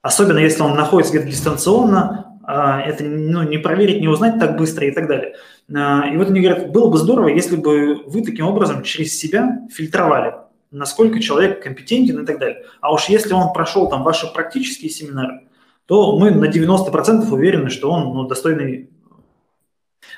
[0.03, 4.87] Особенно если он находится где-то дистанционно, а, это ну, не проверить, не узнать так быстро
[4.87, 5.37] и так далее.
[5.73, 9.61] А, и вот они говорят, было бы здорово, если бы вы таким образом через себя
[9.71, 10.35] фильтровали,
[10.71, 12.65] насколько человек компетентен и так далее.
[12.81, 15.43] А уж если он прошел там ваши практические семинары,
[15.87, 18.91] то мы на 90% уверены, что он ну, достойный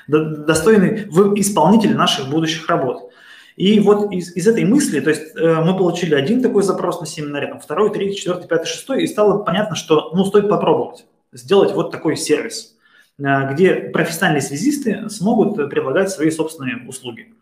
[0.07, 1.07] достойный
[1.39, 3.11] исполнитель наших будущих работ.
[3.55, 7.05] И вот из, из этой мысли, то есть э, мы получили один такой запрос на
[7.05, 11.73] семинаре, там, второй, третий, четвертый, пятый, шестой, и стало понятно, что ну, стоит попробовать сделать
[11.73, 12.75] вот такой сервис,
[13.17, 17.33] э, где профессиональные связисты смогут предлагать свои собственные услуги.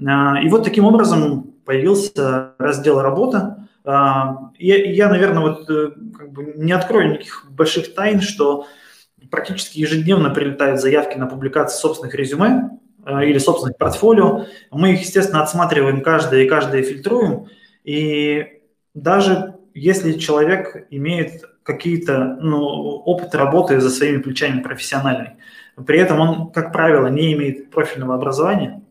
[0.00, 3.68] Э, и вот таким образом появился раздел «Работа».
[3.84, 3.90] Э,
[4.58, 8.66] я, я, наверное, вот э, как бы не открою никаких больших тайн, что
[9.30, 12.70] практически ежедневно прилетают заявки на публикацию собственных резюме
[13.04, 14.46] э, или собственных портфолио.
[14.70, 17.48] Мы их, естественно, отсматриваем каждое и каждое фильтруем.
[17.84, 18.60] И
[18.94, 25.36] даже если человек имеет какие-то ну, опыт работы за своими плечами профессиональный,
[25.86, 28.82] при этом он, как правило, не имеет профильного образования,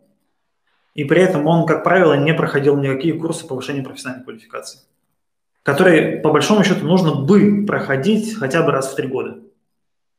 [0.93, 4.79] и при этом он, как правило, не проходил никакие курсы повышения профессиональной квалификации,
[5.63, 9.39] которые, по большому счету, нужно бы проходить хотя бы раз в три года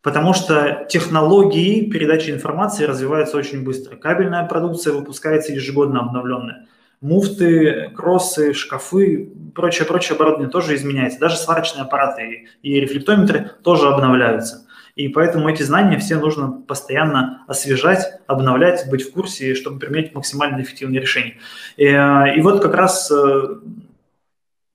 [0.03, 3.97] потому что технологии передачи информации развиваются очень быстро.
[3.97, 6.66] Кабельная продукция выпускается ежегодно обновленная.
[7.01, 11.20] Муфты, кроссы, шкафы, прочее-прочее оборудование тоже изменяется.
[11.20, 14.66] Даже сварочные аппараты и рефлектометры тоже обновляются.
[14.99, 20.61] И поэтому эти знания все нужно постоянно освежать, обновлять, быть в курсе, чтобы применять максимально
[20.61, 21.37] эффективные решения.
[21.77, 23.59] И, э, и вот как раз э,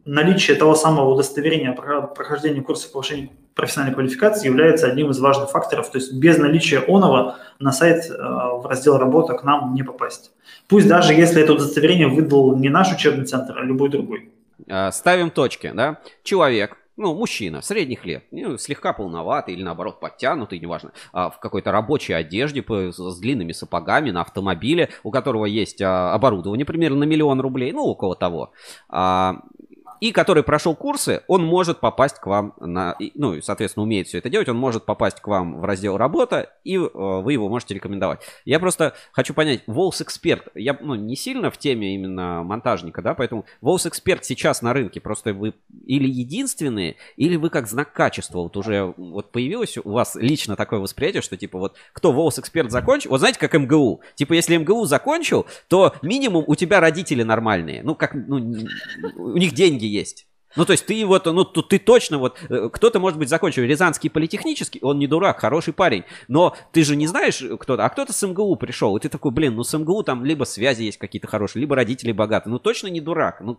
[0.05, 5.89] наличие того самого удостоверения прохождения курса повышения профессиональной квалификации является одним из важных факторов.
[5.91, 10.31] То есть без наличия оного на сайт э, в раздел «Работа» к нам не попасть.
[10.67, 14.31] Пусть даже если это удостоверение выдал не наш учебный центр, а любой другой.
[14.69, 15.99] А, ставим точки, да?
[16.23, 21.71] Человек, ну, мужчина, средних лет, ну, слегка полноватый или, наоборот, подтянутый, неважно, а, в какой-то
[21.71, 27.41] рабочей одежде с длинными сапогами на автомобиле, у которого есть а, оборудование примерно на миллион
[27.41, 28.51] рублей, ну, около того
[30.03, 34.29] и который прошел курсы, он может попасть к вам на, ну, соответственно, умеет все это
[34.29, 38.19] делать, он может попасть к вам в раздел работа, и э, вы его можете рекомендовать.
[38.43, 43.13] Я просто хочу понять, Волс Эксперт, я ну, не сильно в теме именно монтажника, да,
[43.13, 45.53] поэтому Волс Эксперт сейчас на рынке, просто вы
[45.85, 50.81] или единственные, или вы как знак качества, вот уже вот появилось у вас лично такое
[50.81, 54.83] восприятие, что типа вот кто Волс Эксперт закончил, вот знаете, как МГУ, типа если МГУ
[54.83, 58.35] закончил, то минимум у тебя родители нормальные, ну как, ну,
[59.15, 60.27] у них деньги есть.
[60.55, 63.63] Ну, то есть ты вот, ну, тут ты точно вот, э, кто-то, может быть, закончил
[63.63, 68.13] Рязанский политехнический, он не дурак, хороший парень, но ты же не знаешь кто-то, а кто-то
[68.13, 71.27] с МГУ пришел, и ты такой, блин, ну с МГУ там либо связи есть какие-то
[71.27, 73.57] хорошие, либо родители богаты, ну точно не дурак, ну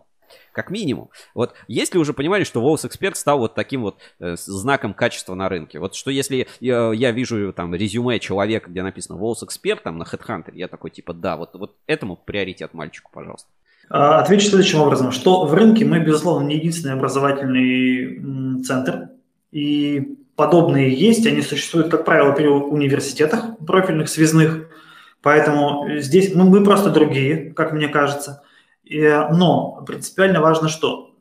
[0.53, 1.11] как минимум.
[1.35, 5.35] Вот есть ли уже понимание, что Волос Эксперт стал вот таким вот э, знаком качества
[5.35, 5.79] на рынке?
[5.79, 10.05] Вот что если я, я вижу там резюме человека, где написано Волос Эксперт там на
[10.05, 13.51] Headhunter, я такой типа, да, вот, вот этому приоритет мальчику, пожалуйста.
[13.89, 19.11] А, отвечу следующим образом, что в рынке мы, безусловно, не единственный образовательный центр,
[19.53, 24.69] и подобные есть, они существуют, как правило, при университетах профильных, связных,
[25.23, 28.43] поэтому здесь ну, мы просто другие, как мне кажется.
[28.91, 31.15] Но принципиально важно что?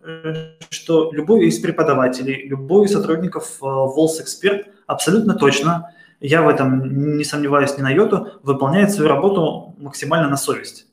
[0.70, 7.18] Что любой из преподавателей, любой из сотрудников Волс э, Эксперт абсолютно точно, я в этом
[7.18, 10.88] не сомневаюсь ни на йоту, выполняет свою работу максимально на совесть.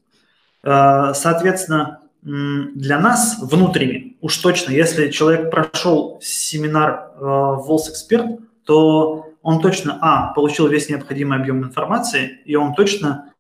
[0.63, 8.27] Э, соответственно, для нас внутренне, уж точно, если человек прошел семинар э, Волс Эксперт,
[8.67, 13.33] то он точно, а, получил весь необходимый объем информации, и он точно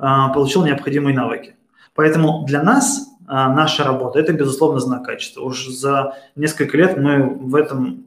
[0.00, 1.54] э, получил необходимые навыки.
[1.94, 5.42] Поэтому для нас наша работа– это, безусловно, знак качества.
[5.42, 8.04] Уж за несколько лет мы в этом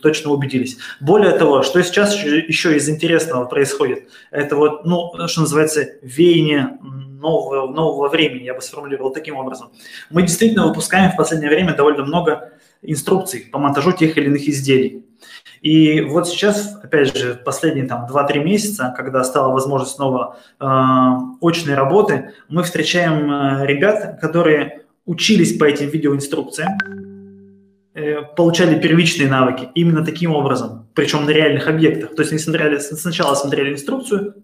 [0.00, 0.78] точно убедились.
[1.00, 6.78] Более того, что сейчас еще из интересного происходит, это вот, ну, что называется, веяние
[7.24, 9.70] нового, нового времени, я бы сформулировал таким образом.
[10.10, 12.52] Мы действительно выпускаем в последнее время довольно много
[12.82, 15.04] инструкций по монтажу тех или иных изделий.
[15.62, 20.66] И вот сейчас, опять же, последние там 2-3 месяца, когда стала возможность снова э,
[21.40, 26.72] очной работы, мы встречаем э, ребят, которые учились по этим видеоинструкциям,
[27.94, 32.14] э, получали первичные навыки именно таким образом, причем на реальных объектах.
[32.14, 34.43] То есть они смотрели, сначала смотрели инструкцию,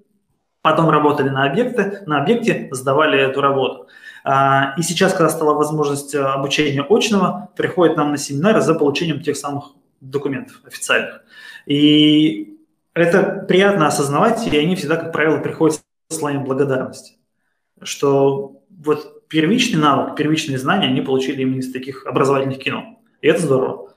[0.62, 3.89] Потом работали на объекты, на объекте сдавали эту работу.
[4.24, 9.23] А, и сейчас, когда стала возможность э, обучения очного, приходят нам на семинары за получением
[9.23, 11.23] тех самых документов официальных.
[11.65, 12.59] И
[12.93, 17.15] это приятно осознавать, и они всегда, как правило, приходят с словами благодарности,
[17.82, 22.99] что вот первичный навык, первичные знания они получили именно из таких образовательных кино.
[23.23, 23.90] И это здорово.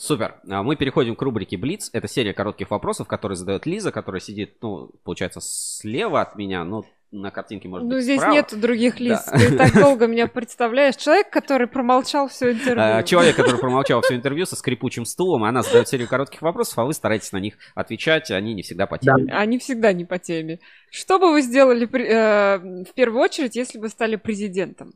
[0.00, 0.36] Супер.
[0.48, 1.90] А, мы переходим к рубрике Блиц.
[1.92, 6.86] Это серия коротких вопросов, которые задает Лиза, которая сидит, ну, получается, слева от меня, ну,
[7.10, 8.32] на картинке может ну, быть здесь справа.
[8.32, 9.20] нет других лиц.
[9.26, 9.32] Да.
[9.38, 10.96] Ты так долго меня представляешь.
[10.96, 12.82] Человек, который промолчал все интервью.
[12.82, 16.84] А, человек, который промолчал все интервью со скрипучим стулом, она задает серию коротких вопросов, а
[16.86, 19.26] вы стараетесь на них отвечать, они не всегда по теме.
[19.26, 19.38] Да.
[19.38, 20.60] Они всегда не по теме.
[20.90, 24.94] Что бы вы сделали э, в первую очередь, если бы стали президентом?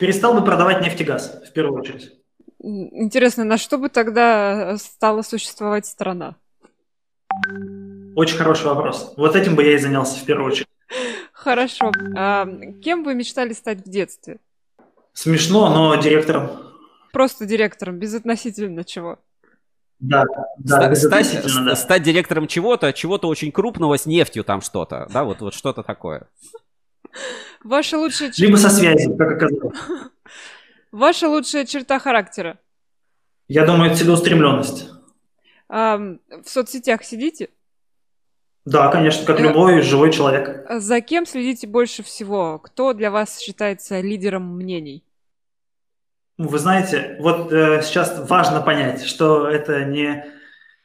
[0.00, 2.21] Перестал бы продавать нефть и газ, в первую очередь.
[2.62, 6.36] Интересно, на что бы тогда стала существовать страна?
[8.14, 9.14] Очень хороший вопрос.
[9.16, 10.68] Вот этим бы я и занялся в первую очередь.
[11.32, 11.90] Хорошо.
[12.16, 12.46] А
[12.82, 14.38] кем вы мечтали стать в детстве?
[15.12, 16.50] Смешно, но директором.
[17.12, 19.18] Просто директором, безотносительно чего?
[19.98, 20.24] Да,
[20.58, 21.76] да, стать, да.
[21.76, 26.26] стать директором чего-то, чего-то очень крупного с нефтью там что-то, да, вот, вот что-то такое.
[27.62, 28.32] Ваша лучшая...
[28.36, 29.78] Либо со связью, как оказалось.
[30.92, 32.58] Ваша лучшая черта характера?
[33.48, 34.90] Я думаю, целеустремленность.
[35.68, 37.48] А, в соцсетях сидите?
[38.66, 40.66] Да, конечно, как э, любой живой человек.
[40.70, 42.58] За кем следите больше всего?
[42.58, 45.02] Кто для вас считается лидером мнений?
[46.36, 50.26] Вы знаете, вот э, сейчас важно понять, что это не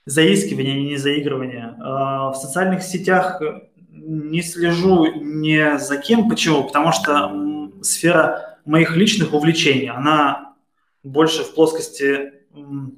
[0.06, 1.76] заискивание, не заигрывание.
[1.78, 3.42] Э, в социальных сетях
[3.90, 6.30] не слежу ни за кем.
[6.30, 6.64] Почему?
[6.64, 9.90] Потому что сфера моих личных увлечений.
[9.90, 10.54] Она
[11.04, 12.34] больше в плоскости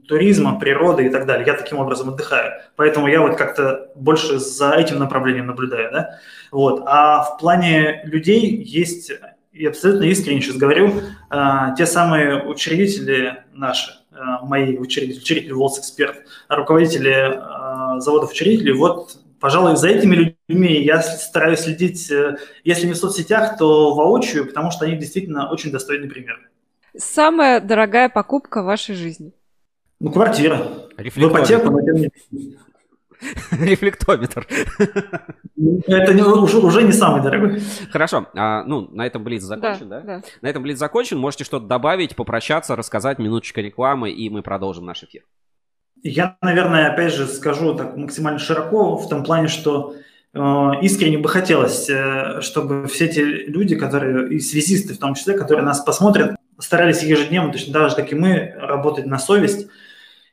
[0.07, 1.45] туризма, природы и так далее.
[1.45, 2.61] Я таким образом отдыхаю.
[2.75, 5.91] Поэтому я вот как-то больше за этим направлением наблюдаю.
[5.91, 6.19] Да?
[6.51, 6.83] Вот.
[6.85, 9.11] А в плане людей есть,
[9.51, 10.93] и абсолютно искренне сейчас говорю,
[11.29, 11.45] э,
[11.77, 16.15] те самые учредители наши, э, мои учредители, учредители Волс-Эксперт,
[16.47, 22.97] руководители э, заводов-учредителей, вот пожалуй, за этими людьми я стараюсь следить, э, если не в
[22.97, 26.39] соцсетях, то воочию, потому что они действительно очень достойный пример.
[26.97, 29.33] Самая дорогая покупка в вашей жизни?
[29.99, 30.57] Ну, квартира.
[30.97, 31.79] В ипотеку, но
[33.51, 34.47] Рефлектометр.
[35.87, 37.61] Это не, уже, уже не самый дорогой.
[37.91, 38.27] Хорошо.
[38.33, 40.19] А, ну, на этом Блиц закончен, да, да?
[40.19, 40.23] да?
[40.41, 41.17] На этом Блиц закончен.
[41.17, 45.23] Можете что-то добавить, попрощаться, рассказать, минуточка рекламы, и мы продолжим наш эфир.
[46.03, 49.95] Я, наверное, опять же скажу так максимально широко в том плане, что
[50.33, 55.37] э, искренне бы хотелось, э, чтобы все те люди, которые, и связисты в том числе,
[55.37, 59.67] которые нас посмотрят, старались ежедневно, точно так же, как и мы, работать на совесть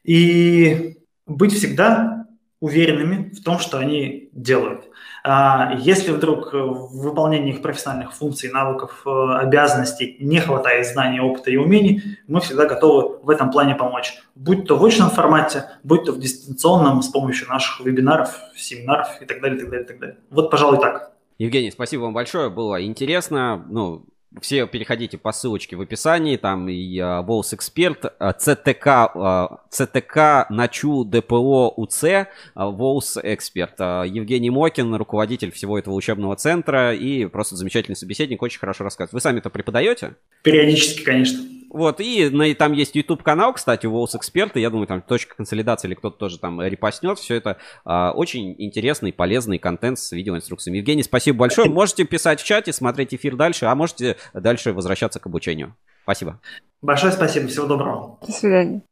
[0.05, 2.27] и быть всегда
[2.61, 4.85] уверенными в том, что они делают.
[5.29, 11.51] А если вдруг в выполнении их профессиональных функций, навыков, э, обязанностей не хватает знаний, опыта
[11.51, 14.15] и умений, мы всегда готовы в этом плане помочь.
[14.37, 19.25] Будь то в очном формате, будь то в дистанционном с помощью наших вебинаров, семинаров и
[19.25, 20.17] так далее, и так далее, и так далее.
[20.31, 21.11] Вот, пожалуй, так.
[21.39, 23.67] Евгений, спасибо вам большое, было интересно.
[23.69, 24.05] Ну,
[24.41, 28.05] все переходите по ссылочке в описании, там и Волс Эксперт,
[28.39, 33.79] ЦТК, ЦТК Начу ДПО УЦ, Волс Эксперт.
[33.79, 39.15] Евгений Мокин, руководитель всего этого учебного центра и просто замечательный собеседник, очень хорошо рассказывает.
[39.15, 40.17] Вы сами это преподаете?
[40.43, 41.41] Периодически, конечно.
[41.77, 44.59] Вот, и на, там есть YouTube канал, кстати, Волс Эксперта.
[44.59, 47.19] Я думаю, там точка консолидации или кто-то тоже там репостнет.
[47.19, 50.79] Все это а, очень интересный, полезный контент с видеоинструкциями.
[50.79, 51.69] Евгений, спасибо большое.
[51.69, 55.77] Можете писать в чате, смотреть эфир дальше, а можете дальше возвращаться к обучению.
[56.05, 56.41] Спасибо.
[56.81, 57.47] Большое спасибо.
[57.49, 58.19] Всего доброго.
[58.27, 58.83] До свидания.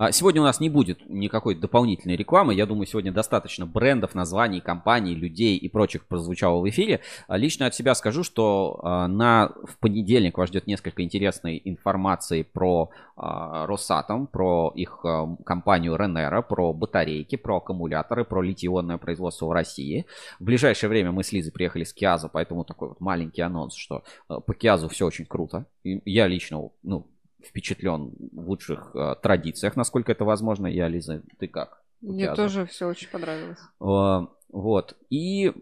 [0.00, 2.54] А, сегодня у нас не будет никакой дополнительной рекламы.
[2.54, 7.00] Я думаю, сегодня достаточно брендов, названий, компаний, людей и прочих прозвучало в эфире.
[7.28, 12.42] А, лично от себя скажу, что а, на, в понедельник вас ждет несколько интересной информации
[12.42, 15.04] про Росатом, про их
[15.44, 20.06] компанию Ренера, про батарейки, про аккумуляторы, про литий-ионное производство в России.
[20.38, 24.04] В ближайшее время мы с Лизой приехали с Киаза, поэтому такой вот маленький анонс, что
[24.26, 25.66] по Киазу все очень круто.
[25.84, 27.06] Я лично, ну,
[27.44, 30.66] впечатлен в лучших э, традициях, насколько это возможно.
[30.66, 31.82] Я, Лиза, ты как?
[32.00, 32.44] Мне Театр.
[32.44, 33.58] тоже все очень понравилось.
[33.80, 34.96] Э, вот.
[35.10, 35.52] И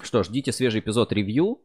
[0.00, 1.62] что, ждите свежий эпизод ревью.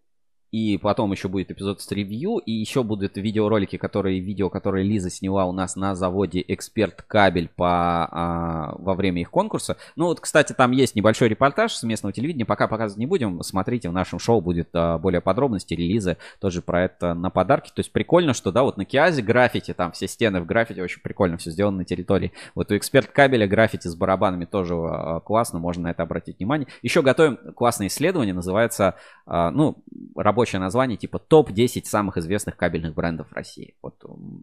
[0.51, 5.09] И потом еще будет эпизод с ревью, и еще будут видеоролики, которые, видео, которые Лиза
[5.11, 9.77] сняла у нас на заводе Эксперт Кабель по, а, во время их конкурса.
[9.95, 13.43] Ну вот, кстати, там есть небольшой репортаж с местного телевидения, пока показывать не будем.
[13.43, 17.69] Смотрите, в нашем шоу будет а, более подробности, релизы тоже про это на подарки.
[17.69, 21.01] То есть прикольно, что, да, вот на Киазе граффити, там все стены в граффити, очень
[21.01, 22.31] прикольно все сделано на территории.
[22.55, 26.67] Вот у Эксперт Кабеля граффити с барабанами тоже а, классно, можно на это обратить внимание.
[26.81, 28.95] Еще готовим классное исследование, называется,
[29.27, 29.83] а, ну,
[30.15, 33.75] работа рабочее название типа топ-10 самых известных кабельных брендов России.
[33.81, 34.01] Вот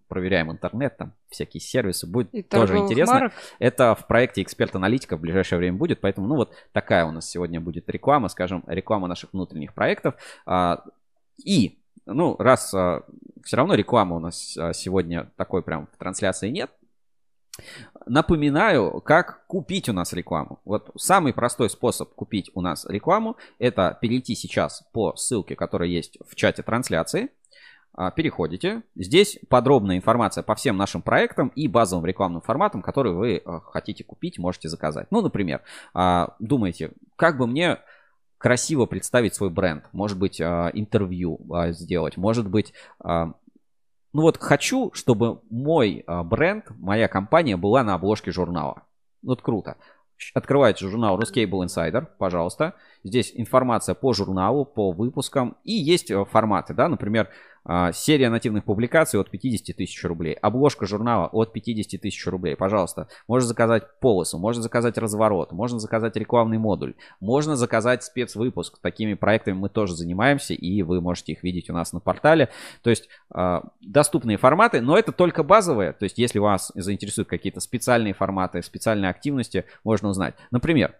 [0.08, 3.14] проверяем интернет, там всякие сервисы, будет И тоже интересно.
[3.14, 3.32] Марок.
[3.58, 7.62] Это в проекте Эксперт-аналитика в ближайшее время будет, поэтому, ну вот такая у нас сегодня
[7.62, 10.16] будет реклама, скажем, реклама наших внутренних проектов.
[10.44, 10.84] А,
[11.42, 13.02] и, ну, раз а,
[13.42, 16.70] все равно реклама у нас а, сегодня такой прям в трансляции нет,
[18.06, 20.60] Напоминаю, как купить у нас рекламу.
[20.64, 26.18] Вот самый простой способ купить у нас рекламу, это перейти сейчас по ссылке, которая есть
[26.28, 27.30] в чате трансляции.
[27.98, 28.82] А, переходите.
[28.94, 34.04] Здесь подробная информация по всем нашим проектам и базовым рекламным форматам, которые вы а, хотите
[34.04, 35.06] купить, можете заказать.
[35.10, 35.62] Ну, например,
[35.94, 37.78] а, думаете, как бы мне
[38.36, 39.84] красиво представить свой бренд.
[39.92, 42.18] Может быть, интервью сделать.
[42.18, 42.74] Может быть,
[44.16, 48.84] ну вот хочу, чтобы мой а, бренд, моя компания была на обложке журнала.
[49.22, 49.76] Вот круто.
[50.32, 52.72] Открывайте журнал Ruscable Insider, пожалуйста.
[53.04, 55.58] Здесь информация по журналу, по выпускам.
[55.64, 57.28] И есть э, форматы, да, например,
[57.92, 60.34] серия нативных публикаций от 50 тысяч рублей.
[60.34, 62.56] Обложка журнала от 50 тысяч рублей.
[62.56, 68.78] Пожалуйста, можно заказать полосу, можно заказать разворот, можно заказать рекламный модуль, можно заказать спецвыпуск.
[68.80, 72.50] Такими проектами мы тоже занимаемся, и вы можете их видеть у нас на портале.
[72.82, 75.92] То есть а, доступные форматы, но это только базовые.
[75.92, 80.34] То есть если вас заинтересуют какие-то специальные форматы, специальные активности, можно узнать.
[80.50, 80.94] Например,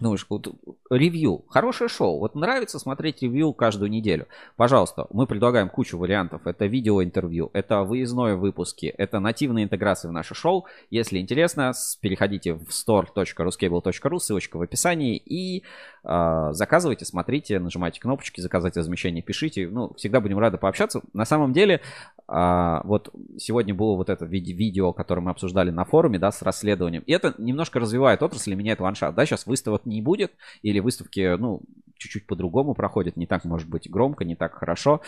[0.00, 0.48] ну, вот,
[0.90, 1.44] ревью.
[1.48, 2.18] Хорошее шоу.
[2.18, 4.26] Вот нравится смотреть ревью каждую неделю.
[4.56, 6.46] Пожалуйста, мы предлагаем кучу вариантов.
[6.46, 10.66] Это видеоинтервью, это выездное выпуски, это нативные интеграции в наше шоу.
[10.90, 15.62] Если интересно, переходите в store.ruscable.ru, ссылочка в описании, и
[16.04, 19.68] э, заказывайте, смотрите, нажимайте кнопочки, заказать размещение, пишите.
[19.68, 21.02] Ну, всегда будем рады пообщаться.
[21.12, 21.80] На самом деле,
[22.28, 27.02] э, вот сегодня было вот это видео, которое мы обсуждали на форуме, да, с расследованием.
[27.06, 29.16] И это немножко развивает отрасль и меняет ландшафт.
[29.16, 30.32] Да, сейчас выставок не будет,
[30.62, 31.60] или выставки, ну,
[31.96, 35.00] чуть-чуть по-другому проходят, не так, может быть, громко, не так хорошо.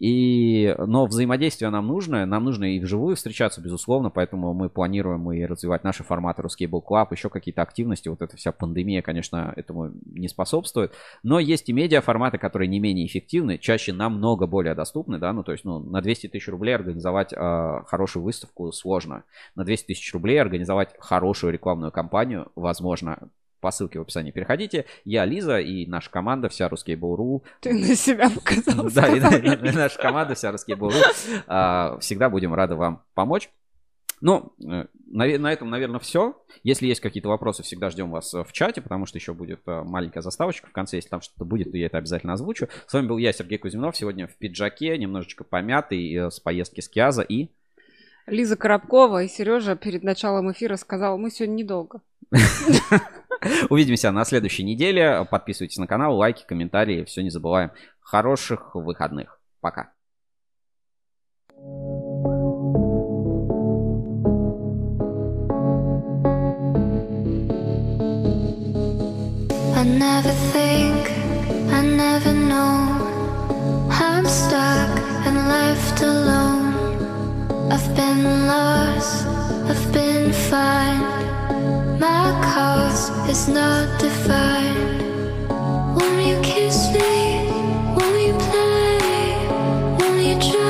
[0.00, 5.44] И, но взаимодействие нам нужно, нам нужно и вживую встречаться, безусловно, поэтому мы планируем и
[5.44, 10.28] развивать наши форматы Ruskable Club, еще какие-то активности, вот эта вся пандемия, конечно, этому не
[10.28, 10.92] способствует,
[11.24, 15.42] но есть и медиа форматы, которые не менее эффективны, чаще намного более доступны, да, ну,
[15.42, 19.24] то есть, ну, на 200 тысяч рублей организовать э, хорошую выставку сложно,
[19.56, 23.30] на 200 тысяч рублей организовать хорошую рекламную кампанию возможно,
[23.60, 24.86] по ссылке в описании переходите.
[25.04, 27.42] Я Лиза и наша команда, вся русский Буру.
[27.60, 28.88] Ты на себя показал.
[28.94, 30.96] Да, и наша команда, вся русский Буру.
[31.46, 33.50] А, всегда будем рады вам помочь.
[34.20, 36.42] Ну, э, на, этом, наверное, все.
[36.64, 40.22] Если есть какие-то вопросы, всегда ждем вас в чате, потому что еще будет э, маленькая
[40.22, 40.96] заставочка в конце.
[40.96, 42.68] Если там что-то будет, то я это обязательно озвучу.
[42.86, 43.96] С вами был я, Сергей Кузьминов.
[43.96, 47.48] Сегодня в пиджаке, немножечко помятый, э, с поездки с Киаза и...
[48.26, 52.02] Лиза Коробкова и Сережа перед началом эфира сказал, мы сегодня недолго.
[53.70, 55.26] Увидимся на следующей неделе.
[55.30, 57.04] Подписывайтесь на канал, лайки, комментарии.
[57.04, 57.70] Все не забываем.
[58.00, 59.40] Хороших выходных.
[59.60, 59.92] Пока.
[69.74, 71.08] I never think,
[71.72, 72.98] I never know.
[73.90, 76.74] I'm stuck and left alone.
[77.70, 79.26] I've been lost,
[79.68, 81.27] I've been fine.
[81.98, 85.02] My cause is not defined.
[85.48, 87.50] Won't you kiss me?
[87.96, 89.48] Won't you play?
[89.98, 90.67] Won't you try?